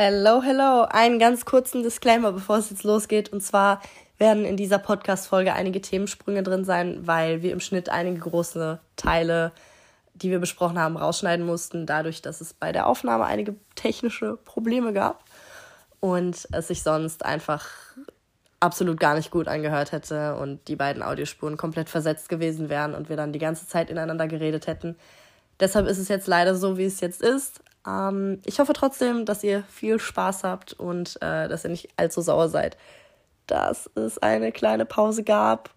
Hello, 0.00 0.42
hello. 0.44 0.82
Einen 0.88 1.18
ganz 1.18 1.44
kurzen 1.44 1.82
Disclaimer, 1.82 2.30
bevor 2.30 2.58
es 2.58 2.70
jetzt 2.70 2.84
losgeht. 2.84 3.32
Und 3.32 3.42
zwar 3.42 3.82
werden 4.16 4.44
in 4.44 4.56
dieser 4.56 4.78
Podcast-Folge 4.78 5.54
einige 5.54 5.80
Themensprünge 5.80 6.44
drin 6.44 6.64
sein, 6.64 7.04
weil 7.04 7.42
wir 7.42 7.50
im 7.50 7.58
Schnitt 7.58 7.88
einige 7.88 8.20
große 8.20 8.78
Teile, 8.94 9.50
die 10.14 10.30
wir 10.30 10.38
besprochen 10.38 10.78
haben, 10.78 10.96
rausschneiden 10.96 11.44
mussten, 11.44 11.84
dadurch, 11.84 12.22
dass 12.22 12.40
es 12.40 12.54
bei 12.54 12.70
der 12.70 12.86
Aufnahme 12.86 13.24
einige 13.24 13.56
technische 13.74 14.36
Probleme 14.36 14.92
gab 14.92 15.24
und 15.98 16.46
es 16.52 16.68
sich 16.68 16.84
sonst 16.84 17.24
einfach 17.24 17.66
absolut 18.60 19.00
gar 19.00 19.16
nicht 19.16 19.32
gut 19.32 19.48
angehört 19.48 19.90
hätte 19.90 20.36
und 20.36 20.68
die 20.68 20.76
beiden 20.76 21.02
Audiospuren 21.02 21.56
komplett 21.56 21.88
versetzt 21.88 22.28
gewesen 22.28 22.68
wären 22.68 22.94
und 22.94 23.08
wir 23.08 23.16
dann 23.16 23.32
die 23.32 23.40
ganze 23.40 23.66
Zeit 23.66 23.90
ineinander 23.90 24.28
geredet 24.28 24.68
hätten. 24.68 24.94
Deshalb 25.58 25.88
ist 25.88 25.98
es 25.98 26.06
jetzt 26.06 26.28
leider 26.28 26.54
so, 26.54 26.78
wie 26.78 26.84
es 26.84 27.00
jetzt 27.00 27.20
ist. 27.20 27.62
Ähm, 27.88 28.42
ich 28.44 28.60
hoffe 28.60 28.74
trotzdem, 28.74 29.24
dass 29.24 29.42
ihr 29.44 29.64
viel 29.64 29.98
Spaß 29.98 30.44
habt 30.44 30.74
und 30.74 31.16
äh, 31.22 31.48
dass 31.48 31.64
ihr 31.64 31.70
nicht 31.70 31.88
allzu 31.96 32.20
sauer 32.20 32.48
seid, 32.48 32.76
dass 33.46 33.90
es 33.94 34.18
eine 34.18 34.52
kleine 34.52 34.84
Pause 34.86 35.24
gab. 35.24 35.70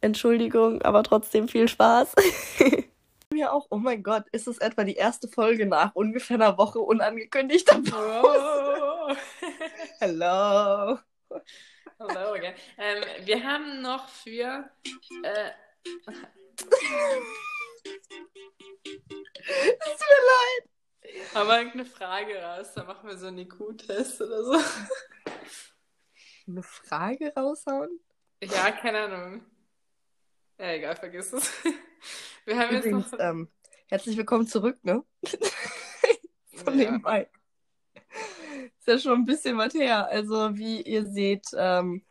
Entschuldigung, 0.00 0.82
aber 0.82 1.02
trotzdem 1.02 1.48
viel 1.48 1.68
Spaß. 1.68 2.14
Mir 3.32 3.52
auch, 3.52 3.68
oh 3.70 3.76
mein 3.78 4.02
Gott, 4.02 4.24
ist 4.32 4.48
es 4.48 4.58
etwa 4.58 4.82
die 4.82 4.96
erste 4.96 5.28
Folge 5.28 5.66
nach 5.66 5.94
ungefähr 5.94 6.36
einer 6.36 6.58
Woche 6.58 6.80
unangekündigter 6.80 7.80
Pause? 7.90 9.16
Hello. 10.00 10.98
Hello 11.98 12.34
again. 12.34 12.54
Ähm, 12.78 13.04
wir 13.26 13.44
haben 13.44 13.82
noch 13.82 14.08
für. 14.08 14.68
Äh, 15.22 15.50
Es 19.82 19.98
tut 19.98 20.08
mir 20.08 20.24
leid. 20.26 20.79
Aber 21.34 21.58
irgendeine 21.58 21.84
Frage 21.86 22.42
raus, 22.42 22.72
dann 22.74 22.86
machen 22.86 23.08
wir 23.08 23.16
so 23.16 23.26
einen 23.28 23.38
IQ-Test 23.38 24.20
oder 24.20 24.44
so. 24.44 24.54
Eine 26.46 26.62
Frage 26.62 27.32
raushauen? 27.36 28.00
Ja, 28.42 28.70
keine 28.72 29.00
Ahnung. 29.02 29.44
Ja, 30.58 30.72
egal, 30.72 30.96
vergiss 30.96 31.32
es. 31.32 31.50
Wir 32.44 32.58
haben 32.58 32.76
Übrigens, 32.76 33.10
jetzt 33.10 33.12
noch. 33.12 33.20
ähm, 33.20 33.48
herzlich 33.88 34.16
willkommen 34.16 34.46
zurück, 34.46 34.78
ne? 34.84 35.02
Von 36.54 36.78
Ja. 36.78 36.90
nebenbei. 36.90 37.30
Ist 38.78 38.86
ja 38.86 38.98
schon 38.98 39.20
ein 39.20 39.24
bisschen 39.26 39.56
was 39.56 39.72
her. 39.74 40.06
Also, 40.08 40.56
wie 40.56 40.82
ihr 40.82 41.06
seht, 41.06 41.46
ähm, 41.56 42.04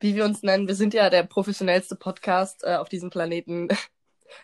wie 0.00 0.14
wir 0.14 0.24
uns 0.24 0.42
nennen, 0.42 0.68
wir 0.68 0.74
sind 0.74 0.92
ja 0.94 1.08
der 1.10 1.22
professionellste 1.24 1.96
Podcast 1.96 2.62
äh, 2.64 2.76
auf 2.76 2.88
diesem 2.88 3.10
Planeten. 3.10 3.68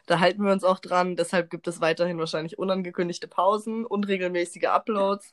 Da 0.07 0.21
halten 0.21 0.45
wir 0.45 0.53
uns 0.53 0.65
auch 0.65 0.79
dran. 0.79 1.17
Deshalb 1.17 1.51
gibt 1.51 1.69
es 1.69 1.81
weiterhin 1.81 2.19
wahrscheinlich 2.19 2.59
unangekündigte 2.59 3.29
Pausen, 3.29 3.85
unregelmäßige 3.87 4.65
Uploads, 4.65 5.33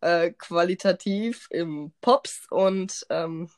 äh, 0.00 0.30
qualitativ 0.32 1.48
im 1.50 1.92
Pops 2.00 2.46
und 2.50 3.06
ähm, 3.10 3.50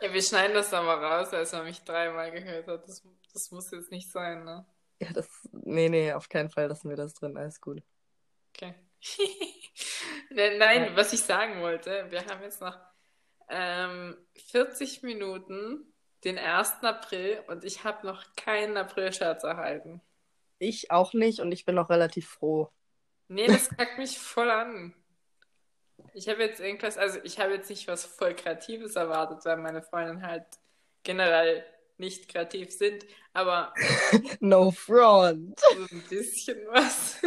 Ja, 0.00 0.12
wir 0.12 0.22
schneiden 0.22 0.54
das 0.54 0.70
dann 0.70 0.84
mal 0.86 1.02
raus, 1.04 1.32
als 1.32 1.52
man 1.52 1.64
mich 1.64 1.82
dreimal 1.84 2.30
gehört 2.32 2.66
hat. 2.68 2.88
Das, 2.88 3.02
das 3.32 3.50
muss 3.50 3.70
jetzt 3.70 3.90
nicht 3.90 4.10
sein, 4.10 4.44
ne? 4.44 4.66
ja, 5.00 5.12
das. 5.12 5.28
Nee, 5.52 5.88
nee, 5.88 6.12
auf 6.12 6.28
keinen 6.28 6.50
Fall 6.50 6.66
lassen 6.68 6.88
wir 6.90 6.96
das 6.96 7.14
drin. 7.14 7.36
Alles 7.36 7.60
gut. 7.60 7.82
Okay. 8.54 8.74
Nein, 10.30 10.58
Nein, 10.58 10.96
was 10.96 11.12
ich 11.12 11.20
sagen 11.22 11.60
wollte, 11.62 12.06
wir 12.10 12.26
haben 12.26 12.42
jetzt 12.42 12.60
noch 12.60 12.78
ähm, 13.48 14.16
40 14.36 15.02
Minuten, 15.02 15.89
den 16.24 16.38
1. 16.38 16.82
April, 16.82 17.42
und 17.48 17.64
ich 17.64 17.84
habe 17.84 18.06
noch 18.06 18.24
keinen 18.36 18.76
April-Scherz 18.76 19.44
erhalten. 19.44 20.00
Ich 20.58 20.90
auch 20.90 21.14
nicht 21.14 21.40
und 21.40 21.52
ich 21.52 21.64
bin 21.64 21.78
auch 21.78 21.88
relativ 21.88 22.28
froh. 22.28 22.70
Nee, 23.28 23.46
das 23.46 23.70
kackt 23.70 23.96
mich 23.98 24.18
voll 24.18 24.50
an. 24.50 24.94
Ich 26.14 26.28
habe 26.28 26.42
jetzt 26.42 26.60
irgendwas, 26.60 26.98
also 26.98 27.18
ich 27.22 27.38
habe 27.38 27.52
jetzt 27.52 27.70
nicht 27.70 27.86
was 27.88 28.04
voll 28.04 28.34
Kreatives 28.34 28.96
erwartet, 28.96 29.44
weil 29.44 29.56
meine 29.56 29.82
Freundinnen 29.82 30.26
halt 30.26 30.44
generell 31.02 31.64
nicht 31.98 32.28
kreativ 32.28 32.72
sind, 32.72 33.06
aber 33.32 33.72
No 34.40 34.70
front. 34.70 35.60
so 35.60 35.86
ein 35.94 36.02
bisschen 36.08 36.58
was. 36.68 37.20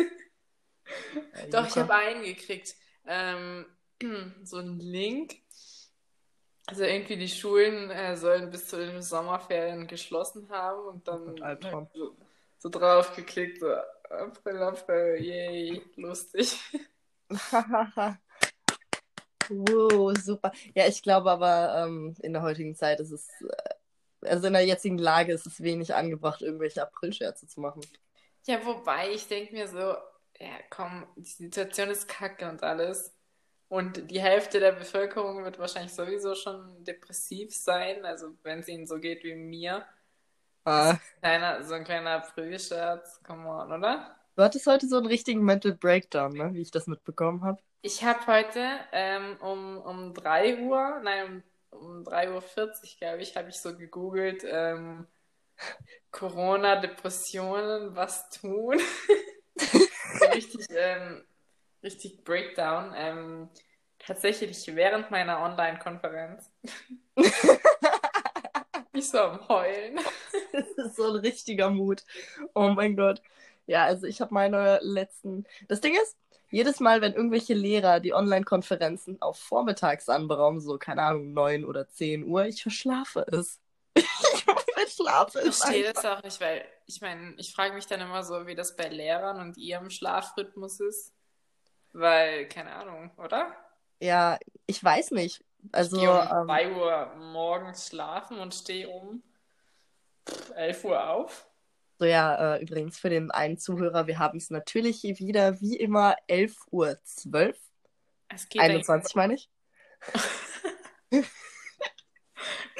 Doch, 1.51 1.67
ich 1.67 1.77
habe 1.77 1.93
einen 1.93 2.23
gekriegt. 2.23 2.75
Ähm, 3.05 3.65
so 4.43 4.57
einen 4.57 4.79
Link. 4.79 5.35
Also 6.65 6.83
irgendwie 6.83 7.17
die 7.17 7.27
Schulen 7.27 7.89
äh, 7.91 8.15
sollen 8.15 8.49
bis 8.49 8.67
zu 8.67 8.77
den 8.77 9.01
Sommerferien 9.01 9.85
geschlossen 9.85 10.47
haben 10.49 10.87
und 10.87 11.07
dann 11.07 11.37
Und 11.73 11.93
so, 11.93 12.15
so 12.57 12.69
drauf 12.69 13.13
geklickt, 13.15 13.59
so 13.59 13.73
April, 14.09 14.57
April, 14.63 15.21
yay, 15.21 15.81
lustig. 15.97 16.57
wow, 19.49 20.15
super. 20.17 20.51
Ja, 20.73 20.87
ich 20.87 21.01
glaube 21.01 21.31
aber, 21.31 21.83
ähm, 21.85 22.15
in 22.21 22.31
der 22.33 22.43
heutigen 22.43 22.75
Zeit 22.75 22.99
ist 23.01 23.11
es, 23.11 23.27
äh, 23.41 24.27
also 24.27 24.47
in 24.47 24.53
der 24.53 24.65
jetzigen 24.65 24.97
Lage 24.97 25.33
ist 25.33 25.45
es 25.45 25.61
wenig 25.61 25.93
angebracht, 25.93 26.41
irgendwelche 26.41 26.81
Aprilscherze 26.81 27.47
zu 27.47 27.59
machen. 27.59 27.81
Ja, 28.45 28.65
wobei 28.65 29.11
ich 29.11 29.27
denke 29.27 29.53
mir 29.53 29.67
so, 29.67 29.95
ja 30.39 30.59
komm, 30.69 31.05
die 31.15 31.23
Situation 31.23 31.89
ist 31.89 32.07
kacke 32.07 32.49
und 32.49 32.63
alles. 32.63 33.13
Und 33.73 34.11
die 34.11 34.21
Hälfte 34.21 34.59
der 34.59 34.73
Bevölkerung 34.73 35.43
wird 35.43 35.57
wahrscheinlich 35.57 35.95
sowieso 35.95 36.35
schon 36.35 36.83
depressiv 36.83 37.55
sein, 37.55 38.05
also 38.05 38.35
wenn 38.43 38.59
es 38.59 38.67
ihnen 38.67 38.85
so 38.85 38.99
geht 38.99 39.23
wie 39.23 39.33
mir. 39.33 39.83
Ah, 40.63 40.97
Kleiner, 41.21 41.63
so 41.63 41.73
ein 41.73 41.83
kleiner 41.83 42.11
Aprilscherz, 42.11 43.19
come 43.23 43.49
on, 43.49 43.71
oder? 43.71 44.15
du 44.35 44.43
hattest 44.43 44.67
heute 44.67 44.87
so 44.87 44.97
einen 44.97 45.07
richtigen 45.07 45.43
Mental 45.43 45.71
Breakdown, 45.71 46.33
ne? 46.33 46.53
Wie 46.53 46.61
ich 46.61 46.69
das 46.69 46.85
mitbekommen 46.85 47.43
habe. 47.43 47.63
Ich 47.81 48.03
habe 48.03 48.27
heute 48.27 48.63
ähm, 48.91 49.37
um, 49.41 49.79
um 49.79 50.13
3 50.13 50.59
Uhr, 50.59 51.01
nein, 51.03 51.43
um, 51.71 51.79
um 51.79 52.03
3.40 52.03 52.29
Uhr, 52.29 52.73
glaube 52.99 53.23
ich, 53.23 53.35
habe 53.35 53.49
ich 53.49 53.59
so 53.59 53.75
gegoogelt, 53.75 54.45
ähm, 54.47 55.07
Corona, 56.11 56.75
Depressionen, 56.75 57.95
was 57.95 58.29
tun? 58.29 58.79
So 59.55 60.27
richtig, 60.27 60.67
ähm, 60.69 61.23
richtig 61.83 62.23
Breakdown. 62.23 62.93
Ähm, 62.95 63.49
tatsächlich 63.99 64.65
während 64.75 65.11
meiner 65.11 65.41
Online-Konferenz. 65.41 66.51
Ich 68.93 69.09
so 69.09 69.19
am 69.19 69.47
Heulen. 69.47 69.99
Das 70.51 70.67
ist 70.87 70.95
so 70.97 71.09
ein 71.09 71.15
richtiger 71.17 71.69
Mut. 71.69 72.03
Oh 72.53 72.69
mein 72.69 72.95
Gott. 72.95 73.21
Ja, 73.65 73.85
also 73.85 74.05
ich 74.07 74.21
habe 74.21 74.33
meine 74.33 74.79
letzten. 74.83 75.45
Das 75.67 75.81
Ding 75.81 75.95
ist, 75.95 76.15
jedes 76.51 76.79
Mal, 76.79 77.01
wenn 77.01 77.13
irgendwelche 77.13 77.53
Lehrer 77.55 77.99
die 77.99 78.13
Online-Konferenzen 78.13 79.19
auf 79.21 79.39
vormittags 79.39 80.09
anberaumen, 80.09 80.61
so, 80.61 80.77
keine 80.77 81.01
Ahnung, 81.03 81.33
9 81.33 81.65
oder 81.65 81.89
10 81.89 82.25
Uhr, 82.25 82.45
ich 82.45 82.61
verschlafe 82.61 83.25
es. 83.31 83.59
Ich 84.35 84.43
verschlafe 84.75 85.39
Ich 85.39 85.47
es. 85.49 85.57
verstehe 85.57 85.87
einfach. 85.89 86.01
das 86.03 86.05
auch 86.05 86.23
nicht, 86.23 86.41
weil 86.41 86.65
ich 86.87 86.99
meine, 87.01 87.35
ich 87.37 87.53
frage 87.53 87.73
mich 87.73 87.85
dann 87.87 88.01
immer 88.01 88.23
so, 88.23 88.45
wie 88.47 88.55
das 88.55 88.75
bei 88.75 88.89
Lehrern 88.89 89.39
und 89.39 89.57
ihrem 89.57 89.89
Schlafrhythmus 89.89 90.79
ist. 90.81 91.13
Weil, 91.93 92.47
keine 92.49 92.73
Ahnung, 92.73 93.11
oder? 93.17 93.55
Ja, 93.99 94.37
ich 94.65 94.83
weiß 94.83 95.11
nicht. 95.11 95.43
Also, 95.71 95.95
ich 95.95 96.01
gehe 96.01 96.11
um 96.11 96.17
ähm, 96.17 96.45
2 96.47 96.71
Uhr 96.75 97.15
morgens 97.15 97.87
schlafen 97.87 98.39
und 98.39 98.53
stehe 98.53 98.89
um 98.89 99.23
11 100.55 100.83
Uhr 100.83 101.09
auf. 101.09 101.47
so 101.99 102.05
ja, 102.05 102.55
äh, 102.55 102.61
übrigens 102.61 102.97
für 102.99 103.09
den 103.09 103.31
einen 103.31 103.57
Zuhörer, 103.57 104.07
wir 104.07 104.19
haben 104.19 104.37
es 104.37 104.49
natürlich 104.49 104.99
hier 104.99 105.19
wieder, 105.19 105.61
wie 105.61 105.77
immer, 105.77 106.15
11 106.27 106.55
Uhr 106.71 106.97
12. 107.03 107.57
Es 108.29 108.49
geht 108.49 108.61
21 108.61 109.15
meine 109.15 109.35
ich. 109.35 109.49
eigentlich- 111.11 111.29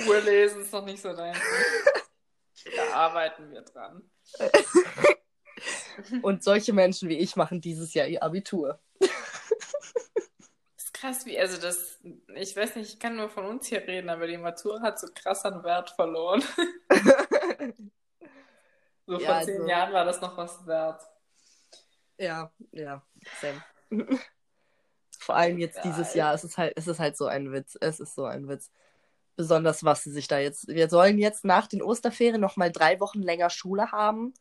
Urlesen 0.08 0.62
ist 0.64 0.74
noch 0.74 0.84
nicht 0.84 1.02
so 1.02 1.16
dein. 1.16 1.38
Da 2.76 2.94
arbeiten 2.94 3.52
wir 3.52 3.62
dran. 3.62 4.10
Und 6.24 6.44
solche 6.44 6.74
Menschen 6.74 7.08
wie 7.10 7.20
ich 7.20 7.36
machen 7.36 7.62
dieses 7.62 7.94
Jahr 7.94 8.08
ihr 8.08 8.24
Abitur. 8.24 8.80
Krass, 11.04 11.26
wie, 11.26 11.38
also 11.38 11.60
das, 11.60 12.00
ich 12.34 12.56
weiß 12.56 12.78
nicht, 12.78 12.94
ich 12.94 12.98
kann 13.00 13.18
nur 13.18 13.28
von 13.28 13.44
uns 13.46 13.68
hier 13.68 13.86
reden, 13.86 14.10
aber 14.10 14.26
die 14.26 14.38
Matura 14.38 14.80
hat 14.82 14.98
so 14.98 15.08
krass 15.14 15.44
an 15.44 15.62
Wert 15.64 15.90
verloren. 15.90 16.42
So 19.06 19.20
Ja, 19.20 19.34
vor 19.34 19.42
zehn 19.44 19.56
also- 19.58 19.68
Jahren 19.70 19.92
war 19.92 20.06
das 20.06 20.22
noch 20.22 20.38
was 20.38 20.66
wert. 20.66 21.02
Ja, 22.18 22.50
ja, 22.72 23.04
same. 23.42 23.62
Vor 25.20 25.36
allem 25.36 25.58
jetzt 25.58 25.76
Geil. 25.76 25.84
dieses 25.92 26.14
Jahr, 26.14 26.34
es 26.34 26.46
ist 26.46 26.58
halt, 26.58 26.72
es 26.78 26.88
ist 26.88 27.00
halt 27.00 27.18
so 27.18 27.26
ein 27.26 27.52
Witz. 27.52 27.78
Es 27.82 28.00
ist 28.00 28.16
so 28.16 28.24
ein 28.24 28.48
Witz. 28.48 28.72
Besonders 29.36 29.84
was 29.84 30.04
sie 30.04 30.12
sich 30.12 30.30
da 30.30 30.40
jetzt. 30.40 30.70
Wir 30.70 30.88
sollen 30.88 31.18
jetzt 31.18 31.44
nach 31.44 31.68
den 31.68 31.82
Osterferien 31.82 32.40
nochmal 32.40 32.72
drei 32.72 33.02
Wochen 33.02 33.22
länger 33.22 33.50
Schule 33.50 33.92
haben 33.92 34.34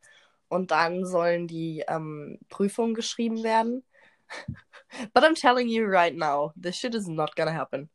und 0.49 0.70
dann 0.70 1.06
sollen 1.06 1.49
die 1.49 1.85
ähm, 1.88 2.38
Prüfungen 2.49 2.94
geschrieben 2.94 3.43
werden. 3.43 3.85
But 5.14 5.25
I'm 5.25 5.34
telling 5.34 5.69
you 5.69 5.87
right 5.87 6.14
now, 6.14 6.52
this 6.56 6.76
shit 6.76 6.94
is 6.94 7.08
not 7.08 7.34
gonna 7.37 7.52
happen. 7.52 7.88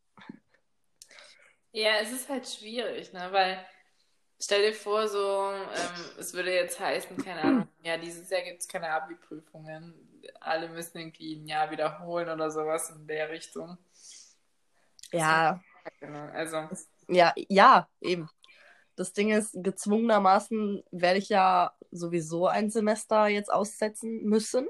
Ja, 1.71 1.99
es 2.01 2.11
ist 2.11 2.27
halt 2.27 2.47
schwierig, 2.47 3.13
ne? 3.13 3.27
Weil 3.31 3.63
stell 4.39 4.63
dir 4.63 4.73
vor, 4.73 5.07
so, 5.07 5.51
ähm, 5.51 6.05
es 6.17 6.33
würde 6.33 6.53
jetzt 6.53 6.79
heißen, 6.79 7.17
keine 7.17 7.41
Ahnung, 7.41 7.67
ja, 7.83 7.97
dieses 7.97 8.29
Jahr 8.29 8.41
gibt 8.41 8.61
es 8.61 8.67
keine 8.67 8.89
Abi-Prüfungen. 8.89 9.93
alle 10.39 10.69
müssen 10.69 10.97
irgendwie 10.97 11.35
ein 11.35 11.47
Jahr 11.47 11.71
wiederholen 11.71 12.29
oder 12.29 12.49
sowas 12.51 12.89
in 12.89 13.07
der 13.07 13.29
Richtung. 13.29 13.77
Ja. 15.11 15.61
Genau, 15.99 16.27
also. 16.33 16.67
Ja, 17.07 17.33
ja, 17.35 17.87
eben. 18.01 18.29
Das 18.95 19.13
Ding 19.13 19.31
ist, 19.31 19.51
gezwungenermaßen 19.53 20.83
werde 20.91 21.19
ich 21.19 21.29
ja 21.29 21.71
sowieso 21.91 22.47
ein 22.47 22.69
Semester 22.71 23.27
jetzt 23.27 23.51
aussetzen 23.51 24.23
müssen. 24.23 24.67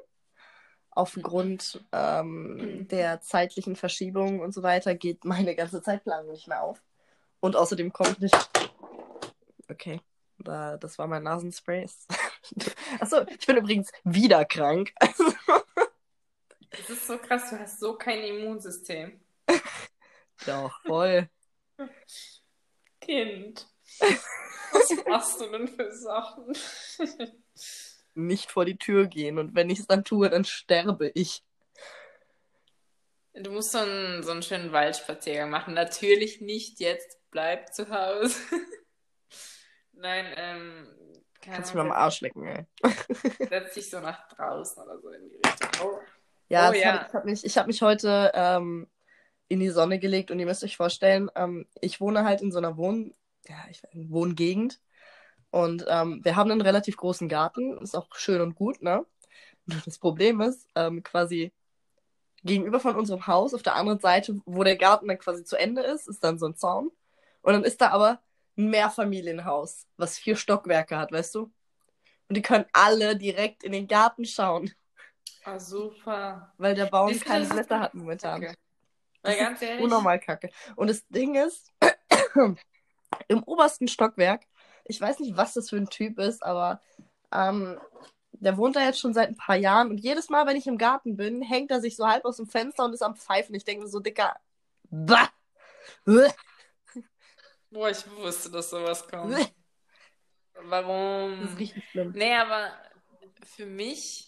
Aufgrund 0.98 1.86
ähm, 1.92 2.88
der 2.88 3.22
zeitlichen 3.22 3.76
Verschiebung 3.76 4.40
und 4.40 4.52
so 4.52 4.64
weiter 4.64 4.96
geht 4.96 5.26
meine 5.26 5.54
ganze 5.54 5.80
Zeitplanung 5.84 6.32
nicht 6.32 6.48
mehr 6.48 6.64
auf. 6.64 6.82
Und 7.40 7.56
außerdem 7.56 7.94
kommt 7.94 8.20
nicht. 8.20 8.36
Okay, 9.70 10.02
da, 10.40 10.76
das 10.78 10.98
war 10.98 11.06
mein 11.06 11.22
Nasenspray. 11.22 11.88
Achso, 13.00 13.22
ich 13.28 13.46
bin 13.46 13.58
übrigens 13.58 13.92
wieder 14.06 14.44
krank. 14.44 14.92
Das 16.72 16.90
ist 16.90 17.06
so 17.06 17.20
krass, 17.20 17.52
du 17.52 17.60
hast 17.60 17.80
so 17.80 17.94
kein 17.96 18.24
Immunsystem. 18.24 19.20
Doch, 20.48 20.82
voll. 20.82 21.30
Kind. 23.02 23.68
Was 24.72 25.06
machst 25.06 25.42
du 25.42 25.52
denn 25.52 25.68
für 25.68 25.92
Sachen? 25.92 26.58
Nicht 28.18 28.52
vor 28.52 28.66
die 28.66 28.78
Tür 28.78 29.08
gehen 29.08 29.38
und 29.38 29.56
wenn 29.56 29.70
ich 29.70 29.80
es 29.80 29.88
dann 29.88 30.04
tue, 30.04 30.30
dann 30.30 30.46
sterbe 30.46 31.12
ich. 31.14 31.44
Du 33.34 33.52
musst 33.52 33.72
so 33.72 33.78
einen, 33.78 34.24
so 34.24 34.32
einen 34.32 34.42
schönen 34.42 34.72
Waldspaziergang 34.72 35.50
machen. 35.50 35.76
Natürlich 35.76 36.42
nicht 36.42 36.80
jetzt, 36.80 37.20
bleib 37.30 37.74
zu 37.74 37.90
Hause. 37.90 38.36
Nein, 39.94 40.26
ähm. 40.36 40.88
Kannst 41.42 41.72
du 41.72 41.78
mir 41.78 41.84
am 41.84 41.92
Arsch 41.92 42.22
lecken, 42.22 42.46
ey. 42.46 42.66
Setz 43.50 43.76
dich 43.76 43.90
so 43.90 44.00
nach 44.00 44.28
draußen 44.30 44.84
oder 44.84 45.00
so 45.00 45.10
in 45.12 45.30
die 45.30 45.36
Richtung. 45.36 45.70
Oh. 45.84 46.00
Ja, 46.50 46.70
Oh, 46.70 46.74
ja. 46.74 46.94
Hab, 46.94 47.08
ich 47.08 47.14
habe 47.14 47.26
mich, 47.30 47.46
ich 47.46 47.58
hab 47.58 47.68
mich 47.68 47.82
heute 47.82 48.32
ähm, 48.34 48.88
in 49.48 49.60
die 49.60 49.70
Sonne 49.70 50.00
gelegt 50.00 50.32
und 50.32 50.40
ihr 50.40 50.46
müsst 50.46 50.64
euch 50.64 50.76
vorstellen, 50.76 51.30
ähm, 51.36 51.68
ich 51.80 52.02
wohne 52.02 52.26
halt 52.26 52.42
in 52.42 52.52
so 52.52 52.58
einer 52.58 52.76
Wohn 52.78 53.14
ja, 53.48 53.56
ich, 53.70 53.82
Wohngegend 53.94 54.80
und 55.52 55.86
ähm, 55.88 56.20
wir 56.24 56.36
haben 56.36 56.52
einen 56.52 56.62
relativ 56.62 56.98
großen 56.98 57.30
Garten, 57.30 57.78
ist 57.80 57.96
auch 57.96 58.08
schön 58.16 58.42
und 58.42 58.56
gut, 58.56 58.82
ne? 58.82 59.06
Das 59.86 59.98
Problem 60.00 60.40
ist, 60.42 60.68
ähm, 60.76 61.04
quasi 61.04 61.52
gegenüber 62.44 62.80
von 62.80 62.96
unserem 62.96 63.28
Haus, 63.28 63.54
auf 63.54 63.64
der 63.64 63.76
anderen 63.76 64.00
Seite, 64.00 64.40
wo 64.46 64.64
der 64.64 64.78
Garten 64.78 65.08
dann 65.08 65.20
quasi 65.20 65.44
zu 65.44 65.58
Ende 65.58 65.82
ist, 65.82 66.08
ist 66.08 66.24
dann 66.24 66.40
so 66.40 66.46
ein 66.48 66.56
Zaun. 66.56 66.92
Und 67.42 67.54
dann 67.54 67.64
ist 67.64 67.82
da 67.82 67.90
aber 67.90 68.22
ein 68.58 68.70
Mehrfamilienhaus, 68.70 69.86
was 69.98 70.18
vier 70.18 70.36
Stockwerke 70.36 70.98
hat, 70.98 71.12
weißt 71.12 71.36
du? 71.36 71.52
Und 72.30 72.36
die 72.38 72.42
können 72.42 72.66
alle 72.74 73.16
direkt 73.18 73.64
in 73.64 73.72
den 73.72 73.88
Garten 73.88 74.26
schauen, 74.26 74.72
Ah, 75.44 75.60
super. 75.60 76.54
weil 76.58 76.76
der 76.76 76.88
Baum 76.88 77.12
du, 77.12 77.20
keine 77.20 77.46
Blätter 77.46 77.80
hat 77.80 77.94
momentan. 77.94 78.42
Kacke. 78.42 78.58
Weil 79.22 79.38
ganz 79.38 79.62
ehrlich, 79.62 79.84
unnormal 79.84 80.20
kacke. 80.20 80.50
Und 80.76 80.90
das 80.90 81.08
Ding 81.08 81.36
ist, 81.36 81.74
im 83.28 83.44
obersten 83.44 83.88
Stockwerk, 83.88 84.44
ich 84.88 85.00
weiß 85.00 85.20
nicht, 85.20 85.38
was 85.38 85.54
das 85.54 85.70
für 85.70 85.78
ein 85.78 85.90
Typ 85.90 86.20
ist, 86.20 86.44
aber 86.44 86.82
ähm, 87.32 87.80
der 88.32 88.58
wohnt 88.58 88.76
da 88.76 88.82
jetzt 88.82 89.00
schon 89.00 89.14
seit 89.14 89.30
ein 89.30 89.38
paar 89.38 89.56
Jahren 89.56 89.90
und 89.90 89.98
jedes 90.00 90.30
Mal, 90.30 90.46
wenn 90.46 90.58
ich 90.58 90.68
im 90.68 90.78
Garten 90.78 91.18
bin, 91.18 91.42
hängt 91.42 91.72
er 91.72 91.82
sich 91.82 91.96
so 91.96 92.08
halb 92.08 92.26
aus 92.26 92.38
dem 92.38 92.48
Fenster 92.48 92.86
und 92.86 92.94
ist 92.94 93.02
am 93.02 93.16
Pfeifen. 93.16 93.56
Ich 93.56 93.66
denke 93.66 93.84
mir 93.84 93.90
so, 93.90 94.00
Dicker, 94.00 94.36
bah! 94.90 95.30
Boah, 97.72 97.90
ich 97.90 98.10
wusste, 98.12 98.50
dass 98.52 98.70
sowas 98.70 99.08
kommt. 99.08 99.38
Das 100.54 100.66
Warum? 100.70 101.44
ist 101.44 101.60
richtig 101.60 101.90
schlimm. 101.92 102.12
Nee, 102.16 102.34
aber 102.34 102.72
für 103.44 103.68
mich, 103.68 104.28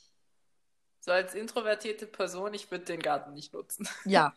so 1.00 1.11
als 1.11 1.33
introvertierte 1.33 2.06
Person, 2.06 2.53
ich 2.53 2.69
würde 2.69 2.85
den 2.85 3.01
Garten 3.01 3.33
nicht 3.33 3.51
nutzen. 3.51 3.88
Ja, 4.06 4.33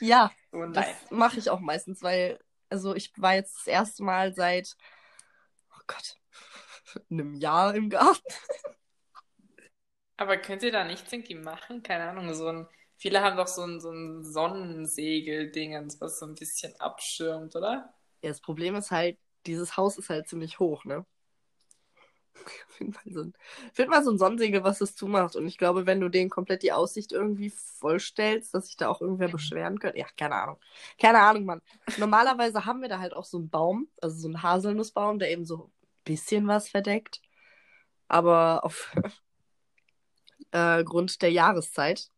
ja, 0.00 0.30
So, 0.50 0.64
das 0.66 0.86
mache 1.10 1.38
ich 1.38 1.50
auch 1.50 1.60
meistens, 1.60 2.02
weil, 2.02 2.38
also 2.70 2.94
ich 2.94 3.12
war 3.20 3.34
jetzt 3.34 3.56
das 3.58 3.66
erste 3.66 4.02
Mal 4.02 4.34
seit, 4.34 4.76
Gott, 5.86 6.16
einem 7.10 7.34
Jahr 7.34 7.74
im 7.74 7.90
Garten. 7.90 8.22
Aber 10.16 10.38
könnt 10.38 10.62
ihr 10.62 10.72
da 10.72 10.84
nichts 10.84 11.12
irgendwie 11.12 11.34
machen? 11.34 11.82
Keine 11.82 12.08
Ahnung, 12.08 12.32
so 12.34 12.48
ein. 12.48 12.68
Viele 12.98 13.20
haben 13.20 13.36
doch 13.36 13.46
so 13.46 13.62
ein, 13.62 13.78
so 13.78 13.90
ein 13.90 14.24
Sonnensegel-Dingens, 14.24 16.00
was 16.00 16.18
so 16.18 16.26
ein 16.26 16.34
bisschen 16.34 16.74
abschirmt, 16.80 17.54
oder? 17.54 17.92
Ja, 18.22 18.30
das 18.30 18.40
Problem 18.40 18.74
ist 18.74 18.90
halt, 18.90 19.18
dieses 19.44 19.76
Haus 19.76 19.98
ist 19.98 20.08
halt 20.08 20.26
ziemlich 20.28 20.58
hoch, 20.58 20.86
ne? 20.86 21.04
Find 22.78 22.94
mal 22.94 23.12
so 23.12 23.20
ein, 23.22 23.32
find 23.74 23.88
mal 23.90 24.04
so 24.04 24.10
ein 24.10 24.18
Sonnensegel, 24.18 24.64
was 24.64 24.78
das 24.78 24.94
zumacht. 24.94 25.36
Und 25.36 25.46
ich 25.46 25.58
glaube, 25.58 25.86
wenn 25.86 26.00
du 26.00 26.08
den 26.08 26.30
komplett 26.30 26.62
die 26.62 26.72
Aussicht 26.72 27.12
irgendwie 27.12 27.50
vollstellst, 27.50 28.54
dass 28.54 28.66
sich 28.66 28.76
da 28.76 28.88
auch 28.88 29.00
irgendwer 29.02 29.28
beschweren 29.28 29.78
könnte. 29.78 29.98
Ja, 29.98 30.06
keine 30.16 30.36
Ahnung. 30.36 30.58
Keine 30.98 31.20
Ahnung, 31.20 31.44
Mann. 31.44 31.62
Normalerweise 31.98 32.64
haben 32.64 32.80
wir 32.80 32.88
da 32.88 32.98
halt 32.98 33.14
auch 33.14 33.24
so 33.24 33.38
einen 33.38 33.50
Baum, 33.50 33.88
also 34.00 34.16
so 34.16 34.28
einen 34.28 34.42
Haselnussbaum, 34.42 35.18
der 35.18 35.30
eben 35.30 35.44
so 35.44 35.70
bisschen 36.06 36.48
was 36.48 36.68
verdeckt. 36.70 37.20
Aber 38.08 38.64
auf 38.64 38.94
äh, 40.52 40.82
Grund 40.84 41.20
der 41.22 41.30
Jahreszeit 41.32 42.08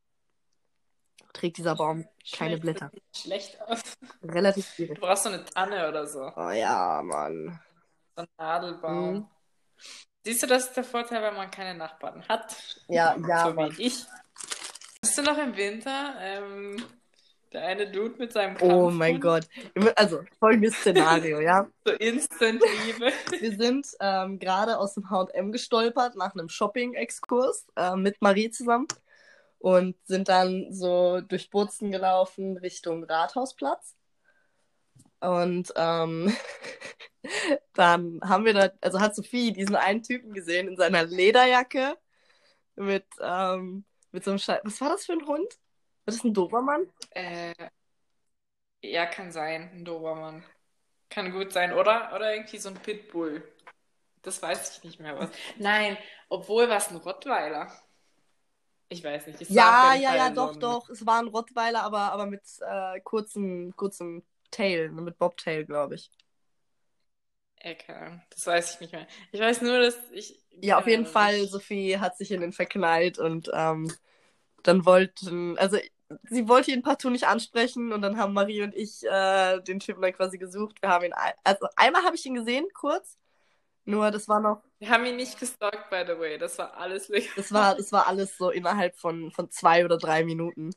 trägt 1.32 1.58
dieser 1.58 1.74
Baum 1.76 2.06
keine 2.32 2.50
Schlecht- 2.58 2.62
Blätter. 2.62 2.90
Schlecht 3.14 3.60
aus. 3.62 3.80
Relativ 4.22 4.66
Du 4.66 4.72
schwierig. 4.74 5.00
brauchst 5.00 5.22
so 5.24 5.28
eine 5.30 5.44
Tanne 5.44 5.88
oder 5.88 6.06
so. 6.06 6.30
Oh 6.36 6.50
ja, 6.50 7.00
Mann. 7.02 7.60
So 8.16 8.22
ein 8.22 8.28
Nadelbaum. 8.38 9.14
Mhm. 9.14 9.26
Siehst 10.24 10.42
du, 10.42 10.46
das 10.46 10.64
ist 10.66 10.76
der 10.76 10.84
Vorteil, 10.84 11.22
wenn 11.22 11.34
man 11.34 11.50
keine 11.50 11.78
Nachbarn 11.78 12.26
hat. 12.28 12.56
Ja, 12.88 13.16
ja, 13.28 13.46
so 13.48 13.54
Mann. 13.54 13.76
wie 13.78 13.82
ich. 13.86 14.04
Hast 15.02 15.16
du 15.16 15.22
noch 15.22 15.38
im 15.38 15.56
Winter 15.56 16.14
ähm, 16.18 16.84
der 17.52 17.62
eine 17.62 17.90
Dude 17.90 18.16
mit 18.18 18.32
seinem 18.32 18.56
Oh 18.60 18.90
mein? 18.90 19.20
Gott. 19.20 19.48
Also, 19.96 20.20
folgendes 20.38 20.74
Szenario, 20.74 21.40
ja. 21.40 21.66
So 21.86 21.92
Instant-Liebe. 21.92 23.12
Wir 23.40 23.56
sind 23.56 23.86
ähm, 24.00 24.38
gerade 24.38 24.78
aus 24.78 24.94
dem 24.94 25.08
H&M 25.10 25.52
gestolpert 25.52 26.16
nach 26.16 26.34
einem 26.34 26.48
Shopping-Exkurs 26.48 27.66
äh, 27.76 27.96
mit 27.96 28.20
Marie 28.20 28.50
zusammen 28.50 28.86
und 29.58 29.96
sind 30.04 30.28
dann 30.28 30.72
so 30.72 31.20
durch 31.20 31.50
Bozen 31.50 31.90
gelaufen 31.90 32.56
Richtung 32.58 33.04
Rathausplatz. 33.04 33.96
Und 35.20 35.72
ähm, 35.76 36.34
dann 37.74 38.20
haben 38.22 38.44
wir 38.44 38.54
da, 38.54 38.70
also 38.80 39.00
hat 39.00 39.16
Sophie 39.16 39.52
diesen 39.52 39.74
einen 39.74 40.02
Typen 40.02 40.32
gesehen 40.32 40.68
in 40.68 40.76
seiner 40.76 41.04
Lederjacke 41.04 41.96
mit, 42.76 43.06
ähm, 43.20 43.84
mit 44.12 44.24
so 44.24 44.30
einem 44.30 44.38
Scheiß. 44.38 44.60
Was 44.64 44.80
war 44.80 44.90
das 44.90 45.06
für 45.06 45.12
ein 45.12 45.26
Hund? 45.26 45.58
War 46.08 46.12
das 46.14 46.24
ein 46.24 46.34
Dobermann? 46.34 46.86
Äh, 47.10 47.70
ja, 48.82 49.06
kann 49.06 49.32
sein, 49.32 49.70
ein 49.72 49.84
Dobermann. 49.84 50.44
Kann 51.10 51.32
gut 51.32 51.52
sein. 51.52 51.72
Oder, 51.72 52.12
oder 52.14 52.34
irgendwie 52.34 52.58
so 52.58 52.68
ein 52.70 52.76
Pitbull. 52.76 53.42
Das 54.22 54.42
weiß 54.42 54.78
ich 54.78 54.84
nicht 54.84 55.00
mehr 55.00 55.18
was. 55.18 55.30
Nein, 55.58 55.98
obwohl 56.28 56.68
was 56.68 56.90
ein 56.90 56.96
Rottweiler. 56.98 57.72
Ich 58.88 59.04
weiß 59.04 59.26
nicht. 59.26 59.40
Es 59.40 59.54
war 59.54 59.54
Ja, 59.54 59.94
ja, 59.94 60.14
ja, 60.14 60.30
doch, 60.30 60.52
ein- 60.52 60.60
doch. 60.60 60.88
Es 60.90 61.06
war 61.06 61.20
ein 61.20 61.28
Rottweiler, 61.28 61.82
aber, 61.82 62.12
aber 62.12 62.26
mit 62.26 62.42
äh, 62.60 63.00
kurzem, 63.00 63.74
kurzem 63.76 64.22
Tail, 64.50 64.90
mit 64.90 65.18
Bobtail, 65.18 65.64
glaube 65.64 65.94
ich. 65.96 66.10
Ahnung. 67.88 68.22
Das 68.30 68.46
weiß 68.46 68.74
ich 68.74 68.80
nicht 68.80 68.92
mehr. 68.92 69.06
Ich 69.32 69.40
weiß 69.40 69.62
nur, 69.62 69.78
dass 69.78 69.96
ich. 70.12 70.40
Ja, 70.60 70.78
auf 70.78 70.84
keine 70.84 70.90
jeden 70.90 71.06
Fall, 71.06 71.46
Sophie 71.46 71.98
hat 71.98 72.16
sich 72.16 72.30
in 72.32 72.40
den 72.40 72.52
verknallt 72.52 73.18
und 73.18 73.48
ähm, 73.54 73.92
dann 74.64 74.86
wollten, 74.86 75.58
also 75.58 75.78
sie 76.24 76.48
wollte 76.48 76.70
ihn 76.70 76.82
partout 76.82 77.10
nicht 77.10 77.26
ansprechen 77.26 77.92
und 77.92 78.02
dann 78.02 78.16
haben 78.16 78.32
Marie 78.32 78.62
und 78.62 78.74
ich 78.74 79.04
äh, 79.04 79.60
den 79.60 79.80
Typen 79.80 80.00
dann 80.02 80.12
quasi 80.12 80.38
gesucht. 80.38 80.80
Wir 80.80 80.88
haben 80.90 81.04
ihn, 81.04 81.12
ein- 81.12 81.34
also 81.44 81.66
einmal 81.76 82.02
habe 82.04 82.16
ich 82.16 82.24
ihn 82.26 82.34
gesehen, 82.34 82.66
kurz, 82.74 83.18
nur 83.84 84.10
das 84.10 84.28
war 84.28 84.40
noch, 84.40 84.62
Wir 84.78 84.90
haben 84.90 85.04
ihn 85.06 85.16
nicht 85.16 85.38
gestalkt, 85.38 85.90
by 85.90 86.04
the 86.06 86.18
way. 86.18 86.38
Das 86.38 86.58
war 86.58 86.76
alles 86.76 87.08
legal. 87.08 87.30
das 87.36 87.52
war, 87.52 87.74
das 87.74 87.92
war 87.92 88.06
alles 88.06 88.36
so 88.36 88.50
innerhalb 88.50 88.96
von, 88.96 89.30
von 89.32 89.50
zwei 89.50 89.84
oder 89.84 89.98
drei 89.98 90.24
Minuten. 90.24 90.70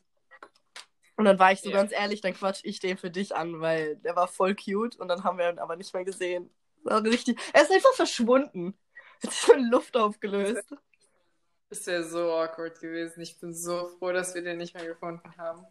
Und 1.16 1.26
dann 1.26 1.38
war 1.38 1.52
ich 1.52 1.60
so 1.60 1.70
Ja. 1.70 1.76
ganz 1.76 1.92
ehrlich, 1.92 2.20
dann 2.22 2.34
quatsch 2.34 2.60
ich 2.64 2.80
den 2.80 2.96
für 2.96 3.10
dich 3.10 3.36
an, 3.36 3.60
weil 3.60 3.96
der 3.96 4.16
war 4.16 4.28
voll 4.28 4.54
cute 4.56 4.96
und 4.96 5.08
dann 5.08 5.24
haben 5.24 5.38
wir 5.38 5.50
ihn 5.50 5.58
aber 5.58 5.76
nicht 5.76 5.92
mehr 5.94 6.04
gesehen. 6.04 6.50
Richtig, 6.84 7.38
er 7.52 7.62
ist 7.62 7.70
einfach 7.70 7.92
verschwunden. 7.94 8.74
Hat 9.22 9.30
sich 9.30 9.40
so 9.40 9.52
in 9.52 9.70
Luft 9.70 9.96
aufgelöst. 9.96 10.64
Das 11.72 11.86
wäre 11.86 12.04
so 12.04 12.30
awkward 12.34 12.78
gewesen. 12.80 13.22
Ich 13.22 13.38
bin 13.40 13.54
so 13.54 13.88
froh, 13.98 14.12
dass 14.12 14.34
wir 14.34 14.42
den 14.42 14.58
nicht 14.58 14.74
mehr 14.74 14.84
gefunden 14.84 15.34
haben. 15.38 15.64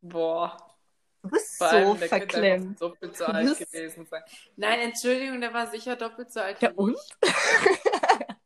Boah. 0.00 0.56
Du 1.22 1.28
bist 1.28 1.58
Vor 1.58 1.68
so 1.68 1.94
verklemmt. 1.96 2.80
doppelt 2.80 3.14
so 3.18 3.26
alt 3.26 3.46
bist- 3.58 3.70
gewesen 3.70 4.06
sein. 4.06 4.22
Nein, 4.56 4.80
Entschuldigung, 4.80 5.42
der 5.42 5.52
war 5.52 5.66
sicher 5.66 5.94
doppelt 5.94 6.32
so 6.32 6.40
alt 6.40 6.62
Ja, 6.62 6.70
und? 6.74 6.96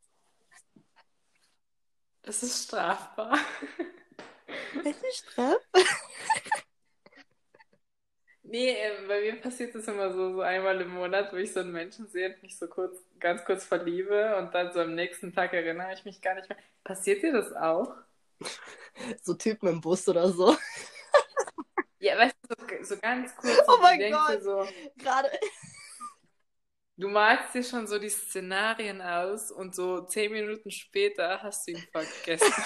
Das 2.23 2.43
ist 2.43 2.65
strafbar. 2.65 3.39
Welche 4.83 5.11
Strafe? 5.13 5.61
Nee, 8.51 8.71
äh, 8.71 9.07
bei 9.07 9.21
mir 9.21 9.39
passiert 9.39 9.73
das 9.73 9.87
immer 9.87 10.11
so, 10.11 10.33
so 10.33 10.41
einmal 10.41 10.81
im 10.81 10.89
Monat, 10.89 11.31
wo 11.31 11.37
ich 11.37 11.53
so 11.53 11.61
einen 11.61 11.71
Menschen 11.71 12.09
sehe 12.09 12.33
und 12.33 12.43
mich 12.43 12.57
so 12.57 12.67
kurz, 12.67 13.01
ganz 13.17 13.45
kurz 13.45 13.63
verliebe 13.63 14.35
und 14.35 14.53
dann 14.53 14.73
so 14.73 14.81
am 14.81 14.93
nächsten 14.93 15.33
Tag 15.33 15.53
erinnere 15.53 15.93
ich 15.93 16.03
mich 16.03 16.21
gar 16.21 16.35
nicht 16.35 16.49
mehr. 16.49 16.57
Passiert 16.83 17.23
dir 17.23 17.31
das 17.31 17.53
auch? 17.53 17.95
so 19.23 19.35
Typen 19.35 19.69
im 19.69 19.79
Bus 19.79 20.05
oder 20.09 20.29
so. 20.29 20.55
Ja, 22.03 22.17
weißt 22.17 22.35
du, 22.49 22.55
so, 22.57 22.95
so 22.95 22.99
ganz 22.99 23.35
kurz. 23.35 23.61
Oh 23.67 23.77
mein 23.79 24.11
Gott. 24.11 24.41
So, 24.41 24.67
Gerade. 24.97 25.29
du 26.97 27.09
malst 27.09 27.53
dir 27.53 27.63
schon 27.63 27.85
so 27.85 27.99
die 27.99 28.09
Szenarien 28.09 29.03
aus 29.03 29.51
und 29.51 29.75
so 29.75 30.01
zehn 30.05 30.31
Minuten 30.31 30.71
später 30.71 31.43
hast 31.43 31.67
du 31.67 31.73
ihn 31.73 31.87
vergessen. 31.91 32.51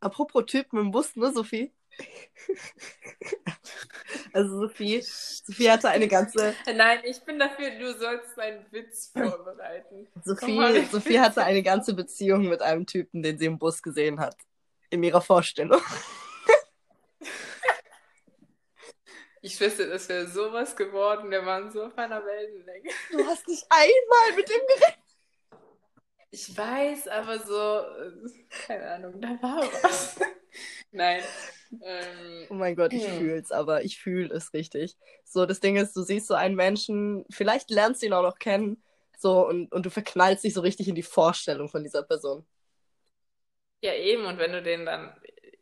Apropos 0.00 0.44
Typen 0.44 0.78
im 0.78 0.90
Bus, 0.90 1.16
ne, 1.16 1.32
Sophie? 1.32 1.72
Also 4.32 4.60
Sophie, 4.60 5.02
Sophie 5.02 5.70
hatte 5.70 5.88
eine 5.88 6.08
ganze, 6.08 6.54
Nein, 6.74 7.00
ich 7.04 7.20
bin 7.20 7.38
dafür, 7.38 7.70
du 7.78 7.92
sollst 7.98 8.38
einen 8.38 8.64
Witz 8.70 9.10
vorbereiten. 9.12 10.08
Komm 10.38 10.56
mal 10.56 10.74
Sophie. 10.74 10.88
Sophie 10.90 11.20
hatte 11.20 11.42
eine 11.42 11.62
ganze 11.62 11.94
Beziehung 11.94 12.48
mit 12.48 12.62
einem 12.62 12.86
Typen, 12.86 13.22
den 13.22 13.38
sie 13.38 13.46
im 13.46 13.58
Bus 13.58 13.82
gesehen 13.82 14.20
hat. 14.20 14.36
In 14.90 15.02
ihrer 15.02 15.20
Vorstellung. 15.20 15.80
Ich 19.40 19.58
wüsste, 19.60 19.88
das 19.88 20.08
wäre 20.08 20.26
sowas 20.26 20.74
geworden, 20.74 21.30
wir 21.30 21.46
waren 21.46 21.70
so 21.70 21.84
auf 21.84 21.96
einer 21.96 22.24
Wellenlänge. 22.24 22.90
Du 23.12 23.24
hast 23.24 23.46
nicht 23.46 23.64
einmal 23.70 24.36
mit 24.36 24.48
dem 24.48 24.60
geredet. 24.66 24.98
Ich 26.30 26.56
weiß, 26.56 27.08
aber 27.08 27.38
so, 27.38 27.54
äh, 27.54 28.30
keine 28.66 28.90
Ahnung, 28.90 29.20
da 29.20 29.28
war 29.40 29.62
was. 29.82 30.16
Nein. 30.92 31.22
Ähm, 31.80 32.48
Oh 32.50 32.54
mein 32.54 32.76
Gott, 32.76 32.94
ich 32.94 33.06
Hm. 33.06 33.12
fühl's, 33.12 33.52
aber 33.52 33.84
ich 33.84 33.98
fühle 34.00 34.34
es 34.34 34.52
richtig. 34.54 34.96
So, 35.24 35.44
das 35.46 35.60
Ding 35.60 35.76
ist, 35.76 35.94
du 35.96 36.02
siehst 36.02 36.26
so 36.28 36.34
einen 36.34 36.54
Menschen, 36.56 37.24
vielleicht 37.30 37.70
lernst 37.70 38.00
du 38.02 38.06
ihn 38.06 38.12
auch 38.14 38.22
noch 38.22 38.38
kennen, 38.38 38.82
so, 39.18 39.46
und, 39.46 39.70
und 39.72 39.84
du 39.84 39.90
verknallst 39.90 40.44
dich 40.44 40.54
so 40.54 40.60
richtig 40.62 40.88
in 40.88 40.94
die 40.94 41.02
Vorstellung 41.02 41.68
von 41.68 41.82
dieser 41.82 42.02
Person. 42.02 42.46
ja, 43.82 43.94
eben, 43.94 44.24
und 44.26 44.38
wenn 44.38 44.52
du 44.52 44.62
den 44.62 44.84
dann, 44.86 45.12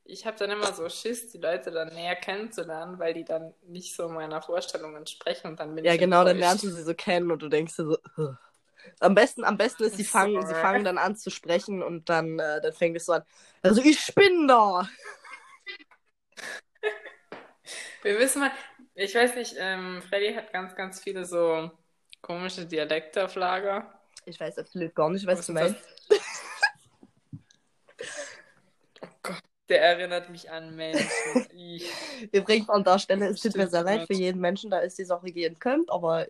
ich 0.05 0.27
habe 0.27 0.37
dann 0.39 0.51
immer 0.51 0.73
so 0.73 0.89
Schiss, 0.89 1.31
die 1.33 1.39
Leute 1.39 1.71
dann 1.71 1.95
näher 1.95 2.17
kennenzulernen, 2.17 2.99
weil 2.99 3.15
die 3.15 3.25
dann 3.25 3.55
nicht 3.63 3.95
so 3.95 4.09
meiner 4.09 4.41
Vorstellung 4.43 4.97
entsprechen 4.97 5.49
und 5.49 5.61
dann 5.61 5.75
bin 5.75 5.85
Ja, 5.85 5.97
ich 5.97 5.97
genau, 5.97 6.25
dann 6.25 6.39
lernst 6.39 6.65
du 6.65 6.71
sie 6.71 6.83
so 6.83 6.95
kennen 6.95 7.31
und 7.31 7.43
du 7.43 7.49
denkst 7.49 7.77
dir 7.77 7.85
so, 7.87 7.99
"Ugh." 8.19 8.37
am 9.01 9.15
besten, 9.15 9.45
am 9.45 9.59
besten 9.59 9.85
ist, 9.85 9.97
sie 9.97 10.05
fangen, 10.05 10.47
sie 10.47 10.55
fangen 10.55 10.85
dann 10.85 10.99
an 10.99 11.17
zu 11.17 11.31
sprechen 11.31 11.83
und 11.83 12.09
dann, 12.09 12.39
äh, 12.41 12.61
dann 12.63 12.73
fängt 12.75 12.97
es 12.97 13.07
so 13.07 13.15
an, 13.15 13.25
also 13.63 13.83
ich 13.83 14.15
bin 14.15 14.49
da. 14.49 14.89
Wir 18.07 18.21
wissen 18.21 18.39
mal, 18.39 18.53
ich 18.95 19.17
weiß 19.17 19.35
nicht, 19.35 19.57
ähm, 19.59 20.01
Freddy 20.01 20.33
hat 20.33 20.53
ganz, 20.53 20.77
ganz 20.77 21.01
viele 21.01 21.25
so 21.25 21.73
komische 22.23 22.65
Dialekte 22.65 23.25
auf 23.25 23.35
Lager. 23.35 24.01
Ich 24.25 24.39
weiß 24.39 24.59
absolut 24.59 24.95
gar 24.95 25.11
nicht, 25.11 25.27
was 25.27 25.41
Was 25.41 25.47
du 25.47 25.53
meinst. 25.55 25.81
Oh 29.03 29.09
Gott, 29.25 29.43
der 29.69 29.83
erinnert 29.83 30.31
mich 30.31 30.49
an 30.49 30.77
Menschen. 30.77 31.09
Übrigens 32.33 32.69
an 32.69 32.85
der 32.85 33.01
Stelle, 33.01 33.27
es 33.27 33.43
tut 33.43 33.57
mir 33.57 33.67
sehr 33.67 33.83
leid 33.83 34.07
für 34.07 34.15
jeden 34.15 34.41
Menschen, 34.41 34.71
da 34.71 34.79
ist 34.79 34.97
die 35.01 35.05
Sache 35.05 35.33
gehen 35.33 35.59
könnte, 35.59 35.93
aber 35.93 36.29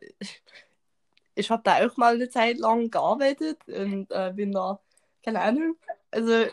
ich 1.35 1.51
habe 1.51 1.63
da 1.63 1.87
auch 1.87 1.95
mal 1.99 2.15
eine 2.15 2.31
Zeit 2.31 2.57
lang 2.57 2.91
gearbeitet 2.91 3.59
und 3.67 4.11
äh, 4.13 4.33
bin 4.35 4.53
da, 4.53 4.81
keine 5.23 5.43
Ahnung, 5.43 5.77
also 6.11 6.47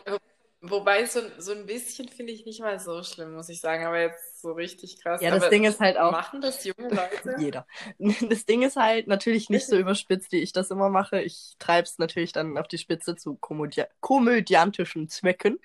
wobei 0.70 1.04
so, 1.06 1.20
so 1.38 1.52
ein 1.52 1.66
bisschen 1.66 2.08
finde 2.08 2.32
ich 2.32 2.46
nicht 2.46 2.60
mal 2.60 2.78
so 2.78 3.02
schlimm, 3.02 3.34
muss 3.34 3.48
ich 3.48 3.60
sagen, 3.60 3.84
aber 3.84 4.00
jetzt 4.00 4.40
so 4.40 4.52
richtig 4.52 5.02
krass. 5.02 5.20
ja, 5.20 5.30
das 5.30 5.42
aber 5.42 5.50
Ding 5.50 5.64
ist 5.64 5.80
halt 5.80 5.98
auch, 5.98 6.12
machen 6.12 6.40
das 6.40 6.64
junge 6.64 6.88
Leute? 6.88 7.36
jeder. 7.38 7.66
Das 8.28 8.46
Ding 8.46 8.62
ist 8.62 8.76
halt 8.76 9.06
natürlich 9.06 9.50
nicht 9.50 9.66
so 9.66 9.76
überspitzt, 9.78 10.32
wie 10.32 10.40
ich 10.40 10.52
das 10.52 10.70
immer 10.70 10.88
mache. 10.88 11.20
Ich 11.20 11.54
treibe 11.58 11.84
es 11.84 11.98
natürlich 11.98 12.32
dann 12.32 12.56
auf 12.58 12.68
die 12.68 12.78
Spitze 12.78 13.16
zu 13.16 13.36
komödia 13.36 13.86
komödiantischen 14.00 15.08
Zwecken. 15.08 15.58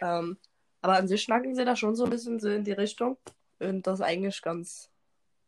Ähm, 0.00 0.38
aber 0.82 0.96
an 0.96 1.08
sich 1.08 1.22
schnacken 1.22 1.54
sie 1.54 1.64
da 1.64 1.76
schon 1.76 1.96
so 1.96 2.04
ein 2.04 2.10
bisschen 2.10 2.40
so 2.40 2.48
in 2.50 2.64
die 2.64 2.72
Richtung. 2.72 3.16
Und 3.58 3.86
das 3.86 4.00
ist 4.00 4.04
eigentlich 4.04 4.42
ganz, 4.42 4.90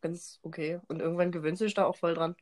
ganz 0.01 0.39
okay. 0.41 0.79
Und 0.87 0.99
irgendwann 0.99 1.31
gewöhnt 1.31 1.57
sich 1.57 1.73
da 1.73 1.85
auch 1.85 1.95
voll 1.95 2.15
dran. 2.15 2.35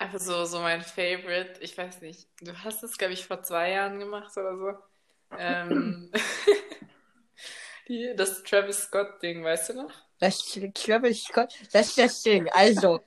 Also 0.00 0.16
so, 0.18 0.44
so 0.46 0.60
mein 0.60 0.80
Favorite, 0.80 1.60
ich 1.60 1.76
weiß 1.76 2.00
nicht, 2.00 2.26
du 2.40 2.56
hast 2.64 2.82
es, 2.82 2.96
glaube 2.96 3.12
ich, 3.12 3.26
vor 3.26 3.42
zwei 3.42 3.72
Jahren 3.72 3.98
gemacht 3.98 4.34
oder 4.34 4.56
so. 4.56 4.72
Ähm, 5.38 6.10
die, 7.88 8.14
das 8.16 8.42
Travis 8.42 8.84
Scott-Ding, 8.84 9.44
weißt 9.44 9.68
du 9.68 9.74
noch? 9.74 9.92
Das, 10.18 10.58
glaube, 10.72 11.10
ich, 11.10 11.28
das 11.70 11.88
ist 11.88 11.98
das 11.98 12.22
Ding. 12.22 12.48
Also, 12.48 13.00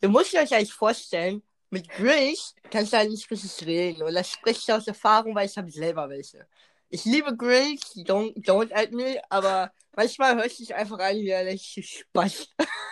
ihr 0.00 0.08
müsst 0.08 0.34
euch 0.34 0.52
eigentlich 0.52 0.72
vorstellen, 0.72 1.44
mit 1.70 1.88
Grills 1.90 2.56
kannst 2.72 2.92
du 2.92 3.08
nicht 3.08 3.30
richtig 3.30 3.64
reden. 3.64 4.02
Und 4.02 4.14
das 4.14 4.28
spricht 4.28 4.62
ich 4.62 4.72
aus 4.72 4.88
Erfahrung, 4.88 5.32
weil 5.36 5.46
ich 5.46 5.56
habe 5.56 5.70
selber 5.70 6.08
welche. 6.08 6.44
Ich 6.88 7.04
liebe 7.04 7.36
Grills, 7.36 7.94
don't, 7.98 8.34
don't 8.44 8.72
at 8.74 8.90
me, 8.90 9.22
aber 9.30 9.70
manchmal 9.94 10.34
höre 10.34 10.46
ich 10.46 10.56
dich 10.56 10.74
einfach 10.74 10.98
an 10.98 11.18
wie 11.18 11.32
ein 11.32 11.56
Spaß. 11.56 12.48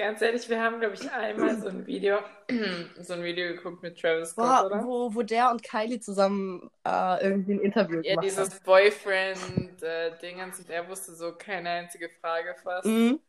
Ganz 0.00 0.22
ehrlich, 0.22 0.48
wir 0.48 0.62
haben, 0.62 0.80
glaube 0.80 0.94
ich, 0.94 1.12
einmal 1.12 1.60
so 1.60 1.68
ein 1.68 1.86
Video, 1.86 2.20
so 3.02 3.12
ein 3.12 3.22
Video 3.22 3.48
geguckt 3.48 3.82
mit 3.82 4.00
Travis 4.00 4.30
Scott, 4.30 4.46
Boah, 4.46 4.64
oder? 4.64 4.82
wo, 4.82 5.14
wo 5.14 5.22
der 5.22 5.50
und 5.50 5.62
Kylie 5.62 6.00
zusammen 6.00 6.70
äh, 6.86 7.22
irgendwie 7.22 7.52
ein 7.52 7.60
Interview 7.60 8.00
Ja, 8.00 8.14
gemacht 8.14 8.34
haben. 8.34 8.44
dieses 8.48 8.60
Boyfriend-Dingens 8.60 10.60
und 10.60 10.70
er 10.70 10.88
wusste 10.88 11.14
so 11.14 11.34
keine 11.36 11.68
einzige 11.68 12.08
Frage 12.08 12.56
fast. 12.62 12.86
Mhm. 12.86 13.20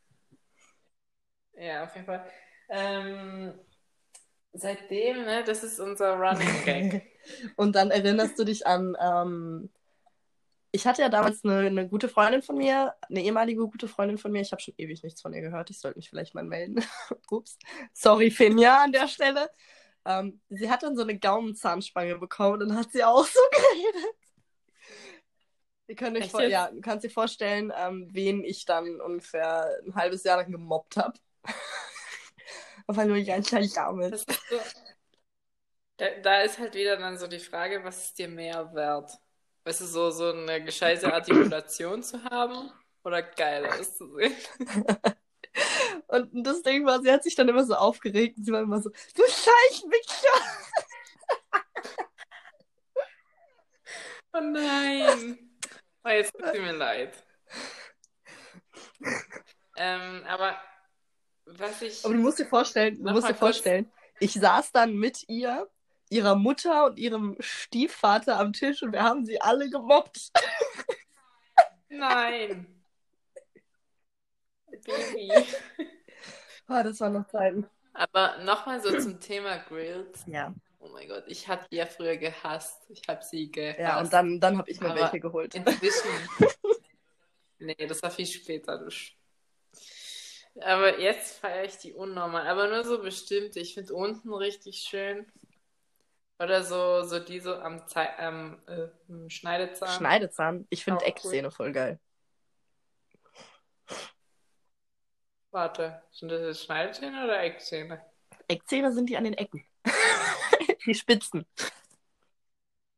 Ja, 1.58 1.84
auf 1.84 1.94
jeden 1.94 2.06
Fall. 2.06 2.26
Ähm, 2.70 3.54
seitdem, 4.54 5.26
ne, 5.26 5.44
das 5.46 5.66
ist 5.66 5.78
unser 5.82 6.14
Running 6.14 6.64
Gag. 6.64 7.02
Und 7.58 7.76
dann 7.76 7.92
erinnerst 7.92 8.40
du 8.40 8.46
dich 8.46 8.66
an, 8.66 8.96
ähm, 9.00 9.70
ich 10.72 10.88
hatte 10.88 11.02
ja 11.02 11.10
damals 11.10 11.44
eine, 11.44 11.68
eine 11.68 11.88
gute 11.88 12.08
Freundin 12.08 12.42
von 12.42 12.58
mir, 12.58 12.94
eine 13.10 13.22
ehemalige 13.22 13.68
gute 13.68 13.88
Freundin 13.88 14.18
von 14.18 14.32
mir. 14.32 14.42
Ich 14.42 14.52
habe 14.52 14.62
schon 14.62 14.74
ewig 14.78 15.04
nichts 15.04 15.22
von 15.22 15.34
ihr 15.34 15.42
gehört. 15.42 15.70
Ich 15.70 15.80
sollte 15.80 15.98
mich 15.98 16.10
vielleicht 16.10 16.34
mal 16.34 16.44
melden. 16.44 16.84
Ups. 17.30 17.58
Sorry, 17.94 18.32
Finja, 18.32 18.84
an 18.84 18.92
der 18.92 19.08
Stelle. 19.08 19.50
Ähm, 20.06 20.42
sie 20.50 20.70
hat 20.70 20.84
dann 20.84 20.96
so 20.96 21.04
eine 21.04 21.20
Gaumenzahnspange 21.20 22.18
bekommen 22.18 22.54
und 22.54 22.70
dann 22.70 22.78
hat 22.78 22.92
sie 22.92 23.04
auch 23.04 23.26
so 23.26 23.40
geredet. 23.52 24.16
Ihr 25.88 25.96
könnt 25.96 26.18
euch 26.18 26.32
vor 26.32 26.44
ja, 26.44 26.72
du 26.72 26.80
kannst 26.80 27.04
dir 27.04 27.10
vorstellen, 27.10 27.74
ähm, 27.76 28.08
wen 28.12 28.46
ich 28.46 28.64
dann 28.66 29.02
ungefähr 29.02 29.70
ein 29.86 29.94
halbes 29.94 30.24
Jahr 30.24 30.38
lang 30.38 30.52
gemobbt 30.52 30.96
habe. 30.96 31.20
Einfach 32.88 33.06
nur 33.06 33.20
ganz 33.22 33.50
klein 33.50 33.70
damit. 33.76 34.14
Das 34.14 34.24
ist 34.24 34.50
so, 34.50 34.58
da, 35.98 36.06
da 36.24 36.42
ist 36.42 36.60
halt 36.60 36.76
wieder 36.76 36.98
dann 36.98 37.18
so 37.18 37.28
die 37.28 37.40
Frage, 37.40 37.84
was 37.84 38.06
ist 38.06 38.18
dir 38.20 38.30
mehr 38.30 38.74
wert? 38.74 39.12
Weißt 39.64 39.82
du, 39.82 39.86
so, 39.86 40.10
so 40.12 40.32
eine 40.32 40.64
gescheite 40.64 41.14
Artikulation 41.14 42.02
zu 42.02 42.24
haben 42.24 42.72
oder 43.04 43.22
geil 43.22 43.66
auszusehen? 43.68 44.36
Und 46.08 46.44
das 46.44 46.62
Ding 46.62 46.86
war, 46.86 47.02
sie 47.02 47.12
hat 47.12 47.24
sich 47.24 47.36
dann 47.36 47.50
immer 47.50 47.64
so 47.64 47.74
aufgeregt 47.76 48.38
und 48.38 48.46
sie 48.46 48.52
war 48.52 48.62
immer 48.62 48.82
so, 48.82 48.90
du 48.90 49.24
Scheißwichser! 49.24 50.28
Oh 54.34 54.40
nein! 54.40 55.38
Oh, 56.04 56.10
jetzt 56.10 56.34
tut 56.34 56.54
mir 56.54 56.72
leid. 56.72 57.22
Ähm, 59.76 60.24
aber 60.26 60.58
was 61.46 61.82
ich. 61.82 62.06
Aber 62.06 62.14
du 62.14 62.20
musst 62.22 62.40
dir 62.40 62.46
vorstellen, 62.46 63.04
du 63.04 63.12
musst 63.12 63.28
dir 63.28 63.34
kurz. 63.34 63.40
vorstellen, 63.40 63.92
ich 64.20 64.34
saß 64.34 64.72
dann 64.72 64.96
mit 64.96 65.28
ihr, 65.28 65.70
ihrer 66.12 66.36
Mutter 66.36 66.86
und 66.86 67.00
ihrem 67.00 67.38
Stiefvater 67.40 68.38
am 68.38 68.54
Tisch 68.54 68.84
und 68.84 68.92
wir 68.92 69.04
haben 69.04 69.26
sie 69.26 69.42
alle 69.42 69.70
gemobbt. 69.70 70.32
Nein! 71.90 72.68
Baby. 74.84 75.32
Ah, 76.68 76.84
das 76.84 77.00
waren 77.00 77.14
noch 77.14 77.28
Zeiten. 77.28 77.68
Aber 77.94 78.38
nochmal 78.44 78.82
so 78.82 78.98
zum 79.00 79.20
Thema 79.20 79.58
Grills. 79.58 80.24
Ja. 80.26 80.54
Oh 80.80 80.90
mein 80.90 81.08
Gott, 81.08 81.26
ich 81.28 81.48
habe 81.48 81.66
die 81.70 81.76
ja 81.76 81.86
früher 81.86 82.18
gehasst. 82.18 82.84
Ich 82.90 83.04
habe 83.08 83.24
sie 83.24 83.52
gehasst. 83.52 83.80
Ja, 83.80 84.00
und 84.00 84.12
dann, 84.12 84.40
dann 84.40 84.58
habe 84.58 84.70
ich 84.72 84.80
mir 84.80 84.90
Aber 84.90 85.02
welche 85.02 85.20
geholt. 85.20 85.56
Inzwischen. 85.56 86.10
Nee, 87.64 87.76
das 87.76 88.02
war 88.02 88.10
viel 88.10 88.26
später. 88.26 88.80
Du. 88.80 88.90
Aber 90.62 91.00
jetzt 91.00 91.38
feiere 91.38 91.66
ich 91.66 91.78
die 91.78 91.94
unnormal. 91.94 92.48
Aber 92.48 92.68
nur 92.68 92.84
so 92.84 93.04
bestimmte. 93.04 93.60
Ich 93.60 93.76
finde 93.76 93.94
unten 93.94 94.34
richtig 94.34 94.80
schön. 94.80 95.32
Oder 96.42 96.64
so, 96.64 97.04
so 97.04 97.20
die 97.20 97.40
so 97.40 97.56
am, 97.56 97.88
Zei 97.88 98.18
am 98.18 98.58
äh, 98.68 99.30
Schneidezahn. 99.30 99.90
Schneidezahn. 99.90 100.68
Ich 100.70 100.84
finde 100.84 100.98
Auch 101.00 101.04
cool. 101.04 101.10
Eckzähne 101.10 101.52
voll 101.52 101.72
geil. 101.72 102.00
Warte, 105.52 106.02
sind 106.12 106.30
das 106.30 106.42
jetzt 106.42 106.64
Schneidezähne 106.66 107.24
oder 107.26 107.44
Eckzähne? 107.44 108.02
Eckzähne 108.48 108.92
sind 108.94 109.10
die 109.10 109.18
an 109.18 109.26
den 109.26 109.34
Ecken. 109.34 109.64
die 110.86 110.96
Spitzen. 110.96 111.46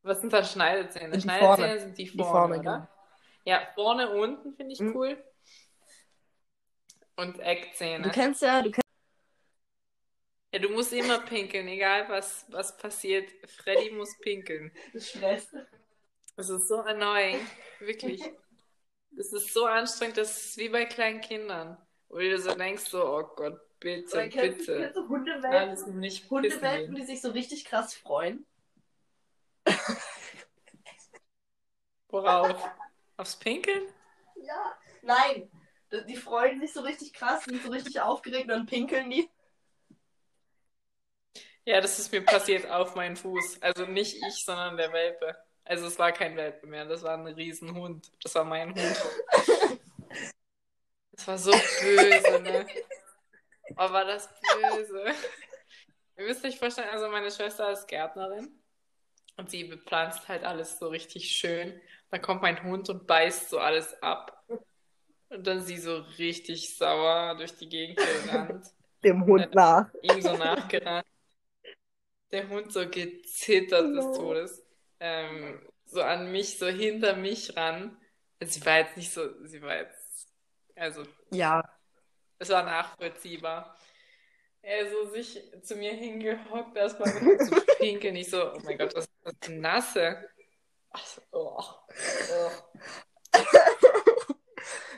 Was 0.03 0.21
sind 0.21 0.31
da 0.31 0.43
Schneidezähne? 0.43 1.15
Die 1.15 1.21
Schneidezähne 1.21 1.55
vorne. 1.55 1.79
sind 1.79 1.97
die 1.97 2.03
Die 2.05 2.17
vorne, 2.17 2.31
vorne, 2.31 2.59
oder? 2.59 2.73
genau. 2.75 2.87
Ja, 3.45 3.67
vorne, 3.75 4.09
unten 4.09 4.53
finde 4.55 4.73
ich 4.73 4.79
Mhm. 4.79 4.95
cool. 4.95 5.23
Und 7.15 7.39
Eckzähne. 7.39 8.03
Du 8.03 8.09
kennst 8.11 8.41
ja, 8.41 8.61
du 8.61 8.71
kennst 8.71 8.82
Ja, 10.53 10.59
du 10.59 10.69
musst 10.69 10.93
immer 10.93 11.17
pinkeln, 11.19 11.67
egal 11.67 12.07
was, 12.09 12.45
was 12.49 12.77
passiert. 12.77 13.31
Freddy 13.49 13.89
muss 13.89 14.15
pinkeln. 14.19 14.71
Das 14.93 15.09
stresst. 15.09 15.51
Das 16.35 16.47
ist 16.47 16.67
so 16.67 16.77
annoying. 16.77 17.39
Wirklich. 17.79 18.21
Das 19.09 19.33
ist 19.33 19.51
so 19.51 19.65
anstrengend, 19.65 20.17
das 20.17 20.45
ist 20.45 20.57
wie 20.57 20.69
bei 20.69 20.85
kleinen 20.85 21.21
Kindern. 21.21 21.75
Wo 22.07 22.19
du 22.19 22.39
so 22.39 22.53
denkst, 22.53 22.83
so, 22.83 23.03
oh 23.03 23.23
Gott, 23.35 23.59
bitte, 23.79 24.13
Oder 24.13 24.27
kennst, 24.27 24.59
bitte. 24.59 24.77
kennst 24.77 24.95
du 24.95 25.09
Hundewelpen, 25.09 25.99
nicht 25.99 26.29
Hundewelpen, 26.29 26.93
die 26.93 27.03
sich 27.03 27.21
so 27.21 27.31
richtig 27.31 27.65
krass 27.65 27.95
freuen? 27.95 28.45
Worauf? 32.09 32.63
Aufs 33.17 33.37
Pinkeln? 33.37 33.87
Ja. 34.35 34.77
Nein. 35.01 35.49
Die 36.07 36.15
freuen 36.15 36.59
sich 36.59 36.73
so 36.73 36.81
richtig 36.81 37.11
krass, 37.13 37.45
sind 37.45 37.63
so 37.63 37.71
richtig 37.71 38.01
aufgeregt 38.01 38.43
und 38.43 38.49
dann 38.49 38.65
pinkeln 38.67 39.09
die. 39.09 39.27
Ja, 41.65 41.79
das 41.79 41.99
ist 41.99 42.11
mir 42.11 42.23
passiert 42.23 42.69
auf 42.69 42.95
meinen 42.95 43.15
Fuß. 43.15 43.61
Also 43.61 43.85
nicht 43.85 44.17
ich, 44.27 44.45
sondern 44.45 44.77
der 44.77 44.91
Welpe. 44.91 45.35
Also 45.63 45.87
es 45.87 45.97
war 45.97 46.11
kein 46.11 46.35
Welpe 46.35 46.67
mehr, 46.67 46.85
das 46.85 47.03
war 47.03 47.13
ein 47.13 47.25
Riesenhund. 47.25 48.11
Das 48.21 48.35
war 48.35 48.43
mein 48.43 48.75
Hund. 48.75 49.01
Das 51.11 51.27
war 51.27 51.37
so 51.37 51.51
böse, 51.51 52.41
ne? 52.41 52.65
Oh, 53.77 53.91
war 53.91 54.03
das 54.03 54.27
böse. 54.27 55.05
Ihr 56.17 56.25
müsst 56.25 56.43
euch 56.43 56.59
vorstellen, 56.59 56.89
also 56.89 57.07
meine 57.07 57.31
Schwester 57.31 57.71
ist 57.71 57.87
Gärtnerin 57.87 58.51
und 59.37 59.49
sie 59.49 59.63
bepflanzt 59.63 60.27
halt 60.27 60.43
alles 60.43 60.79
so 60.79 60.89
richtig 60.89 61.31
schön. 61.31 61.79
Dann 62.11 62.21
kommt 62.21 62.41
mein 62.41 62.61
Hund 62.63 62.89
und 62.89 63.07
beißt 63.07 63.49
so 63.49 63.59
alles 63.59 64.01
ab. 64.03 64.43
Und 65.29 65.47
dann 65.47 65.61
sie 65.61 65.77
so 65.77 65.97
richtig 66.19 66.77
sauer 66.77 67.35
durch 67.35 67.55
die 67.55 67.69
Gegend 67.69 67.97
gerannt. 67.97 68.67
Dem 69.03 69.25
Hund 69.25 69.55
nach. 69.55 69.89
ihm 70.01 70.21
so 70.21 70.35
nachgerannt. 70.35 71.07
Der 72.33 72.49
Hund 72.49 72.73
so 72.73 72.89
gezittert 72.89 73.85
no. 73.89 73.95
des 73.95 74.17
Todes. 74.17 74.65
Ähm, 74.99 75.61
so 75.85 76.01
an 76.01 76.31
mich, 76.31 76.57
so 76.57 76.67
hinter 76.67 77.15
mich 77.15 77.55
ran. 77.55 77.95
Also 78.39 78.59
sie 78.59 78.65
war 78.65 78.79
jetzt 78.79 78.97
nicht 78.97 79.13
so, 79.13 79.29
sie 79.45 79.61
war 79.61 79.75
jetzt, 79.77 80.27
also 80.75 81.03
Ja. 81.29 81.63
es 82.39 82.49
war 82.49 82.63
nachvollziehbar. 82.63 83.77
Er 84.63 84.89
so 84.89 85.11
sich 85.11 85.43
zu 85.61 85.75
mir 85.75 85.91
hingehockt, 85.93 86.75
erstmal 86.75 87.13
mit 87.21 87.39
zu 87.41 87.61
pinkeln. 87.77 88.15
Ich 88.15 88.31
so, 88.31 88.51
oh 88.53 88.59
mein 88.63 88.79
Gott, 88.79 88.95
was 88.95 89.05
ist 89.05 89.37
das 89.41 89.49
Nasse? 89.49 90.29
So, 91.05 91.21
oh, 91.31 91.61
oh. 91.61 92.51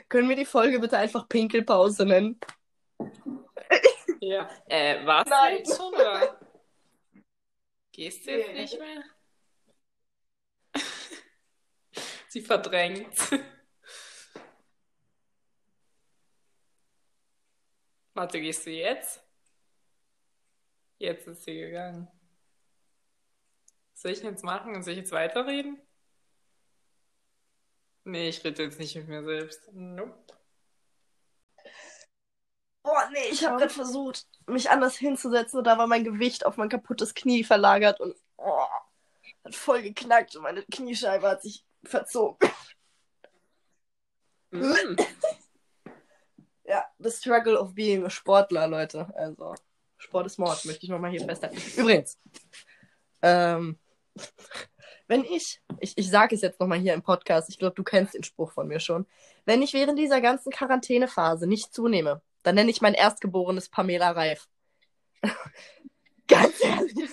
Können 0.08 0.28
wir 0.28 0.36
die 0.36 0.46
Folge 0.46 0.78
bitte 0.78 0.96
einfach 0.96 1.28
Pinkelpause 1.28 2.06
nennen? 2.06 2.40
Ja. 4.20 4.48
Äh, 4.68 5.04
war's 5.04 5.28
Nein. 5.28 5.58
jetzt 5.58 5.76
schon, 5.76 5.92
oder? 5.92 6.38
Gehst 7.96 8.26
du 8.26 8.30
jetzt 8.30 8.48
Nee. 8.52 8.60
nicht 8.60 8.78
mehr? 8.78 9.04
Sie 12.28 12.42
verdrängt. 12.42 13.16
Warte, 18.12 18.38
gehst 18.38 18.66
du 18.66 18.70
jetzt? 18.70 19.22
Jetzt 20.98 21.26
ist 21.26 21.44
sie 21.44 21.54
gegangen. 21.54 22.08
Soll 23.94 24.10
ich 24.12 24.22
jetzt 24.22 24.44
machen? 24.44 24.82
Soll 24.82 24.92
ich 24.92 24.98
jetzt 24.98 25.12
weiterreden? 25.12 25.80
Nee, 28.04 28.28
ich 28.28 28.44
rede 28.44 28.62
jetzt 28.64 28.78
nicht 28.78 28.94
mit 28.96 29.08
mir 29.08 29.24
selbst. 29.24 29.72
Nope. 29.72 30.35
Boah, 32.96 33.10
nee, 33.12 33.28
ich 33.30 33.44
habe 33.44 33.58
gerade 33.58 33.74
versucht, 33.74 34.26
mich 34.46 34.70
anders 34.70 34.96
hinzusetzen 34.96 35.58
und 35.58 35.64
da 35.66 35.76
war 35.76 35.86
mein 35.86 36.02
Gewicht 36.02 36.46
auf 36.46 36.56
mein 36.56 36.70
kaputtes 36.70 37.12
Knie 37.12 37.44
verlagert 37.44 38.00
und 38.00 38.16
oh, 38.38 38.64
hat 39.44 39.54
voll 39.54 39.82
geknackt 39.82 40.34
und 40.34 40.42
meine 40.42 40.62
Kniescheibe 40.62 41.28
hat 41.28 41.42
sich 41.42 41.62
verzogen. 41.84 42.50
Mm. 44.50 44.96
Ja, 46.68 46.84
the 46.98 47.10
struggle 47.10 47.56
of 47.56 47.74
being 47.74 48.04
a 48.04 48.10
Sportler, 48.10 48.66
Leute. 48.66 49.06
Also, 49.14 49.54
Sport 49.98 50.26
ist 50.26 50.38
Mord, 50.38 50.64
möchte 50.64 50.82
ich 50.82 50.88
nochmal 50.88 51.12
hier 51.12 51.24
festhalten. 51.24 51.62
Übrigens, 51.76 52.18
ähm, 53.22 53.78
wenn 55.06 55.22
ich, 55.22 55.60
ich, 55.78 55.96
ich 55.96 56.10
sage 56.10 56.34
es 56.34 56.40
jetzt 56.40 56.58
nochmal 56.58 56.78
hier 56.78 56.94
im 56.94 57.02
Podcast, 57.02 57.48
ich 57.50 57.58
glaube, 57.58 57.76
du 57.76 57.84
kennst 57.84 58.14
den 58.14 58.24
Spruch 58.24 58.50
von 58.50 58.66
mir 58.66 58.80
schon, 58.80 59.06
wenn 59.44 59.62
ich 59.62 59.74
während 59.74 59.96
dieser 59.96 60.20
ganzen 60.20 60.50
Quarantänephase 60.50 61.46
nicht 61.46 61.72
zunehme, 61.72 62.20
dann 62.46 62.54
nenne 62.54 62.70
ich 62.70 62.80
mein 62.80 62.94
Erstgeborenes 62.94 63.68
Pamela 63.68 64.12
Reif. 64.12 64.48
Ganz 66.28 66.62
ehrlich. 66.62 67.10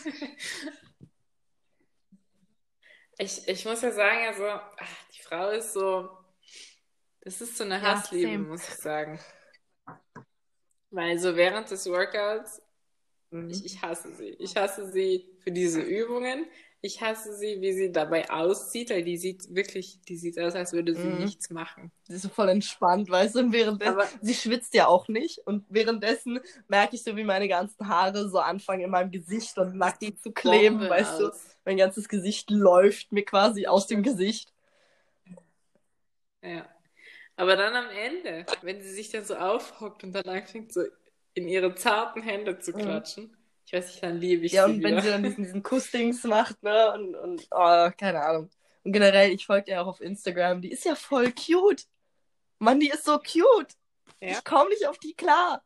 Ich, 3.17 3.47
ich 3.47 3.65
muss 3.65 3.81
ja 3.81 3.91
sagen, 3.91 4.25
also, 4.27 4.45
ach, 4.47 5.07
die 5.15 5.21
Frau 5.21 5.49
ist 5.49 5.73
so, 5.73 6.09
das 7.21 7.41
ist 7.41 7.57
so 7.57 7.63
eine 7.63 7.81
Ja, 7.81 7.81
Hassliebe, 7.81 8.31
same. 8.33 8.47
muss 8.47 8.67
ich 8.67 8.75
sagen. 8.75 9.19
Weil 10.91 11.17
so 11.17 11.35
während 11.35 11.71
des 11.71 11.87
Workouts, 11.87 12.61
ich, 13.49 13.65
ich 13.65 13.81
hasse 13.81 14.13
sie. 14.15 14.29
Ich 14.39 14.55
hasse 14.55 14.91
sie 14.91 15.35
für 15.39 15.51
diese 15.51 15.81
Übungen. 15.81 16.45
Ich 16.85 17.01
hasse 17.01 17.33
sie, 17.37 17.61
wie 17.61 17.71
sie 17.71 17.91
dabei 17.93 18.29
aussieht, 18.29 18.89
weil 18.89 19.03
die 19.03 19.17
sieht 19.17 19.55
wirklich, 19.55 20.01
die 20.01 20.17
sieht 20.17 20.37
aus, 20.37 20.53
als 20.53 20.73
würde 20.73 20.93
sie 20.95 21.07
Mhm. 21.07 21.19
nichts 21.21 21.49
machen. 21.49 21.91
Sie 22.09 22.15
ist 22.15 22.23
so 22.23 22.29
voll 22.29 22.49
entspannt, 22.49 23.09
weißt 23.09 23.35
du, 23.35 23.39
und 23.39 23.53
währenddessen, 23.53 23.97
Aber 23.97 24.09
sie 24.21 24.33
schwitzt 24.33 24.73
ja 24.73 24.87
auch 24.87 25.07
nicht 25.07 25.39
und 25.47 25.65
währenddessen 25.69 26.41
merke 26.67 26.95
ich 26.97 27.03
so, 27.03 27.15
wie 27.15 27.23
meine 27.23 27.47
ganzen 27.47 27.87
Haare 27.87 28.27
so 28.29 28.39
anfangen 28.39 28.81
in 28.81 28.89
meinem 28.91 29.11
Gesicht 29.11 29.57
und 29.57 29.77
Nacken 29.77 30.17
zu 30.17 30.33
kleben, 30.33 30.79
Bombe 30.79 30.89
weißt 30.89 31.19
du. 31.19 31.29
aus. 31.29 31.55
Mein 31.63 31.77
ganzes 31.77 32.09
Gesicht 32.09 32.51
läuft 32.51 33.13
mir 33.13 33.23
quasi 33.23 33.65
aus 33.67 33.87
dem 33.87 34.03
Gesicht. 34.03 34.51
Ja. 36.41 36.67
Aber 37.37 37.55
dann 37.57 37.75
am 37.75 37.89
Ende, 37.91 38.45
wenn 38.61 38.81
sie 38.81 38.91
sich 38.91 39.09
dann 39.11 39.25
so 39.25 39.35
aufhockt 39.35 40.03
und 40.03 40.13
dann 40.13 40.25
anfängt, 40.25 40.73
so 40.73 40.83
in 41.35 41.47
ihre 41.47 41.75
zarten 41.75 42.21
Hände 42.23 42.59
zu 42.59 42.73
Mhm. 42.73 42.77
klatschen, 42.77 43.35
ich 43.65 43.73
weiß 43.73 43.87
nicht, 43.87 44.03
dann 44.03 44.17
liebe 44.19 44.45
ich 44.45 44.51
Ja, 44.51 44.65
sie 44.67 44.73
und 44.73 44.83
wenn 44.83 44.91
wieder. 44.93 45.01
sie 45.01 45.09
dann 45.09 45.23
diesen, 45.23 45.43
diesen 45.43 45.63
Kussdings 45.63 46.23
macht, 46.23 46.61
ne, 46.63 46.91
und, 46.93 47.15
und 47.15 47.47
oh, 47.51 47.89
keine 47.97 48.21
Ahnung. 48.21 48.49
Und 48.83 48.91
generell, 48.93 49.31
ich 49.31 49.45
folge 49.45 49.71
ihr 49.71 49.81
auch 49.81 49.87
auf 49.87 50.01
Instagram, 50.01 50.61
die 50.61 50.71
ist 50.71 50.85
ja 50.85 50.95
voll 50.95 51.31
cute. 51.31 51.83
Mann, 52.59 52.79
die 52.79 52.89
ist 52.89 53.05
so 53.05 53.17
cute. 53.17 53.73
Ja. 54.21 54.31
Ich 54.31 54.43
komme 54.43 54.69
nicht 54.69 54.85
auf 54.87 54.97
die 54.99 55.13
klar. 55.13 55.63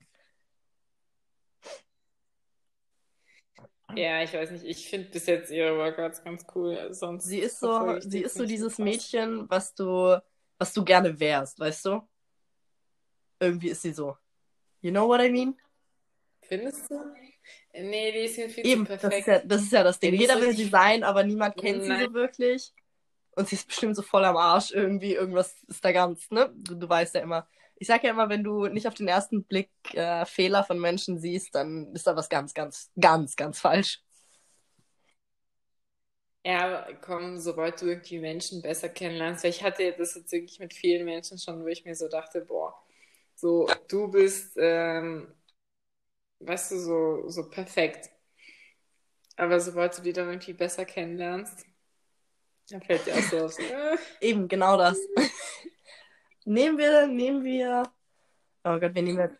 Ja, 3.95 4.21
ich 4.21 4.33
weiß 4.33 4.51
nicht, 4.51 4.65
ich 4.65 4.89
finde 4.89 5.09
bis 5.09 5.25
jetzt 5.27 5.49
ihre 5.49 5.77
Workouts 5.77 6.23
ganz 6.23 6.45
cool. 6.53 6.93
Sonst 6.93 7.23
Sie 7.25 7.39
ist 7.39 7.59
so, 7.59 7.99
sie 8.01 8.21
ist 8.21 8.35
so 8.35 8.45
dieses. 8.45 8.77
Mädchen, 8.77 9.49
was 9.49 9.73
du, 9.73 10.21
was 10.57 10.73
du 10.73 10.83
gerne 10.83 11.17
wärst, 11.19 11.59
weißt 11.59 11.85
du? 11.85 12.01
Irgendwie 13.39 13.69
ist 13.69 13.81
sie 13.81 13.93
so. 13.93 14.17
You 14.81 14.91
know 14.91 15.07
what 15.07 15.21
I 15.21 15.29
mean? 15.31 15.55
Findest 16.41 16.91
du? 16.91 16.95
Nee, 17.73 18.11
die 18.11 18.19
ist 18.19 18.37
mir 18.37 18.49
viel 18.49 18.65
Eben, 18.65 18.85
zu 18.85 18.85
das 18.85 19.01
perfekt. 19.01 19.21
ist 19.21 19.27
ja 19.27 19.39
das, 19.39 19.61
ist 19.63 19.71
ja 19.71 19.83
das 19.83 19.99
Ding. 19.99 20.11
Die 20.13 20.17
Jeder 20.17 20.41
will 20.41 20.55
sie 20.55 20.67
sein, 20.69 21.03
aber 21.03 21.23
niemand 21.23 21.57
kennt 21.57 21.83
sie 21.83 21.89
Nein. 21.89 22.07
so 22.07 22.13
wirklich. 22.13 22.73
Und 23.35 23.47
sie 23.49 23.55
ist 23.55 23.67
bestimmt 23.67 23.95
so 23.95 24.01
voll 24.01 24.25
am 24.25 24.37
Arsch 24.37 24.71
irgendwie. 24.71 25.13
Irgendwas 25.13 25.55
ist 25.67 25.85
da 25.85 25.91
ganz, 25.91 26.29
ne? 26.31 26.51
Du, 26.55 26.75
du 26.75 26.89
weißt 26.89 27.15
ja 27.15 27.21
immer. 27.21 27.47
Ich 27.75 27.87
sag 27.87 28.03
ja 28.03 28.09
immer, 28.11 28.29
wenn 28.29 28.43
du 28.43 28.65
nicht 28.67 28.87
auf 28.87 28.95
den 28.95 29.07
ersten 29.07 29.43
Blick 29.43 29.69
äh, 29.93 30.25
Fehler 30.25 30.63
von 30.63 30.79
Menschen 30.79 31.19
siehst, 31.19 31.53
dann 31.53 31.93
ist 31.93 32.07
da 32.07 32.15
was 32.15 32.29
ganz, 32.29 32.53
ganz, 32.55 32.89
ganz, 32.99 33.35
ganz 33.35 33.59
falsch. 33.59 34.01
Ja, 36.45 36.65
aber 36.65 36.93
komm, 37.01 37.37
sobald 37.39 37.81
du 37.81 37.87
irgendwie 37.87 38.19
Menschen 38.19 38.61
besser 38.61 38.87
kennenlernst, 38.89 39.43
weil 39.43 39.51
ich 39.51 39.63
hatte 39.63 39.93
das 39.97 40.15
jetzt 40.15 40.31
wirklich 40.31 40.59
mit 40.59 40.73
vielen 40.73 41.03
Menschen 41.05 41.37
schon, 41.37 41.61
wo 41.63 41.67
ich 41.67 41.83
mir 41.83 41.95
so 41.95 42.07
dachte, 42.07 42.41
boah, 42.41 42.73
so, 43.35 43.67
du 43.89 44.07
bist, 44.09 44.53
ähm, 44.57 45.27
weißt 46.39 46.71
du, 46.71 46.79
so, 46.79 47.29
so 47.29 47.49
perfekt. 47.49 48.09
Aber 49.35 49.59
sobald 49.59 49.97
du 49.97 50.01
die 50.01 50.13
dann 50.13 50.29
irgendwie 50.29 50.53
besser 50.53 50.85
kennenlernst, 50.85 51.65
dann 52.69 52.81
fällt 52.81 53.05
dir 53.05 53.13
auch 53.15 53.21
so 53.21 53.45
auf, 53.45 53.53
so, 53.53 53.61
äh, 53.63 53.97
Eben, 54.19 54.47
genau 54.47 54.77
das. 54.77 54.97
nehmen 56.45 56.77
wir, 56.77 57.07
nehmen 57.07 57.43
wir. 57.43 57.83
Oh 58.63 58.79
Gott, 58.79 58.93
wir 58.95 59.01
nehmen 59.03 59.19
jetzt. 59.19 59.37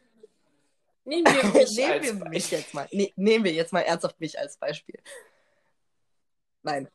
nehmen 1.03 1.25
wir 1.25 1.43
mich 1.53 1.75
nehmen 1.77 2.03
wir 2.03 2.29
mich 2.29 2.43
Beispiel. 2.43 2.57
jetzt 2.59 2.73
mal. 2.73 2.87
Ne, 2.91 3.11
nehmen 3.15 3.43
wir 3.45 3.51
jetzt 3.51 3.73
mal 3.73 3.81
ernsthaft 3.81 4.19
mich 4.19 4.37
als 4.39 4.57
Beispiel. 4.57 4.99
Nein. 6.63 6.89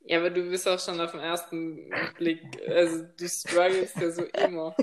Ja, 0.00 0.18
aber 0.20 0.30
du 0.30 0.48
bist 0.48 0.66
auch 0.66 0.78
schon 0.80 1.00
auf 1.00 1.10
den 1.10 1.20
ersten 1.20 1.90
Blick, 2.16 2.42
also 2.66 3.04
du 3.04 3.28
struggles 3.28 3.94
ja 3.96 4.10
so 4.10 4.24
immer. 4.24 4.74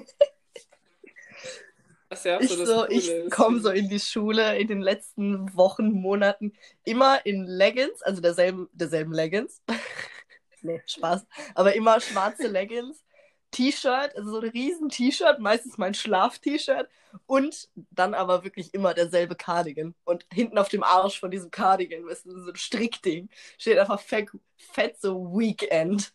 Ja 2.12 2.40
Ich 2.40 2.50
so 2.50 2.66
so, 2.66 2.88
ich 2.88 3.12
komme 3.32 3.60
so 3.60 3.70
in 3.70 3.90
die 3.90 4.00
Schule 4.00 4.58
in 4.58 4.68
den 4.68 4.82
letzten 4.82 5.56
Wochen, 5.56 5.92
Monaten 5.92 6.54
immer 6.84 7.26
in 7.26 7.46
Leggings, 7.46 8.02
also 8.02 8.22
derselben, 8.22 8.70
derselben 8.74 9.12
Leggings. 9.12 9.62
nee, 10.62 10.82
Spaß. 10.86 11.26
Aber 11.56 11.76
immer 11.76 12.00
schwarze 12.00 12.48
Leggings, 12.48 13.04
T-Shirt, 13.52 14.16
also 14.16 14.32
so 14.32 14.40
ein 14.42 14.50
riesen 14.50 14.90
T-Shirt, 14.90 15.40
meistens 15.40 15.78
mein 15.78 15.94
Schlaf-T-Shirt 15.94 16.90
und 17.26 17.70
dann 17.92 18.14
aber 18.14 18.44
wirklich 18.44 18.74
immer 18.74 18.94
derselbe 18.94 19.36
Cardigan. 19.36 19.96
Und 20.04 20.26
hinten 20.32 20.58
auf 20.58 20.70
dem 20.70 20.84
Arsch 20.84 21.20
von 21.20 21.32
diesem 21.32 21.52
Cardigan, 21.52 22.06
weißt 22.06 22.26
du, 22.26 22.44
so 22.44 22.52
ein 22.52 22.56
Strickding, 22.56 23.30
steht 23.58 23.80
einfach 23.80 24.00
fett, 24.00 24.30
fett 24.58 25.00
so 25.00 25.34
Weekend. 25.38 26.14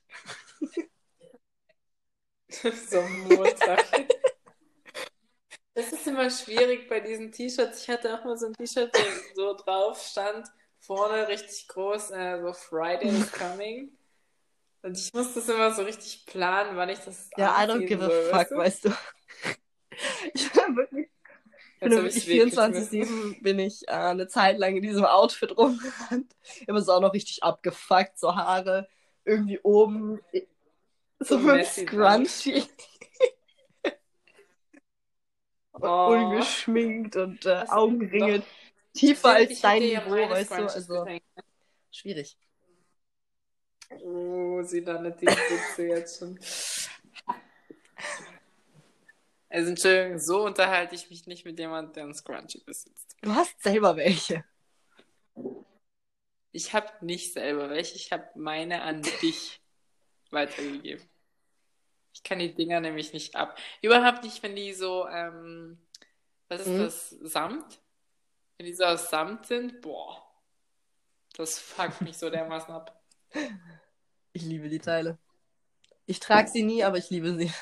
so 2.51 3.03
Montag. 3.29 3.85
Es 5.75 5.93
ist 5.93 6.07
immer 6.07 6.29
schwierig 6.31 6.89
bei 6.89 7.01
diesen 7.01 7.31
T-Shirts. 7.31 7.83
Ich 7.83 7.89
hatte 7.89 8.15
auch 8.15 8.25
mal 8.25 8.37
so 8.37 8.47
ein 8.47 8.55
T-Shirt, 8.55 8.91
wo 8.93 9.35
so 9.35 9.57
drauf 9.57 10.03
stand, 10.03 10.47
vorne 10.81 11.29
richtig 11.29 11.69
groß, 11.69 12.11
äh, 12.11 12.41
so 12.43 12.53
Friday 12.53 13.09
is 13.09 13.31
coming. 13.33 13.91
Und 14.83 14.99
ich 14.99 15.13
muss 15.13 15.35
das 15.35 15.49
immer 15.49 15.73
so 15.73 15.83
richtig 15.83 16.27
planen, 16.27 16.77
wann 16.77 16.89
ich 16.89 16.99
das 17.01 17.31
Ja, 17.37 17.55
I 17.63 17.69
don't 17.69 17.87
give 17.87 18.05
a 18.05 18.11
fuck, 18.37 18.51
weißt 18.57 18.87
du. 18.87 18.91
Ich 20.33 20.51
bin 20.51 20.77
wirklich, 20.77 21.09
bin 21.81 21.91
wirklich 21.93 22.25
24-7 22.25 23.43
bin 23.43 23.59
ich 23.59 23.87
äh, 23.87 23.93
eine 23.93 24.29
Zeit 24.29 24.59
lang 24.59 24.77
in 24.77 24.83
diesem 24.83 25.05
Outfit 25.05 25.57
rumgerannt. 25.57 26.35
Immer 26.67 26.81
so 26.81 26.93
auch 26.93 27.01
noch 27.01 27.13
richtig 27.13 27.43
abgefuckt, 27.43 28.19
so 28.19 28.35
Haare 28.35 28.89
irgendwie 29.25 29.61
oben, 29.63 30.21
so, 31.19 31.37
so 31.37 31.39
mit 31.39 31.67
Scrunchy. 31.67 32.65
oh. 35.83 36.13
Ungeschminkt 36.13 37.17
und 37.17 37.45
äh, 37.47 37.65
Augenringe 37.69 38.43
tiefer 38.95 39.31
als 39.31 39.61
dein 39.61 39.83
Niveau, 39.83 40.13
weißt 40.13 40.51
du. 40.51 40.55
Also, 40.55 41.07
schwierig. 41.91 42.37
Oh, 44.03 44.63
sie 44.63 44.81
landet 44.81 45.21
die 45.21 45.27
Witze 45.27 45.87
jetzt 45.87 46.19
schon. 46.19 46.39
Also 49.49 49.71
Entschuldigung, 49.71 50.19
so 50.21 50.45
unterhalte 50.45 50.95
ich 50.95 51.11
mich 51.11 51.27
nicht 51.27 51.45
mit 51.45 51.59
jemandem, 51.59 51.93
der 51.93 52.05
einen 52.05 52.15
Scrunchie 52.15 52.63
besitzt. 52.65 53.17
Du 53.21 53.35
hast 53.35 53.61
selber 53.61 53.97
welche. 53.97 54.45
Ich 56.53 56.73
habe 56.73 56.89
nicht 57.05 57.33
selber 57.33 57.69
welche, 57.69 57.97
ich 57.97 58.13
habe 58.13 58.29
meine 58.37 58.83
an 58.83 59.03
dich 59.23 59.61
weitergegeben. 60.31 61.05
Ich 62.13 62.23
kann 62.23 62.39
die 62.39 62.55
Dinger 62.55 62.81
nämlich 62.81 63.13
nicht 63.13 63.37
ab. 63.37 63.59
Überhaupt 63.83 64.25
nicht, 64.25 64.43
wenn 64.43 64.57
die 64.57 64.73
so, 64.73 65.07
ähm, 65.09 65.79
was 66.49 66.63
ist 66.63 66.69
mhm. 66.69 66.79
das, 66.79 67.11
Samt? 67.11 67.81
Wenn 68.57 68.67
die 68.67 68.75
so 68.75 68.85
aus 68.85 69.11
Samt 69.11 69.47
sind, 69.47 69.81
boah, 69.81 70.23
das 71.37 71.59
fuckt 71.59 72.01
mich 72.03 72.19
so 72.19 72.31
dermaßen 72.31 72.73
ab. 72.75 73.03
Ich 74.33 74.43
liebe 74.43 74.69
die 74.69 74.79
Teile. 74.79 75.19
Ich 76.07 76.21
trage 76.21 76.49
sie 76.49 76.63
nie, 76.63 76.85
aber 76.85 76.99
ich 76.99 77.11
liebe 77.11 77.37
sie. 77.37 77.53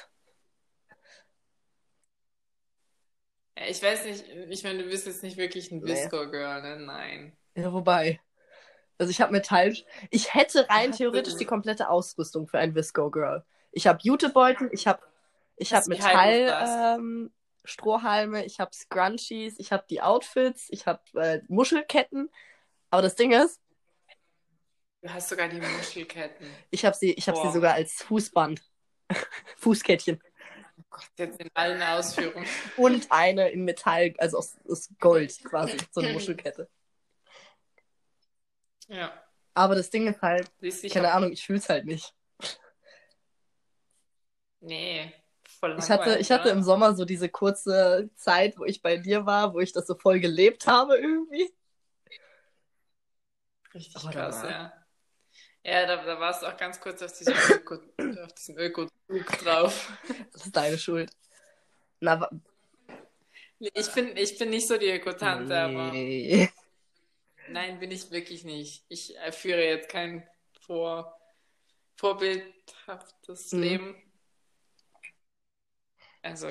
Ich 3.66 3.82
weiß 3.82 4.04
nicht, 4.04 4.24
ich 4.50 4.62
meine, 4.64 4.82
du 4.82 4.90
bist 4.90 5.06
jetzt 5.06 5.22
nicht 5.22 5.38
wirklich 5.38 5.70
ein 5.72 5.82
Visco-Girl, 5.82 6.60
ne? 6.60 6.76
Nein. 6.78 7.36
Ja, 7.54 7.72
wobei. 7.72 8.20
Also 8.98 9.10
ich 9.10 9.20
habe 9.20 9.32
Metall. 9.32 9.74
Ich 10.10 10.34
hätte 10.34 10.68
rein 10.68 10.92
theoretisch 10.92 11.36
die 11.36 11.44
komplette 11.44 11.88
Ausrüstung 11.88 12.46
für 12.46 12.58
ein 12.58 12.74
Visco-Girl. 12.74 13.44
Ich 13.72 13.86
habe 13.86 13.98
Jutebeutel, 14.02 14.70
ich 14.72 14.86
habe 14.86 15.02
ich 15.56 15.72
hab 15.74 15.86
Metall 15.86 16.98
ähm, 16.98 17.32
ich 17.64 18.60
habe 18.60 18.70
Scrunchies, 18.72 19.58
ich 19.58 19.72
habe 19.72 19.84
die 19.90 20.00
Outfits, 20.00 20.68
ich 20.70 20.86
habe 20.86 21.02
äh, 21.14 21.40
Muschelketten. 21.48 22.30
Aber 22.90 23.02
das 23.02 23.14
Ding 23.14 23.32
ist, 23.32 23.60
Du 25.00 25.12
hast 25.12 25.28
sogar 25.28 25.48
die 25.48 25.60
Muschelketten. 25.60 26.48
Ich 26.70 26.84
habe 26.84 26.96
sie, 26.96 27.12
hab 27.12 27.36
sie 27.36 27.52
sogar 27.52 27.74
als 27.74 28.02
Fußband. 28.02 28.60
Fußkettchen. 29.56 30.20
Oh 30.76 30.82
Gott, 30.90 31.08
jetzt 31.16 31.40
in 31.40 31.48
allen 31.54 31.80
Ausführungen. 31.80 32.46
Und 32.76 33.06
eine 33.10 33.48
in 33.50 33.64
Metall, 33.64 34.14
also 34.18 34.38
aus, 34.38 34.56
aus 34.68 34.88
Gold 34.98 35.38
quasi, 35.44 35.76
so 35.92 36.00
eine 36.00 36.12
Muschelkette. 36.12 36.68
Ja. 38.88 39.12
Aber 39.54 39.76
das 39.76 39.90
Ding 39.90 40.08
ist 40.08 40.20
halt, 40.20 40.50
keine 40.90 41.12
Ahnung, 41.12 41.32
ich 41.32 41.44
fühl's 41.44 41.68
halt 41.68 41.84
nicht. 41.84 42.14
Nee, 44.60 45.12
voll 45.60 45.76
ich 45.78 45.90
hatte, 45.90 46.18
ich 46.18 46.30
hatte 46.30 46.48
im 46.50 46.62
Sommer 46.62 46.94
so 46.94 47.04
diese 47.04 47.28
kurze 47.28 48.10
Zeit, 48.16 48.58
wo 48.58 48.64
ich 48.64 48.82
bei 48.82 48.96
dir 48.96 49.26
war, 49.26 49.54
wo 49.54 49.60
ich 49.60 49.72
das 49.72 49.86
so 49.86 49.94
voll 49.94 50.20
gelebt 50.20 50.66
habe 50.66 50.96
irgendwie. 50.96 51.52
Richtig 53.74 53.96
Aber 53.96 54.10
krass, 54.10 54.42
ja. 54.42 54.72
Ja, 55.64 55.86
da, 55.86 56.04
da 56.04 56.18
warst 56.18 56.42
du 56.42 56.46
auch 56.46 56.56
ganz 56.56 56.80
kurz 56.80 57.02
auf 57.02 57.12
diesem 57.12 57.34
Öko, 57.50 57.74
auf 58.24 58.32
diesem 58.32 58.56
Öko-Zug 58.56 59.26
drauf. 59.42 59.92
Das 60.32 60.46
ist 60.46 60.56
deine 60.56 60.78
Schuld. 60.78 61.10
Na, 62.00 62.30
ich 63.58 63.92
bin, 63.92 64.16
ich 64.16 64.38
bin 64.38 64.50
nicht 64.50 64.68
so 64.68 64.78
die 64.78 64.90
Ökotante, 64.90 65.68
nee. 65.92 66.44
aber. 66.44 66.52
Nein, 67.50 67.80
bin 67.80 67.90
ich 67.90 68.10
wirklich 68.10 68.44
nicht. 68.44 68.84
Ich 68.88 69.16
führe 69.32 69.64
jetzt 69.64 69.88
kein 69.88 70.26
vor, 70.60 71.18
vorbildhaftes 71.96 73.52
mhm. 73.52 73.60
Leben. 73.60 74.07
Also. 76.28 76.48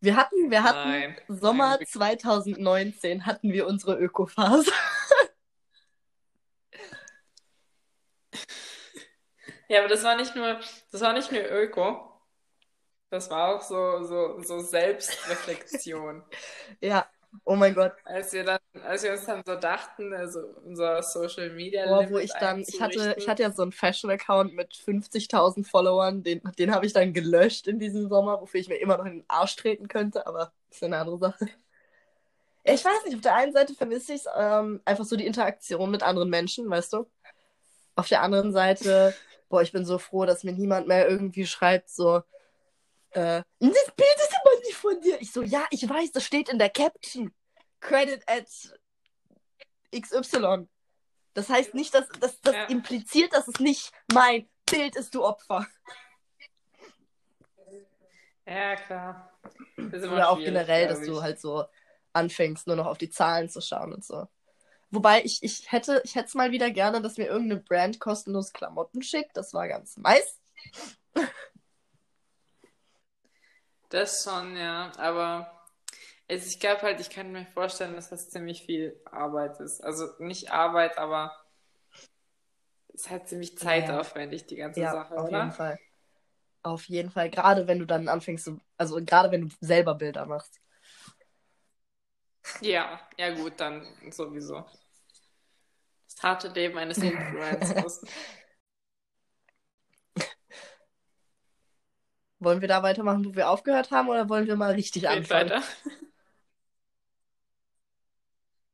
Wir 0.00 0.16
hatten, 0.16 0.50
wir 0.50 0.62
hatten 0.62 0.90
Nein. 0.90 1.16
Sommer 1.28 1.76
Nein. 1.76 1.86
2019 1.86 3.26
hatten 3.26 3.52
wir 3.52 3.66
unsere 3.66 3.98
Ökophase. 3.98 4.70
Ja, 9.68 9.80
aber 9.80 9.88
das 9.88 10.04
war 10.04 10.16
nicht 10.16 10.36
nur, 10.36 10.60
das 10.92 11.00
war 11.00 11.12
nicht 11.14 11.32
nur 11.32 11.42
Öko. 11.50 12.10
Das 13.10 13.30
war 13.30 13.54
auch 13.54 13.62
so, 13.62 14.02
so, 14.04 14.40
so 14.40 14.60
Selbstreflexion. 14.60 16.22
ja, 16.80 17.08
oh 17.44 17.56
mein 17.56 17.74
Gott. 17.74 17.92
Als 18.04 18.32
wir 18.32 18.44
dann, 18.44 18.58
als 18.86 19.02
wir 19.02 19.12
uns 19.12 19.26
dann 19.26 19.42
so 19.44 19.56
dachten, 19.56 20.12
also 20.12 20.40
unser 20.64 21.02
Social 21.02 21.50
Media. 21.50 21.84
Oh, 21.88 22.10
wo 22.10 22.18
ich 22.18 22.32
dann, 22.32 22.64
ich 22.66 22.80
hatte, 22.80 23.14
ich 23.18 23.28
hatte 23.28 23.42
ja 23.42 23.50
so 23.50 23.62
einen 23.62 23.72
Fashion-Account 23.72 24.54
mit 24.54 24.72
50.000 24.72 25.66
Followern, 25.66 26.22
den, 26.22 26.40
den 26.58 26.74
habe 26.74 26.86
ich 26.86 26.92
dann 26.92 27.12
gelöscht 27.12 27.66
in 27.66 27.78
diesem 27.78 28.08
Sommer, 28.08 28.40
wofür 28.40 28.60
ich 28.60 28.68
mir 28.68 28.76
immer 28.76 28.98
noch 28.98 29.06
in 29.06 29.18
den 29.18 29.24
Arsch 29.28 29.56
treten 29.56 29.88
könnte, 29.88 30.26
aber 30.26 30.52
das 30.68 30.78
ist 30.78 30.84
eine 30.84 30.98
andere 30.98 31.18
Sache. 31.18 31.48
Ich 32.64 32.84
weiß 32.84 33.04
nicht, 33.04 33.16
auf 33.16 33.20
der 33.20 33.34
einen 33.34 33.52
Seite 33.52 33.74
vermisse 33.74 34.14
ich 34.14 34.20
es 34.20 34.26
ähm, 34.36 34.80
einfach 34.84 35.04
so 35.04 35.16
die 35.16 35.26
Interaktion 35.26 35.90
mit 35.90 36.02
anderen 36.02 36.30
Menschen, 36.30 36.68
weißt 36.70 36.94
du? 36.94 37.06
Auf 37.94 38.08
der 38.08 38.22
anderen 38.22 38.52
Seite 38.52 39.14
boah, 39.54 39.62
ich 39.62 39.70
bin 39.70 39.84
so 39.84 39.98
froh, 39.98 40.24
dass 40.24 40.42
mir 40.42 40.52
niemand 40.52 40.88
mehr 40.88 41.08
irgendwie 41.08 41.46
schreibt, 41.46 41.88
so, 41.88 42.22
äh, 43.14 43.42
das 43.60 43.92
Bild 43.96 44.16
ist 44.16 44.34
aber 44.40 44.60
nicht 44.60 44.74
von 44.74 45.00
dir. 45.00 45.20
Ich 45.20 45.32
so, 45.32 45.42
ja, 45.42 45.64
ich 45.70 45.88
weiß, 45.88 46.12
das 46.12 46.24
steht 46.24 46.48
in 46.48 46.58
der 46.58 46.70
Caption. 46.70 47.32
Credit 47.80 48.22
at 48.26 48.48
XY. 49.94 50.68
Das 51.34 51.48
heißt 51.48 51.74
nicht, 51.74 51.94
dass 51.94 52.08
das, 52.20 52.40
das 52.40 52.54
ja. 52.54 52.64
impliziert, 52.66 53.32
dass 53.32 53.48
es 53.48 53.60
nicht 53.60 53.92
mein 54.12 54.48
Bild 54.70 54.96
ist, 54.96 55.14
du 55.14 55.24
Opfer. 55.24 55.66
Ja, 58.46 58.76
klar. 58.76 59.32
Oder 59.78 60.30
auch 60.30 60.38
generell, 60.38 60.88
dass 60.88 61.00
du 61.00 61.22
halt 61.22 61.40
so 61.40 61.64
anfängst, 62.12 62.66
nur 62.66 62.76
noch 62.76 62.86
auf 62.86 62.98
die 62.98 63.10
Zahlen 63.10 63.48
zu 63.48 63.60
schauen 63.60 63.92
und 63.92 64.04
so. 64.04 64.26
Wobei 64.90 65.24
ich, 65.24 65.42
ich 65.42 65.72
hätte 65.72 66.00
ich 66.04 66.14
es 66.14 66.34
mal 66.34 66.52
wieder 66.52 66.70
gerne, 66.70 67.02
dass 67.02 67.16
mir 67.16 67.26
irgendeine 67.26 67.60
Brand 67.60 67.98
kostenlos 67.98 68.52
Klamotten 68.52 69.02
schickt. 69.02 69.36
Das 69.36 69.52
war 69.52 69.66
ganz 69.66 69.96
nice. 69.96 70.40
Das 73.94 74.24
schon, 74.24 74.56
ja. 74.56 74.90
Aber 74.96 75.48
also 76.28 76.48
ich 76.48 76.58
glaube 76.58 76.82
halt, 76.82 76.98
ich 76.98 77.10
kann 77.10 77.30
mir 77.30 77.46
vorstellen, 77.46 77.94
dass 77.94 78.10
das 78.10 78.28
ziemlich 78.28 78.64
viel 78.64 79.00
Arbeit 79.04 79.60
ist. 79.60 79.84
Also 79.84 80.08
nicht 80.18 80.50
Arbeit, 80.50 80.98
aber 80.98 81.32
es 82.88 83.02
ist 83.02 83.10
halt 83.10 83.28
ziemlich 83.28 83.56
zeitaufwendig, 83.56 84.46
die 84.46 84.56
ganze 84.56 84.80
ja, 84.80 84.90
Sache, 84.90 85.14
auf 85.16 85.28
oder? 85.28 85.38
jeden 85.38 85.52
Fall. 85.52 85.78
Auf 86.64 86.88
jeden 86.88 87.10
Fall. 87.10 87.30
Gerade 87.30 87.68
wenn 87.68 87.78
du 87.78 87.86
dann 87.86 88.08
anfängst, 88.08 88.50
also 88.76 88.96
gerade 89.04 89.30
wenn 89.30 89.42
du 89.42 89.54
selber 89.60 89.94
Bilder 89.94 90.26
machst. 90.26 90.58
Ja, 92.62 92.98
ja 93.16 93.32
gut, 93.32 93.60
dann 93.60 93.86
sowieso. 94.10 94.64
Das 96.08 96.20
harte 96.20 96.48
Leben 96.48 96.78
eines 96.78 96.98
Influencers. 97.02 98.02
Wollen 102.44 102.60
wir 102.60 102.68
da 102.68 102.82
weitermachen, 102.82 103.24
wo 103.24 103.34
wir 103.34 103.48
aufgehört 103.50 103.90
haben, 103.90 104.08
oder 104.08 104.28
wollen 104.28 104.46
wir 104.46 104.56
mal 104.56 104.72
richtig 104.72 105.02
Geht 105.02 105.10
anfangen? 105.10 105.50
weiter. 105.50 105.62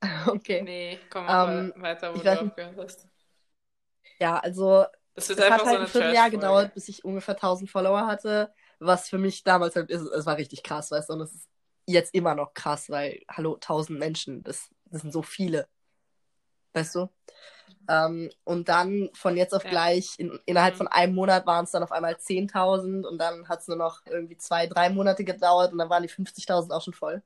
okay. 0.27 0.63
Nee, 0.63 0.99
komm 1.11 1.27
mal 1.27 1.63
um, 1.63 1.73
ähm, 1.75 1.83
weiter, 1.83 2.15
wo 2.15 2.23
du 2.23 2.41
aufgehört 2.41 2.77
hast. 2.79 3.09
Ja, 4.19 4.39
also 4.39 4.85
es 5.15 5.29
hat 5.31 5.51
halt 5.51 5.61
so 5.61 5.77
ein 5.77 5.87
Vierteljahr 5.87 6.31
gedauert, 6.31 6.75
bis 6.75 6.89
ich 6.89 7.05
ungefähr 7.05 7.35
1000 7.35 7.71
Follower 7.71 8.07
hatte, 8.07 8.53
was 8.79 9.09
für 9.09 9.19
mich 9.19 9.43
damals 9.45 9.77
halt, 9.77 9.91
ist, 9.91 10.03
es 10.03 10.27
war 10.27 10.37
richtig 10.37 10.63
krass, 10.63 10.91
weißt 10.91 11.09
du, 11.09 11.15
und 11.15 11.21
es 11.23 11.35
ist 11.35 11.49
jetzt 11.87 12.15
immer 12.15 12.35
noch 12.35 12.55
krass, 12.55 12.89
weil, 12.91 13.21
hallo, 13.29 13.55
1000 13.55 13.99
Menschen, 13.99 14.43
das, 14.43 14.71
das 14.87 15.03
sind 15.03 15.13
so 15.13 15.23
viele. 15.23 15.67
Weißt 16.73 16.95
du? 16.97 17.09
Ähm, 17.89 18.31
und 18.45 18.69
dann 18.69 19.11
von 19.15 19.37
jetzt 19.37 19.53
auf 19.55 19.65
Ja. 19.65 19.71
gleich, 19.71 20.15
in, 20.19 20.39
innerhalb 20.47 20.75
Mhm. 20.75 20.79
von 20.79 20.89
einem 20.89 21.15
Monat 21.15 21.47
waren 21.47 21.65
es 21.65 21.73
dann 21.73 21.83
auf 21.83 21.93
einmal 21.93 22.17
10.000 22.19 23.05
und 23.07 23.19
dann 23.19 23.49
hat 23.49 23.61
es 23.61 23.69
nur 23.69 23.77
noch 23.77 24.05
irgendwie 24.07 24.37
zwei, 24.37 24.67
drei 24.67 24.91
Monate 24.91 25.25
gedauert 25.25 25.73
und 25.73 25.79
dann 25.79 25.91
waren 25.91 26.03
die 26.03 26.09
50.000 26.09 26.73
auch 26.73 26.83
schon 26.83 26.95
voll. 26.95 27.23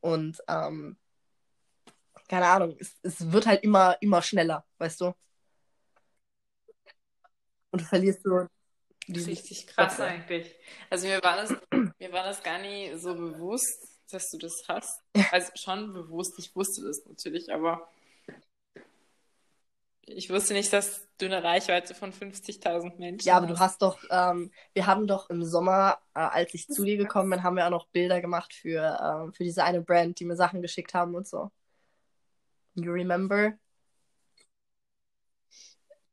Und 0.00 0.42
ähm, 0.48 0.96
keine 2.28 2.46
Ahnung, 2.46 2.76
es, 2.78 2.94
es 3.02 3.32
wird 3.32 3.46
halt 3.46 3.62
immer, 3.64 3.96
immer 4.00 4.22
schneller, 4.22 4.64
weißt 4.78 5.00
du? 5.00 5.14
Und 7.70 7.80
du 7.80 7.84
verlierst 7.84 8.22
so 8.22 8.46
richtig 9.08 9.66
krass 9.66 9.96
Prozess. 9.96 10.00
eigentlich. 10.00 10.54
Also 10.90 11.06
mir 11.08 11.22
war 11.22 11.36
das, 11.36 11.54
mir 11.98 12.12
war 12.12 12.24
das 12.24 12.42
gar 12.42 12.58
nie 12.58 12.96
so 12.96 13.14
bewusst, 13.14 13.98
dass 14.10 14.30
du 14.30 14.38
das 14.38 14.62
hast. 14.68 15.02
Also 15.30 15.50
schon 15.54 15.92
bewusst, 15.92 16.34
ich 16.38 16.54
wusste 16.54 16.82
das 16.86 17.04
natürlich, 17.06 17.52
aber 17.52 17.88
ich 20.04 20.30
wusste 20.30 20.52
nicht, 20.52 20.72
dass 20.72 21.06
du 21.18 21.26
eine 21.26 21.42
Reichweite 21.42 21.94
von 21.94 22.12
50.000 22.12 22.98
Menschen 22.98 23.26
Ja, 23.26 23.36
aber 23.36 23.46
du 23.46 23.58
hast. 23.58 23.82
doch, 23.82 23.98
ähm, 24.10 24.50
wir 24.74 24.86
haben 24.86 25.06
doch 25.06 25.30
im 25.30 25.44
Sommer, 25.44 25.98
äh, 26.14 26.20
als 26.20 26.52
ich 26.54 26.66
zu 26.66 26.84
dir 26.84 26.96
gekommen 26.96 27.30
bin, 27.30 27.42
haben 27.42 27.56
wir 27.56 27.66
auch 27.66 27.70
noch 27.70 27.86
Bilder 27.88 28.20
gemacht 28.20 28.52
für, 28.52 28.98
ähm, 29.02 29.32
für 29.32 29.44
diese 29.44 29.64
eine 29.64 29.80
Brand, 29.80 30.18
die 30.18 30.24
mir 30.24 30.36
Sachen 30.36 30.60
geschickt 30.60 30.92
haben 30.94 31.14
und 31.14 31.26
so. 31.26 31.50
You 32.74 32.92
remember? 32.92 33.52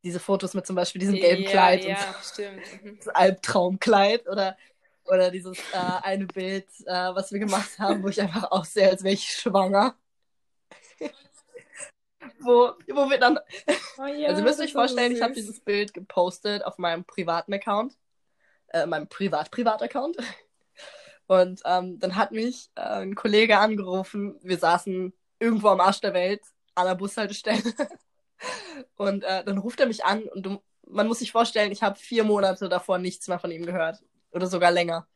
Diese 0.02 0.20
Fotos 0.20 0.54
mit 0.54 0.66
zum 0.66 0.76
Beispiel 0.76 1.00
diesem 1.00 1.16
gelben 1.16 1.42
Ja, 1.42 1.50
Kleid 1.50 1.84
und 1.84 1.90
ja, 1.90 2.14
stimmt. 2.22 2.84
Mhm. 2.84 2.96
das 3.04 3.08
Albtraumkleid 3.08 4.28
oder, 4.28 4.56
oder 5.04 5.30
dieses 5.30 5.58
äh, 5.72 5.76
eine 5.76 6.26
Bild, 6.26 6.66
äh, 6.86 7.14
was 7.14 7.32
wir 7.32 7.38
gemacht 7.40 7.78
haben, 7.78 8.02
wo 8.02 8.08
ich 8.08 8.20
einfach 8.20 8.50
aussehe, 8.52 8.88
als 8.88 9.02
wäre 9.02 9.14
ich 9.14 9.24
schwanger. 9.24 9.96
wo, 12.40 12.72
wo 12.88 13.10
wir 13.10 13.18
dann 13.18 13.38
Oh 13.98 14.06
ja, 14.06 14.28
Also 14.28 14.40
ihr 14.40 14.44
müsst 14.44 14.60
das 14.60 14.66
euch 14.66 14.74
war 14.74 14.88
so 14.88 14.94
vorstellen, 14.94 15.12
ich 15.12 15.22
habe 15.22 15.34
dieses 15.34 15.60
Bild 15.60 15.94
gepostet 15.94 16.64
auf 16.64 16.78
meinem 16.78 17.04
privaten 17.04 17.52
Account, 17.52 17.96
äh, 18.68 18.86
meinem 18.86 19.08
Privat-Privat-Account. 19.08 20.16
Und 21.26 21.60
ähm, 21.64 21.98
dann 22.00 22.16
hat 22.16 22.32
mich 22.32 22.70
äh, 22.74 22.80
ein 22.80 23.14
Kollege 23.14 23.58
angerufen. 23.58 24.38
Wir 24.42 24.58
saßen 24.58 25.12
irgendwo 25.38 25.68
am 25.68 25.80
Arsch 25.80 26.00
der 26.00 26.14
Welt 26.14 26.42
an 26.74 26.86
der 26.86 26.94
Bushaltestelle. 26.94 27.62
Und 28.96 29.24
äh, 29.24 29.44
dann 29.44 29.58
ruft 29.58 29.80
er 29.80 29.86
mich 29.86 30.04
an 30.04 30.22
und 30.22 30.46
du, 30.46 30.62
man 30.86 31.06
muss 31.06 31.18
sich 31.18 31.30
vorstellen, 31.30 31.72
ich 31.72 31.82
habe 31.82 31.98
vier 31.98 32.24
Monate 32.24 32.70
davor 32.70 32.96
nichts 32.96 33.28
mehr 33.28 33.38
von 33.38 33.50
ihm 33.50 33.66
gehört. 33.66 34.02
Oder 34.32 34.46
sogar 34.46 34.70
länger. 34.70 35.06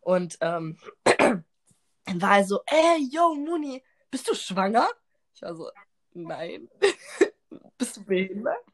Und 0.00 0.38
ähm, 0.40 0.78
dann 1.04 1.44
war 2.22 2.38
er 2.38 2.44
so, 2.44 2.60
ey, 2.64 3.06
yo, 3.10 3.34
Muni, 3.34 3.82
bist 4.10 4.26
du 4.26 4.34
schwanger? 4.34 4.88
Ich 5.34 5.42
war 5.42 5.54
so, 5.54 5.68
nein. 6.16 6.68
bist 7.78 7.96
du 7.96 8.04
behindert? 8.04 8.64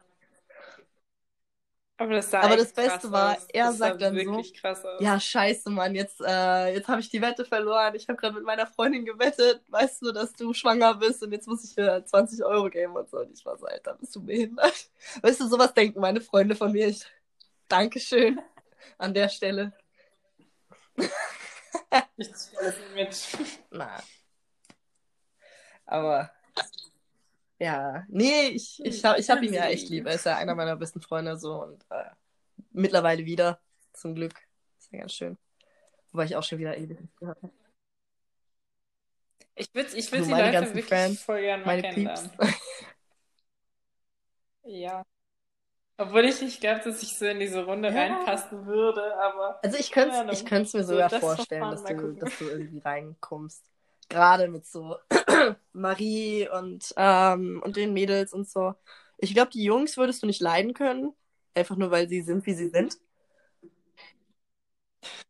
Aber 1.98 2.14
das 2.14 2.34
Aber 2.34 2.56
das 2.56 2.72
Beste 2.72 3.12
war, 3.12 3.36
aus. 3.36 3.46
er 3.52 3.66
Das 3.66 3.78
sagt 3.78 4.02
dann 4.02 4.18
so, 4.20 4.36
wirklich 4.36 4.54
krass 4.54 4.84
aus. 4.84 5.00
ja, 5.00 5.20
scheiße, 5.20 5.70
Mann, 5.70 5.94
jetzt, 5.94 6.20
äh, 6.20 6.74
jetzt 6.74 6.88
habe 6.88 7.00
ich 7.00 7.10
die 7.10 7.22
Wette 7.22 7.44
verloren. 7.44 7.94
Ich 7.94 8.08
habe 8.08 8.16
gerade 8.16 8.34
mit 8.34 8.44
meiner 8.44 8.66
Freundin 8.66 9.04
gewettet, 9.04 9.62
weißt 9.68 10.02
du, 10.02 10.12
dass 10.12 10.32
du 10.34 10.52
schwanger 10.52 10.94
bist 10.94 11.22
und 11.22 11.32
jetzt 11.32 11.46
muss 11.46 11.64
ich 11.64 11.74
dir 11.76 12.04
20 12.04 12.44
Euro 12.44 12.70
geben 12.70 12.96
und 12.96 13.08
so. 13.08 13.18
Und 13.18 13.32
ich 13.32 13.44
war 13.44 13.56
so, 13.58 13.66
Alter, 13.66 13.94
bist 13.94 14.16
du 14.16 14.24
behindert? 14.24 14.90
Weißt 15.22 15.40
du, 15.40 15.48
sowas 15.48 15.74
denken 15.74 16.00
meine 16.00 16.20
Freunde 16.20 16.56
von 16.56 16.72
mir. 16.72 16.88
Ich, 16.88 17.06
Dankeschön 17.68 18.40
an 18.98 19.14
der 19.14 19.28
Stelle. 19.28 19.72
Ich 22.16 22.34
zieh 22.34 22.56
alles 22.58 22.76
mit. 22.94 23.38
Na. 23.70 24.02
Aber, 25.86 26.30
ja, 27.62 28.04
nee, 28.08 28.48
ich, 28.48 28.84
ich, 28.84 29.04
hab, 29.04 29.18
ich 29.18 29.30
hab 29.30 29.42
ihn 29.42 29.54
ja 29.54 29.66
echt 29.66 29.88
lieb. 29.88 30.06
Er 30.06 30.14
ist 30.14 30.26
ja 30.26 30.36
einer 30.36 30.54
meiner 30.54 30.76
besten 30.76 31.00
Freunde 31.00 31.36
so 31.36 31.62
und 31.62 31.84
äh, 31.90 32.04
mittlerweile 32.72 33.24
wieder, 33.24 33.60
zum 33.92 34.14
Glück. 34.14 34.34
Ist 34.78 34.92
ja 34.92 34.98
ganz 35.00 35.12
schön. 35.12 35.38
Wobei 36.12 36.24
ich 36.24 36.36
auch 36.36 36.42
schon 36.42 36.58
wieder 36.58 36.76
ewig 36.76 37.00
nicht 37.00 37.16
gehört 37.16 37.42
habe. 37.42 37.52
Ich 39.54 39.72
würde 39.74 39.96
ich 39.96 40.10
würd 40.10 40.26
die 40.26 40.30
meine 40.30 40.50
Leute 40.50 40.74
wirklich 40.74 40.86
Friends, 40.86 41.22
voll 41.22 41.40
gerne 41.40 41.64
mal 41.64 41.80
kennenlernen. 41.80 42.30
Ja. 44.64 45.02
Obwohl 45.98 46.24
ich 46.24 46.40
nicht 46.40 46.60
glaube, 46.60 46.80
dass 46.84 47.02
ich 47.02 47.16
so 47.16 47.26
in 47.26 47.38
diese 47.38 47.64
Runde 47.64 47.88
Ja. 47.90 47.94
reinpassen 47.94 48.66
würde, 48.66 49.16
aber 49.18 49.60
Also 49.62 49.78
ich 49.78 49.92
könnte 49.92 50.16
Keine 50.16 50.32
ich 50.32 50.44
mir 50.50 50.84
So, 50.84 50.94
sogar 50.94 51.10
das 51.10 51.20
vorstellen, 51.20 51.70
dass 51.70 51.84
du, 51.84 52.12
dass 52.14 52.38
du 52.38 52.44
irgendwie 52.48 52.78
reinkommst. 52.78 53.62
Gerade 54.12 54.48
mit 54.48 54.66
so 54.66 54.96
Marie 55.72 56.48
und, 56.48 56.92
ähm, 56.96 57.62
und 57.64 57.76
den 57.76 57.94
Mädels 57.94 58.32
und 58.34 58.48
so. 58.48 58.74
Ich 59.18 59.32
glaube, 59.34 59.50
die 59.52 59.64
Jungs 59.64 59.96
würdest 59.96 60.22
du 60.22 60.26
nicht 60.26 60.40
leiden 60.42 60.74
können. 60.74 61.14
Einfach 61.54 61.76
nur, 61.76 61.90
weil 61.90 62.08
sie 62.08 62.22
sind, 62.22 62.44
wie 62.46 62.54
sie 62.54 62.68
sind. 62.68 62.98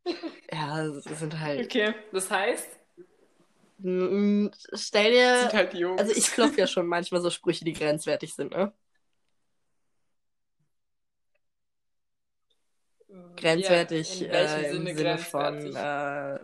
Ja, 0.53 0.91
sie 0.91 1.15
sind 1.15 1.39
halt. 1.41 1.67
okay. 1.67 1.95
Das 2.13 2.31
heißt, 2.31 2.69
Stell 4.75 5.11
sind 5.35 5.53
dir. 5.53 5.53
halt 5.53 5.75
Jungs. 5.75 6.01
Also 6.01 6.13
ich 6.15 6.27
klopfe 6.31 6.61
ja 6.61 6.67
schon 6.67 6.87
manchmal 6.87 7.21
so 7.21 7.31
Sprüche, 7.31 7.65
die 7.65 7.73
grenzwertig 7.73 8.35
sind, 8.35 8.53
ne? 8.53 8.73
Grenzwertig 13.37 14.21
Ja, 14.21 14.27
in 14.27 14.33
welchem 14.33 14.65
äh, 14.65 14.71
im 14.71 14.87
Sinne 14.87 14.95
Sinne 14.95 15.19
von 15.19 15.75
grenzwertig? 15.75 15.77
äh, 15.77 16.39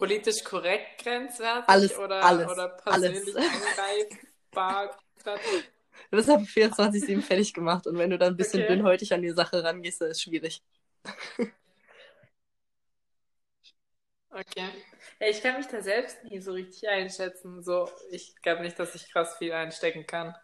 Politisch 0.00 0.42
korrekt 0.42 1.04
grenzwertig 1.04 1.84
Alles, 1.84 1.96
oder, 1.96 2.20
alles, 2.20 2.50
oder 2.50 2.68
alles. 2.88 3.18
persönlich 3.18 3.36
angreifbar? 3.46 4.98
Du 6.10 6.16
bist 6.16 6.30
auf 6.30 6.48
24-7 6.48 7.22
fertig 7.22 7.52
gemacht 7.54 7.86
und 7.86 7.98
wenn 7.98 8.10
du 8.10 8.18
dann 8.18 8.34
ein 8.34 8.36
bisschen 8.36 8.64
Okay. 8.64 8.66
dünnhäutig 8.66 9.12
an 9.12 9.22
die 9.22 9.30
Sache 9.30 9.62
rangehst, 9.64 10.00
dann 10.00 10.08
ist 10.10 10.16
es 10.18 10.22
schwierig. 10.22 10.62
Okay. 14.32 14.72
Ja, 15.20 15.26
ich 15.28 15.40
kann 15.42 15.56
mich 15.56 15.66
da 15.66 15.80
selbst 15.82 16.22
nie 16.24 16.40
so 16.40 16.52
richtig 16.52 16.88
einschätzen. 16.88 17.62
So, 17.62 17.90
ich 18.10 18.34
glaube 18.42 18.62
nicht, 18.62 18.78
dass 18.78 18.94
ich 18.94 19.10
krass 19.12 19.36
viel 19.38 19.52
einstecken 19.52 20.06
kann. 20.06 20.34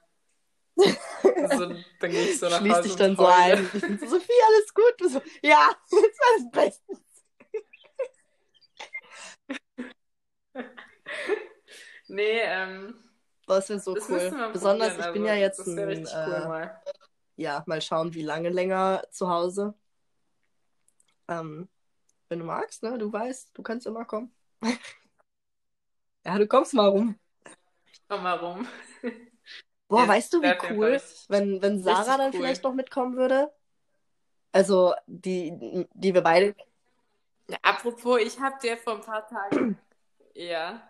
Also, 1.38 1.82
dann 1.98 2.12
gehe 2.12 2.24
ich 2.24 2.38
so 2.38 2.48
nach 2.48 2.66
Schließ 2.66 2.68
Hause 2.68 2.92
dich 2.92 2.96
und 2.96 3.00
dann 3.00 3.16
so 3.16 3.26
ein. 3.26 3.70
So, 3.98 4.06
Sophie, 4.06 4.32
alles 4.46 4.74
gut? 4.74 5.10
So, 5.10 5.20
ja, 5.42 5.70
das 5.90 6.00
war 6.00 6.38
das 6.38 6.50
Beste. 6.50 7.05
Nee, 12.08 12.40
ähm, 12.42 12.94
Boah, 13.46 13.56
das 13.56 13.68
wäre 13.68 13.80
so 13.80 13.94
das 13.94 14.08
cool. 14.08 14.34
Besonders, 14.52 14.98
ich 14.98 15.12
bin 15.12 15.22
also, 15.22 15.26
ja 15.28 15.34
jetzt 15.34 15.58
Das 15.58 15.66
wäre 15.76 15.88
ein, 15.88 15.88
richtig 15.88 16.14
cool 16.26 16.34
äh, 16.34 16.46
mal. 16.46 16.80
ja, 17.36 17.62
mal 17.66 17.80
schauen, 17.80 18.14
wie 18.14 18.22
lange 18.22 18.50
länger 18.50 19.02
zu 19.10 19.28
Hause. 19.28 19.74
Ähm, 21.28 21.68
wenn 22.28 22.40
du 22.40 22.44
magst, 22.44 22.82
ne? 22.82 22.98
Du 22.98 23.12
weißt, 23.12 23.50
du 23.56 23.62
kannst 23.62 23.86
immer 23.86 24.04
kommen. 24.04 24.32
ja, 26.24 26.38
du 26.38 26.46
kommst 26.46 26.74
mal 26.74 26.88
rum. 26.88 27.16
Komm 28.08 28.22
mal 28.22 28.36
rum. 28.38 28.66
Boah, 29.88 30.02
Ja, 30.02 30.08
weißt 30.08 30.32
du, 30.32 30.42
wie 30.42 30.56
cool, 30.70 30.86
richtig- 30.88 31.26
wenn, 31.28 31.62
wenn 31.62 31.82
Sarah 31.82 32.16
dann 32.18 32.32
cool. 32.32 32.40
vielleicht 32.40 32.64
noch 32.64 32.74
mitkommen 32.74 33.16
würde? 33.16 33.52
Also, 34.52 34.94
die, 35.06 35.86
die 35.94 36.14
wir 36.14 36.22
beide. 36.22 36.54
Ja, 37.48 37.58
apropos, 37.62 38.20
ich 38.20 38.40
habe 38.40 38.56
dir 38.60 38.76
vor 38.76 38.94
ein 38.94 39.00
paar 39.02 39.26
Tagen, 39.26 39.78
ja, 40.34 40.82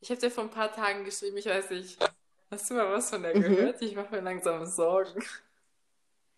ich 0.00 0.10
habe 0.10 0.20
dir 0.20 0.30
vor 0.30 0.44
ein 0.44 0.50
paar 0.50 0.72
Tagen 0.72 1.04
geschrieben, 1.04 1.36
ich 1.36 1.46
weiß 1.46 1.70
nicht, 1.70 1.98
hast 2.50 2.70
du 2.70 2.74
mal 2.74 2.90
was 2.92 3.10
von 3.10 3.22
der 3.22 3.34
Mhm. 3.34 3.36
gehört? 3.36 3.80
Ich 3.82 3.94
mache 3.94 4.14
mir 4.14 4.20
langsam 4.22 4.64
Sorgen. 4.66 5.22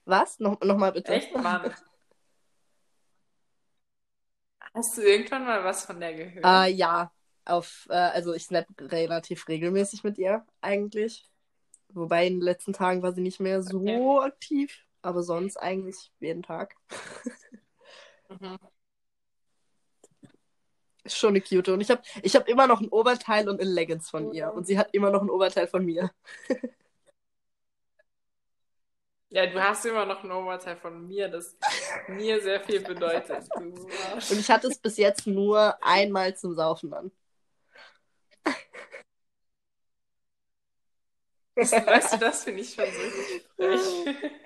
Was? 0.05 0.39
Noch, 0.41 0.61
noch 0.61 0.77
mal 0.77 0.93
bitte. 0.93 1.13
Echt, 1.15 1.37
Mann. 1.37 1.75
Hast 4.75 4.97
du 4.99 5.03
irgendwann 5.03 5.45
mal 5.47 5.65
was 5.65 5.85
von 5.87 5.99
der 6.01 6.13
gehört? 6.15 6.43
Äh, 6.45 6.73
ja, 6.73 7.13
auf, 7.45 7.87
äh, 7.91 7.95
also 7.95 8.35
ich 8.35 8.45
snap 8.45 8.67
relativ 8.79 9.49
regelmäßig 9.49 10.05
mit 10.05 10.19
ihr 10.19 10.45
eigentlich. 10.61 11.29
Wobei 11.91 12.27
in 12.27 12.35
den 12.37 12.43
letzten 12.43 12.73
Tagen 12.73 13.03
war 13.03 13.15
sie 13.15 13.23
nicht 13.23 13.41
mehr 13.41 13.63
so 13.63 14.21
Okay. 14.21 14.23
aktiv, 14.23 14.87
aber 15.03 15.23
sonst 15.23 15.57
eigentlich 15.59 16.13
jeden 16.21 16.43
Tag. 16.43 16.77
Mhm. 18.31 18.73
Ist 21.05 21.19
schon 21.19 21.31
eine 21.31 21.41
cute. 21.41 21.69
Und 21.71 21.81
ich 21.81 21.91
habe 21.91 22.03
ich 22.23 22.37
hab 22.37 22.49
immer 22.49 22.67
noch 22.67 22.81
ein 22.81 22.89
Oberteil 22.89 23.49
und 23.49 23.61
eine 23.61 23.69
Leggings 23.71 24.09
von 24.11 24.33
ihr. 24.33 24.53
Und 24.55 24.67
sie 24.67 24.79
hat 24.79 24.89
immer 24.93 25.11
noch 25.11 25.23
ein 25.23 25.31
Oberteil 25.31 25.67
von 25.67 25.85
mir. 25.85 26.11
Ja, 29.31 29.47
du 29.47 29.59
hast 29.63 29.87
immer 29.87 30.05
noch 30.05 30.23
ein 30.23 30.31
Oberteil 30.31 30.77
von 30.77 31.07
mir, 31.09 31.27
das 31.29 31.57
mir 32.07 32.39
sehr 32.43 32.61
viel 32.61 32.81
bedeutet. 32.81 33.49
Du. 33.57 33.61
Und 33.61 34.39
ich 34.39 34.51
hatte 34.51 34.67
es 34.67 34.79
bis 34.79 34.99
jetzt 34.99 35.27
nur 35.27 35.83
einmal 35.83 36.37
zum 36.37 36.55
Saufen 36.55 36.93
an. 36.93 37.11
Weißt 41.57 42.13
du, 42.15 42.19
das 42.19 42.45
finde 42.45 42.61
ich 42.61 42.75
schon 42.75 42.85
so 42.87 43.01
richtig. 43.01 43.47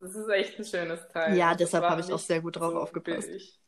Das 0.00 0.14
ist 0.14 0.28
echt 0.28 0.58
ein 0.58 0.64
schönes 0.64 1.08
Teil. 1.08 1.36
Ja, 1.36 1.54
deshalb 1.54 1.84
habe 1.84 2.00
ich 2.00 2.12
auch 2.12 2.20
sehr 2.20 2.40
gut 2.40 2.56
drauf 2.56 2.72
so 2.72 2.78
aufgepasst. 2.78 3.26
billig. 3.26 3.60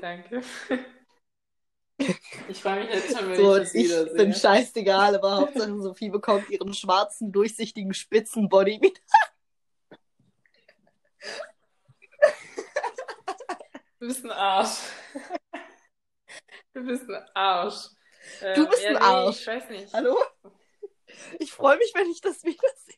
Danke. 0.00 0.42
Ich 2.48 2.60
freue 2.60 2.84
mich 2.84 2.92
jetzt 2.94 3.16
schon, 3.16 3.30
wenn 3.30 3.36
So, 3.36 3.52
ich 3.54 3.60
das 3.62 3.74
ich 3.74 3.84
wiedersehe. 3.84 4.14
bin 4.16 4.34
scheißegal, 4.34 5.14
aber 5.14 5.36
Hauptsache 5.36 5.80
Sophie 5.80 6.10
bekommt 6.10 6.50
ihren 6.50 6.74
schwarzen, 6.74 7.32
durchsichtigen 7.32 7.94
Spitzenbody 7.94 8.80
wieder. 8.82 9.00
Du 14.00 14.06
bist 14.08 14.24
ein 14.24 14.30
Arsch. 14.32 14.78
Du 16.74 16.84
bist 16.84 17.08
ein 17.08 17.24
Arsch. 17.34 17.88
Du 18.54 18.66
Ähm, 18.66 18.68
bist 18.68 18.82
ja, 18.82 18.90
ein 18.90 18.96
nee, 18.96 19.00
Arsch. 19.00 19.40
Ich 19.40 19.46
weiß 19.46 19.68
nicht. 19.70 19.92
Hallo? 19.94 20.16
Ich 21.38 21.52
freue 21.52 21.76
mich, 21.78 21.92
wenn 21.94 22.10
ich 22.10 22.20
das 22.20 22.42
wiedersehe. 22.44 22.96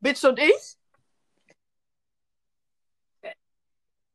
Bitch 0.00 0.24
und 0.24 0.38
ich? 0.38 0.76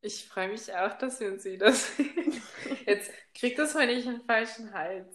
Ich 0.05 0.27
freue 0.27 0.49
mich 0.49 0.71
auch, 0.71 0.93
dass 0.99 1.19
wir 1.19 1.31
uns 1.31 1.45
wiedersehen. 1.45 2.39
Jetzt 2.85 3.11
kriegt 3.33 3.57
das 3.57 3.73
mal 3.73 3.87
nicht 3.87 4.07
einen 4.07 4.21
falschen 4.21 4.71
Hals. 4.71 5.07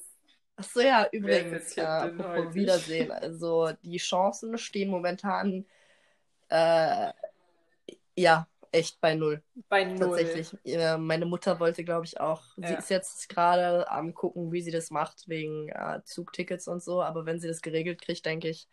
Achso, 0.57 0.81
ja, 0.81 1.07
übrigens, 1.13 1.77
jetzt 1.77 1.79
äh? 1.79 2.55
Wiedersehen. 2.55 3.11
Also, 3.13 3.71
die 3.83 3.99
Chancen 3.99 4.59
stehen 4.59 4.91
momentan, 4.91 5.65
äh, 6.49 7.13
ja, 8.17 8.47
echt 8.73 9.01
bei 9.01 9.15
null. 9.15 9.43
Bei 9.69 9.85
null. 9.85 9.99
Tatsächlich. 9.99 10.53
Äh, 10.65 10.99
meine 10.99 11.25
Mutter 11.25 11.61
wollte, 11.61 11.85
glaube 11.85 12.05
ich, 12.05 12.21
auch. 12.21 12.43
Sie 12.57 12.63
Ja. 12.65 12.75
ist 12.75 12.91
jetzt 12.91 13.29
gerade 13.29 13.89
am 13.91 14.13
gucken, 14.13 14.53
wie 14.53 14.61
sie 14.61 14.73
das 14.73 14.91
macht, 14.91 15.29
wegen 15.29 15.69
äh, 15.69 16.01
Zugtickets 16.05 16.69
und 16.69 16.83
so. 16.83 17.01
Aber 17.01 17.27
wenn 17.27 17.41
sie 17.41 17.49
das 17.49 17.63
geregelt 17.63 18.03
kriegt, 18.03 18.27
denke 18.27 18.49
ich, 18.49 18.69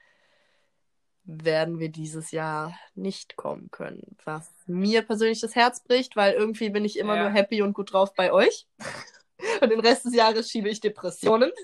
werden 1.30 1.78
wir 1.78 1.90
dieses 1.90 2.32
Jahr 2.32 2.74
nicht 2.96 3.36
kommen 3.36 3.70
können. 3.70 4.16
Was 4.24 4.50
mir 4.66 5.02
persönlich 5.02 5.42
das 5.42 5.56
Herz 5.56 5.84
bricht, 5.84 6.16
weil 6.16 6.34
irgendwie 6.34 6.70
bin 6.70 6.86
ich 6.86 6.98
immer 6.98 7.16
Ja. 7.16 7.24
nur 7.24 7.32
happy 7.32 7.62
und 7.62 7.74
gut 7.74 7.92
drauf 7.94 8.14
bei 8.16 8.32
euch. 8.32 8.66
Und 9.62 9.70
den 9.70 9.80
Rest 9.82 10.04
des 10.06 10.16
Jahres 10.16 10.50
schiebe 10.50 10.68
ich 10.70 10.80
Depressionen. 10.80 11.52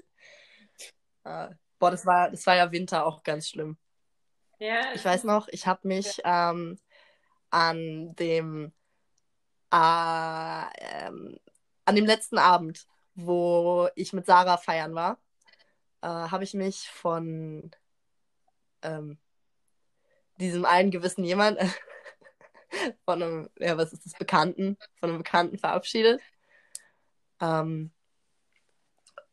Äh, 1.25 1.49
boah, 1.79 1.89
das 1.89 2.05
war, 2.05 2.29
das 2.29 2.45
war 2.45 2.57
ja 2.57 2.69
Winter 2.73 3.05
auch 3.05 3.23
ganz 3.23 3.47
schlimm. 3.47 3.77
Ja, 4.59 4.93
Ich 4.93 5.05
weiß 5.05 5.23
noch, 5.23 5.47
ich 5.47 5.65
habe 5.67 5.87
mich 5.87 6.19
ähm, 6.25 6.77
an 7.49 8.13
dem 8.15 8.73
äh, 9.71 10.65
ähm, 10.79 11.39
an 11.85 11.95
dem 11.95 12.05
letzten 12.05 12.37
Abend, 12.37 12.85
wo 13.15 13.87
ich 13.95 14.11
mit 14.11 14.25
Sarah 14.25 14.57
feiern 14.57 14.93
war, 14.95 15.17
äh, 16.01 16.07
habe 16.07 16.43
ich 16.43 16.53
mich 16.53 16.89
von 16.89 17.71
ähm, 18.81 19.17
diesem 20.43 20.65
einen 20.65 20.91
gewissen 20.91 21.23
jemand, 21.23 21.59
von 23.05 23.21
einem, 23.21 23.49
ja, 23.59 23.77
was 23.77 23.93
ist 23.93 24.05
das, 24.05 24.13
Bekannten, 24.13 24.77
von 24.99 25.09
einem 25.09 25.19
Bekannten 25.19 25.57
verabschiedet. 25.57 26.21
Ähm, 27.41 27.91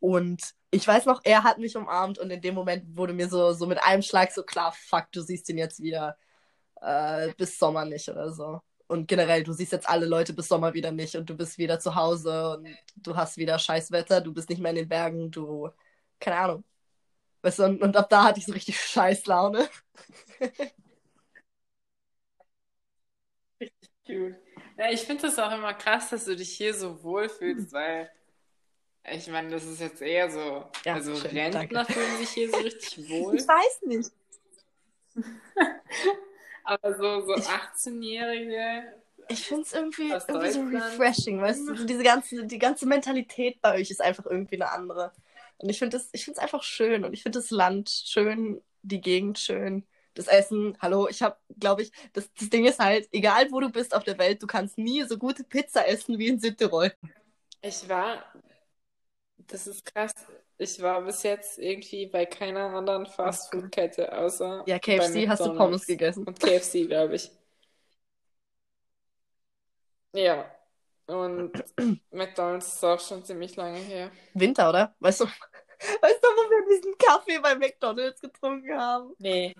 und 0.00 0.42
ich 0.70 0.86
weiß 0.86 1.06
noch, 1.06 1.20
er 1.24 1.44
hat 1.44 1.58
mich 1.58 1.76
umarmt 1.76 2.18
und 2.18 2.30
in 2.30 2.40
dem 2.40 2.54
Moment 2.54 2.96
wurde 2.96 3.12
mir 3.12 3.28
so, 3.28 3.52
so 3.52 3.66
mit 3.66 3.82
einem 3.82 4.02
Schlag 4.02 4.32
so 4.32 4.42
klar, 4.42 4.72
fuck, 4.72 5.12
du 5.12 5.20
siehst 5.20 5.48
ihn 5.50 5.58
jetzt 5.58 5.82
wieder 5.82 6.16
äh, 6.80 7.32
bis 7.36 7.58
Sommer 7.58 7.84
nicht 7.84 8.08
oder 8.08 8.32
so. 8.32 8.60
Und 8.86 9.06
generell, 9.08 9.44
du 9.44 9.52
siehst 9.52 9.72
jetzt 9.72 9.88
alle 9.88 10.06
Leute 10.06 10.32
bis 10.32 10.48
Sommer 10.48 10.74
wieder 10.74 10.90
nicht 10.92 11.16
und 11.16 11.30
du 11.30 11.36
bist 11.36 11.58
wieder 11.58 11.78
zu 11.80 11.94
Hause 11.94 12.56
und 12.56 12.68
du 12.96 13.16
hast 13.16 13.36
wieder 13.36 13.58
Scheißwetter, 13.58 14.20
du 14.20 14.32
bist 14.32 14.48
nicht 14.50 14.60
mehr 14.60 14.70
in 14.70 14.76
den 14.76 14.88
Bergen, 14.88 15.30
du, 15.30 15.70
keine 16.18 16.38
Ahnung. 16.38 16.64
Weißt 17.42 17.58
du, 17.60 17.64
und, 17.64 17.82
und 17.82 17.96
ab 17.96 18.08
da 18.10 18.24
hatte 18.24 18.40
ich 18.40 18.46
so 18.46 18.52
richtig 18.52 18.80
Scheißlaune. 18.80 19.68
Cute. 24.10 24.36
Ja, 24.76 24.90
ich 24.90 25.00
finde 25.02 25.22
das 25.22 25.38
auch 25.38 25.52
immer 25.52 25.74
krass, 25.74 26.10
dass 26.10 26.24
du 26.24 26.34
dich 26.36 26.50
hier 26.50 26.74
so 26.74 27.02
wohlfühlst, 27.02 27.72
weil 27.72 28.10
ich 29.12 29.28
meine, 29.28 29.50
das 29.50 29.64
ist 29.64 29.80
jetzt 29.80 30.02
eher 30.02 30.30
so, 30.30 30.64
Ja, 30.84 30.94
also 30.94 31.14
schön, 31.16 31.30
Rentner 31.30 31.66
danke. 31.66 31.92
fühlen 31.92 32.16
sich 32.18 32.30
hier 32.30 32.50
so 32.50 32.56
richtig 32.58 32.98
wohl, 33.10 33.36
Ich 33.36 33.46
weiß 33.48 33.82
nicht. 33.86 34.10
aber 36.64 36.94
so, 36.96 37.26
so 37.26 37.34
Ich- 37.36 37.46
18-Jährige, 37.46 38.94
Ich 39.28 39.46
finde 39.46 39.62
es 39.62 39.72
irgendwie, 39.72 40.10
irgendwie 40.10 40.50
so 40.50 40.62
refreshing, 40.62 41.40
weißt 41.40 41.68
du? 41.68 41.76
So 41.76 41.84
diese 41.84 42.02
ganze, 42.02 42.44
die 42.46 42.58
ganze 42.58 42.86
Mentalität 42.86 43.60
bei 43.62 43.74
euch 43.76 43.90
ist 43.90 44.00
einfach 44.02 44.26
irgendwie 44.26 44.56
eine 44.56 44.70
andere. 44.70 45.12
Und 45.58 45.68
ich 45.68 45.78
finde 45.78 45.96
es 45.98 46.38
einfach 46.38 46.62
schön 46.62 47.04
und 47.04 47.12
ich 47.12 47.22
finde 47.22 47.38
das 47.38 47.50
Land 47.50 47.90
schön, 47.90 48.62
die 48.82 49.00
Gegend 49.00 49.38
schön. 49.38 49.86
Das 50.20 50.28
Essen, 50.28 50.76
hallo, 50.82 51.08
ich 51.08 51.22
habe, 51.22 51.38
glaube 51.58 51.80
ich, 51.80 51.92
das, 52.12 52.30
das 52.34 52.50
Ding 52.50 52.66
ist 52.66 52.78
halt, 52.78 53.08
egal 53.10 53.50
wo 53.50 53.58
du 53.60 53.70
bist 53.70 53.94
auf 53.94 54.04
der 54.04 54.18
Welt, 54.18 54.42
du 54.42 54.46
kannst 54.46 54.76
nie 54.76 55.02
so 55.04 55.16
gute 55.16 55.44
Pizza 55.44 55.88
essen 55.88 56.18
wie 56.18 56.28
in 56.28 56.38
Südtirol. 56.38 56.92
ich 57.62 57.88
war, 57.88 58.22
das 59.38 59.66
ist 59.66 59.82
krass, 59.86 60.12
ich 60.58 60.82
war 60.82 61.00
bis 61.00 61.22
jetzt 61.22 61.58
irgendwie 61.58 62.04
bei 62.04 62.26
keiner 62.26 62.66
anderen 62.74 63.06
Fastfood-Kette 63.06 64.12
außer 64.18 64.64
Ja, 64.66 64.76
bei 64.76 64.98
KFC 64.98 65.26
hast 65.26 65.46
du. 65.46 65.54
Pommes 65.54 65.86
gegessen. 65.86 66.24
Und 66.24 66.38
KFC, 66.38 66.86
glaube 66.86 67.14
ich. 67.16 67.30
Ja. 70.12 70.44
Und 71.06 71.52
McDonald's 72.10 72.74
ist 72.74 72.84
auch 72.84 73.00
schon 73.00 73.24
ziemlich 73.24 73.56
lange 73.56 73.78
her. 73.78 74.10
Winter, 74.34 74.68
oder? 74.68 74.94
Weißt 75.00 75.20
du, 75.20 75.24
weißt 76.02 76.22
du, 76.22 76.28
wo 76.28 76.50
wir 76.50 76.76
diesen 76.76 76.98
Kaffee 76.98 77.38
bei 77.38 77.54
McDonalds 77.54 78.20
getrunken 78.20 78.76
haben? 78.78 79.14
Nee. 79.18 79.54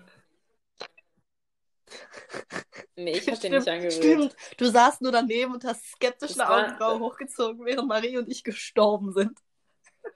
Nee, 2.95 3.17
ich 3.17 3.27
hab 3.29 3.39
den 3.39 3.53
nicht 3.53 3.67
angerührt. 3.67 3.93
Stimmt, 3.93 4.35
du 4.57 4.65
saßt 4.65 5.01
nur 5.01 5.11
daneben 5.11 5.53
und 5.53 5.63
hast 5.63 5.83
skeptisch 5.91 6.33
Das 6.33 6.39
eine 6.39 6.49
Augenbraue 6.49 6.99
hochgezogen, 6.99 7.65
während 7.65 7.87
Marie 7.87 8.17
und 8.17 8.29
ich 8.29 8.43
gestorben 8.43 9.13
sind. 9.13 9.37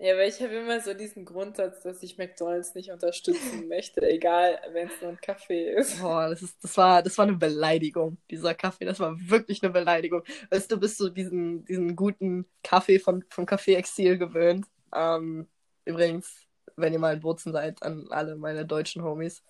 Ja, 0.00 0.12
aber 0.12 0.26
ich 0.26 0.40
habe 0.40 0.54
immer 0.54 0.80
so 0.80 0.94
diesen 0.94 1.24
Grundsatz, 1.24 1.82
dass 1.82 2.04
ich 2.04 2.18
McDonald's 2.18 2.76
nicht 2.76 2.92
unterstützen 2.92 3.66
möchte, 3.68 4.00
egal 4.08 4.60
wenn 4.70 4.86
es 4.86 5.00
nur 5.00 5.10
ein 5.10 5.20
Kaffee 5.20 5.72
ist. 5.72 6.00
Boah, 6.00 6.28
das, 6.28 6.40
ist, 6.40 6.62
das, 6.62 6.76
war, 6.76 7.02
das 7.02 7.18
war 7.18 7.26
eine 7.26 7.36
Beleidigung, 7.36 8.16
dieser 8.30 8.54
Kaffee. 8.54 8.84
Das 8.84 9.00
war 9.00 9.16
wirklich 9.18 9.60
eine 9.60 9.72
Beleidigung. 9.72 10.22
Weißt 10.50 10.70
du, 10.70 10.78
bist 10.78 10.98
so 10.98 11.08
diesen, 11.08 11.64
diesen 11.64 11.96
guten 11.96 12.46
Kaffee 12.62 13.00
von, 13.00 13.24
vom 13.28 13.44
Café 13.44 13.74
Exil 13.74 14.18
gewöhnt. 14.18 14.66
Ähm, 14.94 15.48
übrigens, 15.84 16.47
wenn 16.78 16.92
ihr 16.92 16.98
mal 16.98 17.14
in 17.14 17.20
Bozen 17.20 17.52
seid, 17.52 17.82
an 17.82 18.06
alle 18.10 18.36
meine 18.36 18.66
deutschen 18.66 19.02
Homies. 19.02 19.42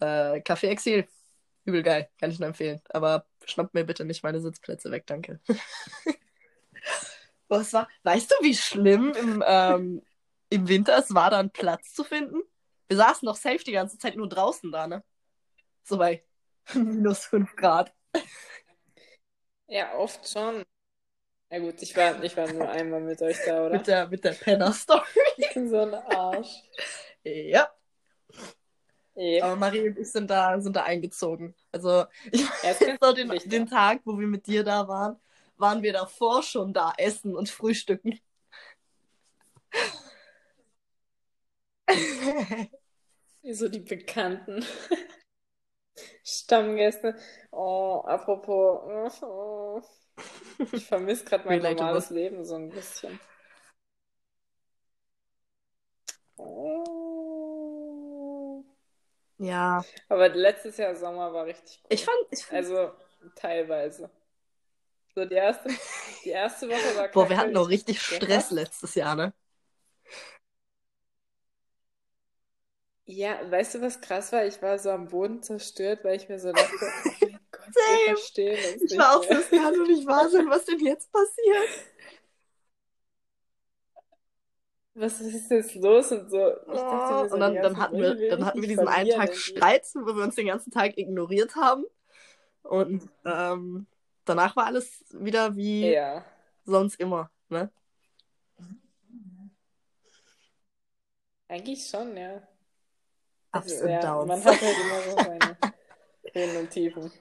Äh, 0.00 0.40
Café 0.40 0.68
Exil, 0.68 1.06
übel 1.64 1.82
geil, 1.82 2.08
kann 2.18 2.30
ich 2.30 2.38
nur 2.38 2.48
empfehlen. 2.48 2.80
Aber 2.90 3.26
schnappt 3.44 3.74
mir 3.74 3.84
bitte 3.84 4.04
nicht 4.04 4.22
meine 4.22 4.40
Sitzplätze 4.40 4.90
weg, 4.90 5.06
danke. 5.06 5.40
Es 7.60 7.74
war, 7.74 7.86
weißt 8.04 8.30
du, 8.30 8.34
wie 8.44 8.54
schlimm 8.54 9.12
im, 9.12 9.44
ähm, 9.46 10.02
im 10.48 10.68
Winter 10.68 10.96
es 10.96 11.14
war, 11.14 11.28
da 11.28 11.38
einen 11.38 11.50
Platz 11.50 11.92
zu 11.92 12.02
finden? 12.02 12.40
Wir 12.88 12.96
saßen 12.96 13.26
doch 13.26 13.36
safe 13.36 13.62
die 13.64 13.72
ganze 13.72 13.98
Zeit 13.98 14.16
nur 14.16 14.28
draußen 14.28 14.72
da, 14.72 14.86
ne? 14.86 15.04
So 15.82 15.98
bei 15.98 16.24
minus 16.74 17.26
5 17.26 17.54
Grad. 17.56 17.92
Ja, 19.66 19.94
oft 19.96 20.26
schon. 20.28 20.64
Ja 21.52 21.58
gut, 21.58 21.82
ich 21.82 21.94
war, 21.94 22.24
ich 22.24 22.34
war 22.34 22.50
nur 22.50 22.66
einmal 22.66 23.02
mit 23.02 23.20
euch 23.20 23.36
da, 23.44 23.66
oder? 23.66 23.76
Mit 23.76 23.86
der, 23.86 24.08
mit 24.08 24.24
der 24.24 24.32
Penner-Story. 24.32 25.02
Ich 25.36 25.52
bin 25.52 25.68
so 25.68 25.80
ein 25.80 25.92
Arsch. 25.92 26.62
Ja. 27.24 27.68
Eben. 29.14 29.44
Aber 29.44 29.56
Marie 29.56 29.88
und 29.90 29.98
ich 29.98 30.10
sind 30.10 30.30
da, 30.30 30.58
sind 30.58 30.74
da 30.74 30.84
eingezogen. 30.84 31.54
Also, 31.70 32.06
ich 32.30 32.42
weiß 32.42 32.98
noch 33.02 33.12
den, 33.12 33.28
den 33.44 33.66
Tag, 33.66 34.00
wo 34.06 34.18
wir 34.18 34.26
mit 34.26 34.46
dir 34.46 34.64
da 34.64 34.88
waren, 34.88 35.20
waren 35.58 35.82
wir 35.82 35.92
davor 35.92 36.42
schon 36.42 36.72
da 36.72 36.94
essen 36.96 37.36
und 37.36 37.50
frühstücken. 37.50 38.18
So 43.44 43.68
die 43.68 43.80
bekannten 43.80 44.64
Stammgäste. 46.24 47.16
Oh, 47.50 48.04
apropos, 48.06 49.20
oh, 49.20 49.82
ich 50.72 50.86
vermisse 50.86 51.24
gerade 51.24 51.44
mein 51.46 51.58
Relatable. 51.60 51.84
normales 51.86 52.10
Leben 52.10 52.44
so 52.44 52.54
ein 52.56 52.70
bisschen. 52.70 53.18
Oh. 57.24 58.64
ja. 59.38 59.84
Aber 60.08 60.28
letztes 60.30 60.76
Jahr 60.76 60.94
Sommer 60.94 61.32
war 61.32 61.46
richtig 61.46 61.80
cool. 61.82 61.88
Ich 61.90 62.04
fand, 62.04 62.16
ich 62.30 62.44
fand 62.44 62.56
Also 62.58 62.92
teilweise. 63.36 64.10
So 65.14 65.24
die 65.26 65.34
erste, 65.34 65.68
die 66.24 66.30
erste 66.30 66.68
Woche 66.68 66.96
war 66.96 67.08
boah, 67.08 67.28
wir 67.28 67.36
hatten 67.36 67.52
noch 67.52 67.68
Ich- 67.68 67.80
richtig 67.80 67.96
ich 67.98 68.02
Stress 68.02 68.26
gehasst. 68.28 68.50
letztes 68.52 68.94
Jahr, 68.94 69.14
ne? 69.14 69.32
Ja, 73.04 73.38
weißt 73.50 73.74
du, 73.74 73.80
was 73.82 74.00
krass 74.00 74.32
war? 74.32 74.44
Ich 74.46 74.62
war 74.62 74.78
so 74.78 74.90
am 74.90 75.08
Boden 75.08 75.42
zerstört, 75.42 76.04
weil 76.04 76.16
ich 76.16 76.28
mir 76.28 76.38
so 76.38 76.52
dachte, 76.52 76.70
Gott, 77.52 77.66
wir 77.66 77.72
Same. 78.06 78.16
verstehen 78.16 78.72
uns 78.72 78.82
Ich 78.82 78.90
nicht 78.90 78.98
war 78.98 79.16
auch 79.16 79.22
so, 79.22 79.30
es 79.30 79.50
kann 79.50 79.74
doch 79.74 79.86
nicht 79.86 80.06
wahr 80.06 80.28
sein, 80.28 80.48
was 80.48 80.64
denn 80.64 80.80
jetzt 80.80 81.12
passiert. 81.12 81.68
Was 84.94 85.20
ist 85.20 85.50
jetzt 85.50 85.74
los? 85.76 86.12
Und 86.12 86.30
so, 86.30 86.38
ich 86.50 86.80
dachte 86.80 87.28
so 87.28 87.34
und 87.34 87.40
dann, 87.40 87.54
dann 87.54 87.78
hatten 87.78 87.98
wir, 87.98 88.28
dann 88.28 88.44
hatten 88.44 88.60
wir 88.60 88.68
diesen 88.68 88.88
einen 88.88 89.08
Tag. 89.10 89.34
Streit, 89.34 89.86
wo 89.94 90.14
wir 90.16 90.24
uns 90.24 90.34
den 90.34 90.46
ganzen 90.46 90.70
Tag 90.70 90.98
ignoriert 90.98 91.56
haben. 91.56 91.84
Und 92.62 93.08
ähm, 93.24 93.86
danach 94.24 94.54
war 94.56 94.66
alles 94.66 95.04
wieder 95.10 95.56
wie 95.56 95.92
Ja. 95.92 96.24
sonst 96.64 97.00
immer, 97.00 97.30
ne? 97.48 97.70
Eigentlich 101.48 101.86
schon, 101.86 102.16
ja. 102.16 102.36
Ups 103.54 103.72
Also, 103.72 103.84
and 103.84 103.92
ja, 103.92 104.00
Downs. 104.04 104.28
man 104.28 104.44
hat 104.44 104.60
halt 104.60 104.76
immer 104.78 105.02
so 105.02 105.16
seine 105.24 105.56
Höhen 106.32 106.56
und 106.56 106.70
Tiefen. 106.70 107.12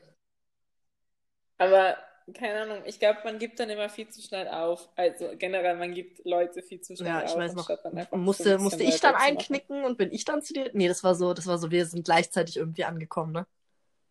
Aber 1.62 1.98
keine 2.34 2.62
Ahnung, 2.64 2.84
ich 2.86 3.00
glaube, 3.00 3.20
man 3.24 3.40
gibt 3.40 3.60
dann 3.60 3.70
immer 3.70 3.90
viel 3.90 4.08
zu 4.10 4.22
schnell 4.22 4.48
auf. 4.48 4.90
Also 4.96 5.30
generell, 5.38 5.76
man 5.78 5.94
gibt 5.94 6.26
Leute 6.26 6.62
viel 6.62 6.82
zu 6.82 6.96
schnell 6.96 7.14
Ja, 7.14 7.24
ich 7.24 7.36
auf, 7.36 7.38
weiß 7.38 7.54
noch. 7.56 7.70
Musste, 8.12 8.58
musste 8.60 8.84
ich 8.84 9.00
dann 9.02 9.16
einknicken 9.16 9.84
und 9.86 9.98
bin 9.98 10.12
ich 10.12 10.26
dann 10.26 10.42
zu 10.42 10.54
dir? 10.54 10.70
Nee, 10.74 10.88
das 10.88 11.04
war 11.04 11.16
so, 11.16 11.34
das 11.34 11.48
war 11.48 11.58
so, 11.58 11.72
wir 11.72 11.86
sind 11.86 12.06
gleichzeitig 12.06 12.58
irgendwie 12.58 12.86
angekommen, 12.86 13.34
ne? 13.34 13.48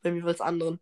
Bei 0.03 0.11
mir 0.13 0.19
jeweils 0.19 0.41
anderen. 0.43 0.81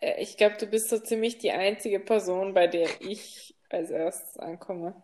Äh, 0.00 0.22
Ich 0.22 0.36
glaube, 0.36 0.56
du 0.58 0.66
bist 0.66 0.88
so 0.88 0.98
ziemlich 0.98 1.38
die 1.38 1.50
einzige 1.52 2.00
Person, 2.00 2.54
bei 2.54 2.66
der 2.66 2.88
ich 3.02 3.56
als 3.68 3.90
erstes 3.90 4.38
ankomme. 4.38 5.02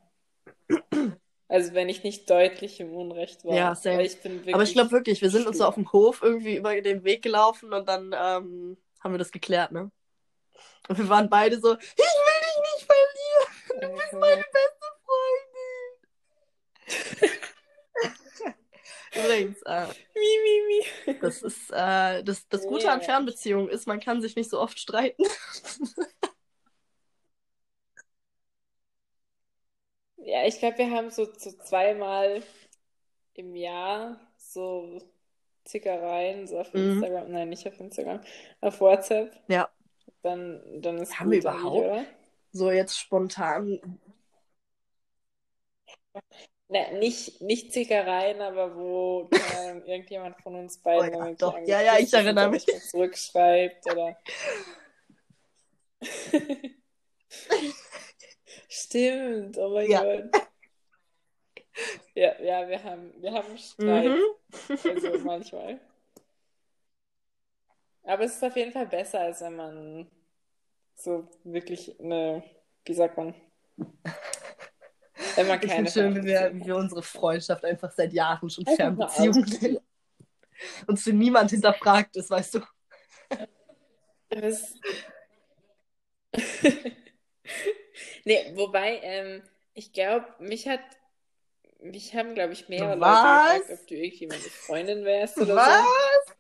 Also 1.53 1.75
wenn 1.75 1.91
ich 1.91 2.03
nicht 2.03 2.31
deutlich 2.31 2.81
im 2.81 2.95
Unrecht 2.97 3.45
war. 3.45 3.55
Ja, 3.55 3.75
same. 3.75 4.03
Ich 4.05 4.17
Aber 4.55 4.63
ich 4.63 4.73
glaube 4.73 4.91
wirklich 4.91 5.21
wir 5.21 5.29
sind 5.29 5.47
uns 5.47 5.59
so 5.59 5.67
auf 5.67 5.75
dem 5.75 5.93
Hof 5.93 6.23
irgendwie 6.23 6.57
über 6.57 6.81
den 6.81 7.05
Weg 7.05 7.21
gelaufen 7.21 7.75
und 7.75 7.87
dann 7.87 8.17
ähm, 8.19 8.79
haben 9.01 9.13
wir 9.13 9.19
das 9.19 9.31
geklärt, 9.31 9.71
ne? 9.71 9.91
Und 10.89 10.97
wir 10.97 11.11
waren 11.11 11.29
beide 11.29 11.61
so, 11.61 11.75
ich 11.75 11.79
will 11.79 12.41
dich 12.41 12.57
nicht 12.73 12.87
verlieren, 12.87 13.53
du 13.83 13.89
bist 14.01 14.13
meine 14.15 14.45
beste 14.51 14.87
Freundin. 17.21 17.43
Übrigens, 19.15 19.63
äh, 19.67 19.87
Mi, 20.15 20.39
mi, 20.43 20.63
mi. 20.69 21.19
das 21.21 21.43
ist 21.43 21.71
äh, 21.71 22.25
das, 22.25 22.49
das 22.49 22.63
Gute 22.63 22.91
an 22.91 23.01
Ja. 23.01 23.05
Fernbeziehungen 23.05 23.69
ist, 23.69 23.87
man 23.87 24.01
kann 24.01 24.23
sich 24.23 24.37
nicht 24.37 24.49
so 24.49 24.59
oft 24.59 24.79
streiten. 24.79 25.23
Ja, 30.25 30.47
ich 30.47 30.59
glaube, 30.59 30.79
wir 30.79 30.91
haben 30.91 31.11
so, 31.11 31.27
so 31.37 31.53
zweimal 31.53 32.43
im 33.35 33.55
Jahr 33.57 34.21
so 34.37 35.01
Zickereien, 35.65 36.47
so 36.47 36.59
auf 36.61 36.73
Mhm. 36.75 36.91
Instagram, 36.93 37.31
nein, 37.31 37.49
nicht 37.49 37.67
auf 37.67 37.79
Instagram, 37.81 38.21
auf 38.61 38.81
WhatsApp. 38.81 39.33
Ja. 39.49 39.69
Dann, 40.23 40.61
dann 40.81 40.99
ist 40.99 41.19
Haben 41.19 41.31
wir 41.31 41.39
überhaupt? 41.39 41.87
oder? 41.87 42.05
So 42.53 42.71
jetzt 42.71 42.99
spontan. 42.99 43.81
Ne, 46.69 46.99
nicht, 46.99 47.43
nicht 47.43 47.73
Zickereien, 47.73 48.41
aber 48.41 48.75
wo 48.75 49.29
Ahnung, 49.59 49.83
irgendjemand 49.87 50.41
von 50.43 50.55
uns 50.55 50.79
beiden 50.79 51.15
Oh 51.15 51.25
ja, 51.25 51.33
doch. 51.33 51.59
Ja, 51.67 51.81
ja, 51.83 51.99
ich 51.99 52.13
erinnere 52.13 52.51
mich. 52.51 52.65
zurückschreibt 52.67 53.87
oder. 53.91 54.17
Stimmt, 58.73 59.59
oh 59.59 59.69
mein 59.69 59.91
Ja. 59.91 60.03
Gott. 60.03 60.25
Ja, 62.15 62.39
ja, 62.43 62.69
wir 62.69 62.85
haben, 62.85 63.15
wir 63.23 63.33
haben 63.33 63.57
Streit. 63.57 64.05
Mhm. 64.05 64.21
Also 64.69 65.19
manchmal. 65.25 65.81
Aber 68.03 68.25
es 68.25 68.35
ist 68.35 68.45
auf 68.45 68.55
jeden 68.57 68.73
Fall 68.73 68.87
besser, 68.87 69.21
als 69.21 69.41
wenn 69.41 69.57
man 69.57 70.11
so 70.95 71.27
wirklich 71.45 71.99
eine, 71.99 72.43
wie 72.85 72.93
sagt 72.93 73.17
man, 73.17 73.35
wenn 73.77 75.49
man 75.49 75.63
Ich 75.63 75.71
keine 75.71 75.89
finde 75.89 75.91
schön, 75.91 76.17
wie 76.17 76.25
wir, 76.25 76.37
Fernbeziehung 76.37 76.63
wie 76.63 76.67
wir 76.67 76.77
unsere 76.77 77.03
Freundschaft 77.03 77.65
einfach 77.65 77.91
seit 77.93 78.13
Jahren 78.13 78.51
schon 78.51 78.67
ausprobieren. 78.67 79.47
nennen. 79.63 79.79
Und 80.87 81.01
zu 81.01 81.15
niemand 81.15 81.51
hinterfragt 81.51 82.17
ist, 82.17 82.29
weißt 82.29 82.57
du. 82.57 82.61
Das... 84.29 84.75
Nee, 88.25 88.53
wobei, 88.55 89.01
ähm, 89.03 89.43
ich 89.75 89.93
glaube, 89.93 90.27
mich 90.39 90.69
hat, 90.69 90.81
mich 91.81 92.15
haben, 92.15 92.35
glaube 92.35 92.53
ich, 92.53 92.69
mehrere 92.69 92.95
Leute 92.95 93.01
Was? 93.01 93.59
gefragt, 93.59 93.81
ob 93.81 93.87
du 93.89 93.95
irgendwie 93.95 94.27
meine 94.27 94.41
Freundin 94.41 95.05
wärst 95.05 95.39
oder 95.39 95.57
Was? 95.57 95.83
so. 96.27 96.35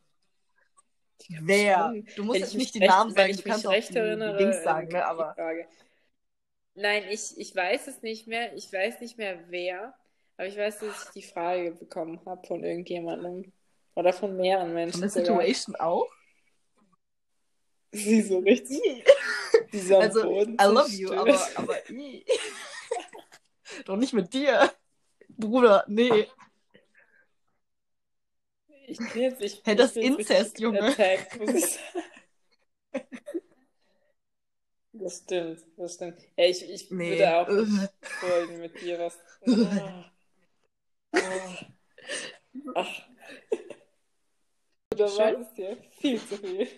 Ich 1.20 1.28
glaub 1.28 1.40
Wer? 1.46 1.78
schon. 1.78 2.08
Du 2.16 2.24
musst 2.24 2.40
jetzt 2.40 2.54
ich 2.54 2.58
nicht 2.58 2.74
recht, 2.76 2.90
Namen 2.90 3.14
sagen, 3.14 3.30
ich 3.30 3.36
du 3.36 3.42
mich 3.42 3.52
kannst 3.52 3.66
auch 3.66 3.72
recht 3.72 3.94
erinnere, 3.94 4.36
Dings 4.36 4.62
sagen, 4.62 4.88
ne? 4.88 5.04
Aber. 5.04 5.36
Nein, 6.74 7.04
ich, 7.10 7.36
ich 7.36 7.54
weiß 7.54 7.86
es 7.88 8.02
nicht 8.02 8.26
mehr. 8.26 8.54
Ich 8.56 8.72
weiß 8.72 9.00
nicht 9.00 9.18
mehr 9.18 9.38
wer. 9.48 9.94
Aber 10.36 10.46
ich 10.46 10.56
weiß, 10.56 10.80
dass 10.80 11.04
ich 11.04 11.10
die 11.10 11.22
Frage 11.22 11.72
bekommen 11.72 12.20
habe 12.26 12.46
von 12.46 12.64
irgendjemandem. 12.64 13.52
Oder 13.94 14.12
von 14.12 14.36
mehreren 14.36 14.68
von 14.68 14.74
Menschen 14.74 15.00
der 15.02 15.10
sogar. 15.10 15.42
Situation 15.42 15.76
auch. 15.76 16.08
Sie 17.92 18.22
so 18.22 18.38
richtig. 18.38 18.80
Dieser 19.72 20.00
Also, 20.00 20.22
Boden 20.22 20.56
I 20.60 20.64
love 20.64 20.90
you, 20.90 21.12
aber, 21.12 21.38
aber 21.56 21.76
doch 23.84 23.96
nicht 23.96 24.12
mit 24.12 24.32
dir. 24.34 24.70
Bruder, 25.28 25.84
nee. 25.88 26.26
Ich 28.86 28.98
bin 28.98 29.22
jetzt, 29.22 29.40
ich, 29.40 29.62
Hey, 29.64 29.74
ich 29.74 29.78
das 29.78 29.94
jetzt 29.94 30.04
Inzest, 30.04 30.60
Junge. 30.60 30.88
ich 30.90 30.96
sagen. 30.96 31.26
Das 34.94 35.18
stimmt, 35.18 35.64
das 35.76 35.94
stimmt. 35.94 36.18
Ja, 36.36 36.44
ich, 36.44 36.68
ich 36.68 36.90
Nee. 36.90 37.10
würde 37.12 37.36
auch 37.36 37.48
wollen 37.48 38.60
mit 38.60 38.80
dir 38.80 38.98
was. 38.98 39.18
Oh. 39.40 40.04
Oh. 41.14 41.54
Ach. 42.74 43.02
Du 44.90 45.04
wartest 45.16 45.56
dir 45.56 45.76
viel 45.98 46.20
zu 46.20 46.36
viel. 46.36 46.68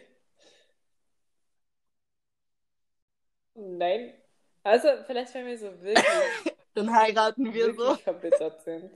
Nein. 3.55 4.15
Also, 4.63 4.89
vielleicht, 5.07 5.35
wenn 5.35 5.47
wir 5.47 5.59
so 5.59 5.83
wirklich, 5.83 6.05
Dann 6.75 6.93
heiraten 6.93 7.53
wir 7.53 7.75
so. 7.75 7.95
verbittert 7.97 8.63
sind. 8.63 8.91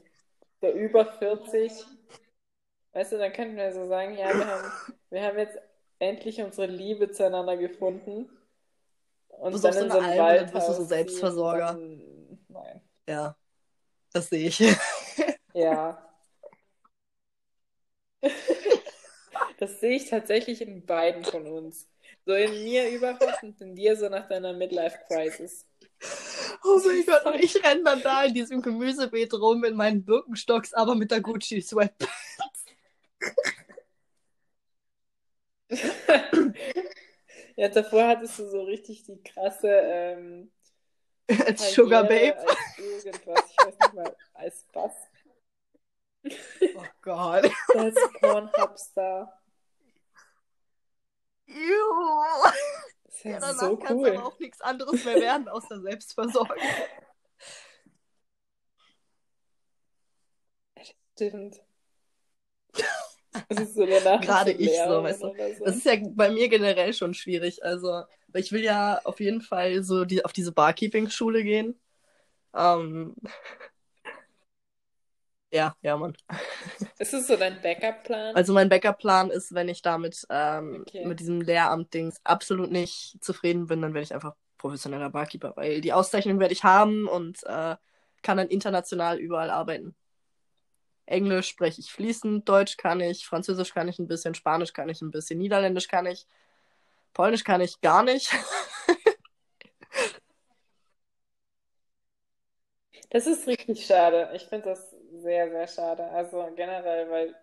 So 0.60 0.68
über 0.70 1.04
40. 1.04 1.72
Weißt 2.92 3.12
du, 3.12 3.18
dann 3.18 3.32
könnten 3.32 3.56
wir 3.56 3.72
so 3.72 3.86
sagen, 3.86 4.16
ja, 4.16 4.36
wir 4.36 4.46
haben, 4.46 4.72
wir 5.10 5.22
haben 5.22 5.38
jetzt 5.38 5.58
endlich 6.00 6.40
unsere 6.42 6.66
Liebe 6.66 7.10
zueinander 7.10 7.56
gefunden. 7.56 8.28
Und 9.28 9.52
Du 9.54 9.58
dann 9.58 9.76
in 9.76 9.90
so 9.90 9.90
so 9.90 9.98
eine 9.98 10.12
ein 10.12 10.20
Albe, 10.20 10.44
dann 10.46 10.52
bist 10.52 10.68
du 10.68 10.72
so 10.72 10.84
Selbstversorger. 10.84 11.74
dann, 11.74 12.38
nein. 12.48 12.80
Ja, 13.08 13.36
das 14.12 14.28
sehe 14.30 14.48
ich. 14.48 14.58
Ja. 15.54 15.98
Das 19.58 19.80
sehe 19.80 19.96
ich 19.96 20.08
tatsächlich 20.08 20.60
in 20.62 20.86
beiden 20.86 21.24
von 21.24 21.46
uns. 21.46 21.88
So 22.28 22.34
in 22.34 22.62
mir 22.62 22.90
überhaupt 22.90 23.42
und 23.42 23.58
in 23.58 23.74
dir 23.74 23.96
so 23.96 24.10
nach 24.10 24.28
deiner 24.28 24.52
Midlife-Crisis. 24.52 25.66
Oh 26.62 26.78
mein 26.84 27.06
Gott, 27.06 27.24
und 27.24 27.42
ich 27.42 27.64
renne 27.64 27.84
dann 27.84 28.02
da 28.02 28.24
in 28.24 28.34
diesem 28.34 28.60
Gemüsebeet 28.60 29.32
rum 29.32 29.64
in 29.64 29.74
meinen 29.74 30.04
Birkenstocks, 30.04 30.74
aber 30.74 30.94
mit 30.94 31.10
der 31.10 31.22
Gucci 31.22 31.62
Sweatpants. 31.62 32.66
Ja, 37.56 37.68
davor 37.70 38.08
hattest 38.08 38.38
du 38.38 38.46
so 38.46 38.62
richtig 38.62 39.04
die 39.04 39.22
krasse 39.22 39.70
ähm, 39.70 40.52
Als 41.46 41.72
Sugar 41.72 42.04
Babe. 42.04 42.36
als 42.38 42.78
irgendwas, 42.78 43.44
ich 43.50 43.56
weiß 43.56 43.78
nicht 43.80 43.94
mal, 43.94 44.16
als 44.34 44.66
was. 44.74 44.92
Oh 46.76 46.84
Gott. 47.00 47.50
Als 47.74 47.96
Pornhub-Star. 48.20 49.37
Juhu. 51.48 52.44
Das 53.04 53.14
ist 53.16 53.24
ja 53.24 53.30
Ja, 53.32 53.40
danach 53.40 53.60
so 53.60 53.76
kann 53.76 53.96
es 53.98 54.02
cool. 54.02 54.16
aber 54.16 54.26
auch 54.26 54.38
nichts 54.38 54.60
anderes 54.60 55.04
mehr 55.04 55.16
werden 55.16 55.48
außer 55.48 55.80
Selbstversorgung. 55.80 56.56
Gerade 60.74 60.94
Stimmt. 61.14 61.60
Das 63.48 63.60
ist 63.60 63.74
so 63.74 63.86
danach 63.86 64.20
ich 64.52 64.70
so, 64.70 65.02
weißt 65.02 65.22
du. 65.22 65.26
so. 65.58 65.64
Das 65.64 65.76
ist 65.76 65.84
ja 65.84 65.94
bei 66.10 66.30
mir 66.30 66.48
generell 66.48 66.92
schon 66.92 67.14
schwierig. 67.14 67.64
Also, 67.64 68.02
ich 68.34 68.52
will 68.52 68.62
ja 68.62 69.00
auf 69.04 69.20
jeden 69.20 69.40
Fall 69.40 69.82
so 69.82 70.04
die, 70.04 70.24
auf 70.24 70.32
diese 70.32 70.52
Barkeeping-Schule 70.52 71.42
gehen. 71.42 71.78
Ähm, 72.54 73.14
ja, 75.52 75.74
ja, 75.82 75.96
Mann. 75.96 76.16
Ist 76.98 77.14
es 77.14 77.26
so 77.26 77.36
dein 77.36 77.60
Backup-Plan? 77.62 78.34
Also 78.34 78.52
mein 78.52 78.68
Backup-Plan 78.68 79.30
ist, 79.30 79.54
wenn 79.54 79.68
ich 79.68 79.82
damit 79.82 80.26
ähm, 80.30 80.84
Okay. 80.86 81.06
mit 81.06 81.20
diesem 81.20 81.40
Lehramt-Dings 81.40 82.20
absolut 82.24 82.70
nicht 82.70 83.16
zufrieden 83.20 83.66
bin, 83.66 83.82
dann 83.82 83.94
werde 83.94 84.04
ich 84.04 84.14
einfach 84.14 84.34
professioneller 84.58 85.10
Barkeeper, 85.10 85.52
weil 85.56 85.80
die 85.80 85.92
Auszeichnung 85.92 86.40
werde 86.40 86.52
ich 86.52 86.64
haben 86.64 87.06
und 87.06 87.42
äh, 87.44 87.76
kann 88.22 88.36
dann 88.36 88.48
international 88.48 89.18
überall 89.18 89.50
arbeiten. 89.50 89.94
Englisch 91.06 91.48
spreche 91.48 91.80
ich 91.80 91.90
fließend, 91.92 92.48
Deutsch 92.48 92.76
kann 92.76 93.00
ich, 93.00 93.24
Französisch 93.26 93.72
kann 93.72 93.88
ich 93.88 93.98
ein 93.98 94.08
bisschen, 94.08 94.34
Spanisch 94.34 94.72
kann 94.72 94.88
ich 94.88 95.00
ein 95.00 95.10
bisschen, 95.10 95.38
Niederländisch 95.38 95.88
kann 95.88 96.06
ich, 96.06 96.26
Polnisch 97.14 97.44
kann 97.44 97.60
ich 97.60 97.80
gar 97.80 98.02
nicht. 98.02 98.30
Das 103.10 103.26
ist 103.26 103.46
richtig 103.46 103.86
schade. 103.86 104.30
Ich 104.34 104.44
finde 104.44 104.70
das 104.70 104.94
sehr, 105.12 105.50
sehr 105.50 105.66
schade. 105.66 106.04
Also 106.10 106.50
generell, 106.54 107.10
weil 107.10 107.34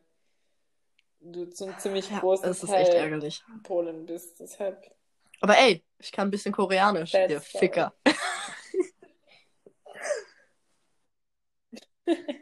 du 1.20 1.46
zum 1.48 1.78
ziemlich 1.80 2.10
Ja, 2.10 2.20
großen 2.20 2.50
es 2.50 2.64
ist 2.64 2.72
echt 2.72 2.92
Teil 2.92 3.02
ärgerlich. 3.02 3.44
Polen 3.64 4.06
bist. 4.06 4.40
Deshalb. 4.40 4.92
Aber 5.42 5.58
ey, 5.58 5.84
ich 6.00 6.12
kann 6.12 6.28
ein 6.28 6.32
bisschen 6.32 6.54
Koreanisch, 6.54 7.12
That's 7.12 7.32
ihr. 7.32 7.42
Ficker. 7.42 7.94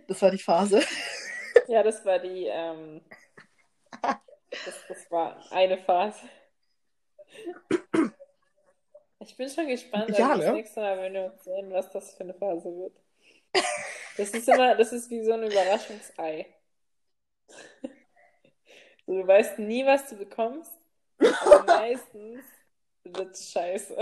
Das 0.08 0.22
war 0.22 0.32
die 0.32 0.38
Phase. 0.38 0.82
Ja, 1.68 1.82
das 1.84 2.04
war 2.06 2.20
die, 2.20 2.48
ähm, 2.48 3.02
das, 4.02 4.76
das 4.90 5.10
war 5.12 5.42
eine 5.52 5.78
Phase. 5.78 6.20
Ich 9.20 9.38
bin 9.38 9.50
schon 9.50 9.68
gespannt, 9.68 10.10
Ja, 10.18 10.36
das 10.36 10.46
ne? 10.48 10.54
nächste 10.54 10.82
Mal, 10.82 10.98
wenn 10.98 11.14
wir 11.14 11.26
uns 11.32 11.44
sehen, 11.44 11.72
was 11.72 11.90
das 11.92 12.14
für 12.16 12.24
eine 12.24 12.34
Phase 12.34 12.66
wird. 12.76 12.94
Das 14.18 14.34
ist 14.34 14.48
immer, 14.48 14.76
das 14.76 14.92
ist 14.94 15.10
wie 15.10 15.24
so 15.24 15.34
ein 15.34 15.44
Überraschungsei. 15.44 16.48
So, 19.06 19.14
du 19.22 19.28
weißt 19.28 19.60
nie, 19.60 19.86
was 19.86 20.10
du 20.10 20.16
bekommst, 20.18 20.72
aber 21.40 21.64
meistens 21.66 22.44
wird's 23.04 23.52
scheiße. 23.52 23.98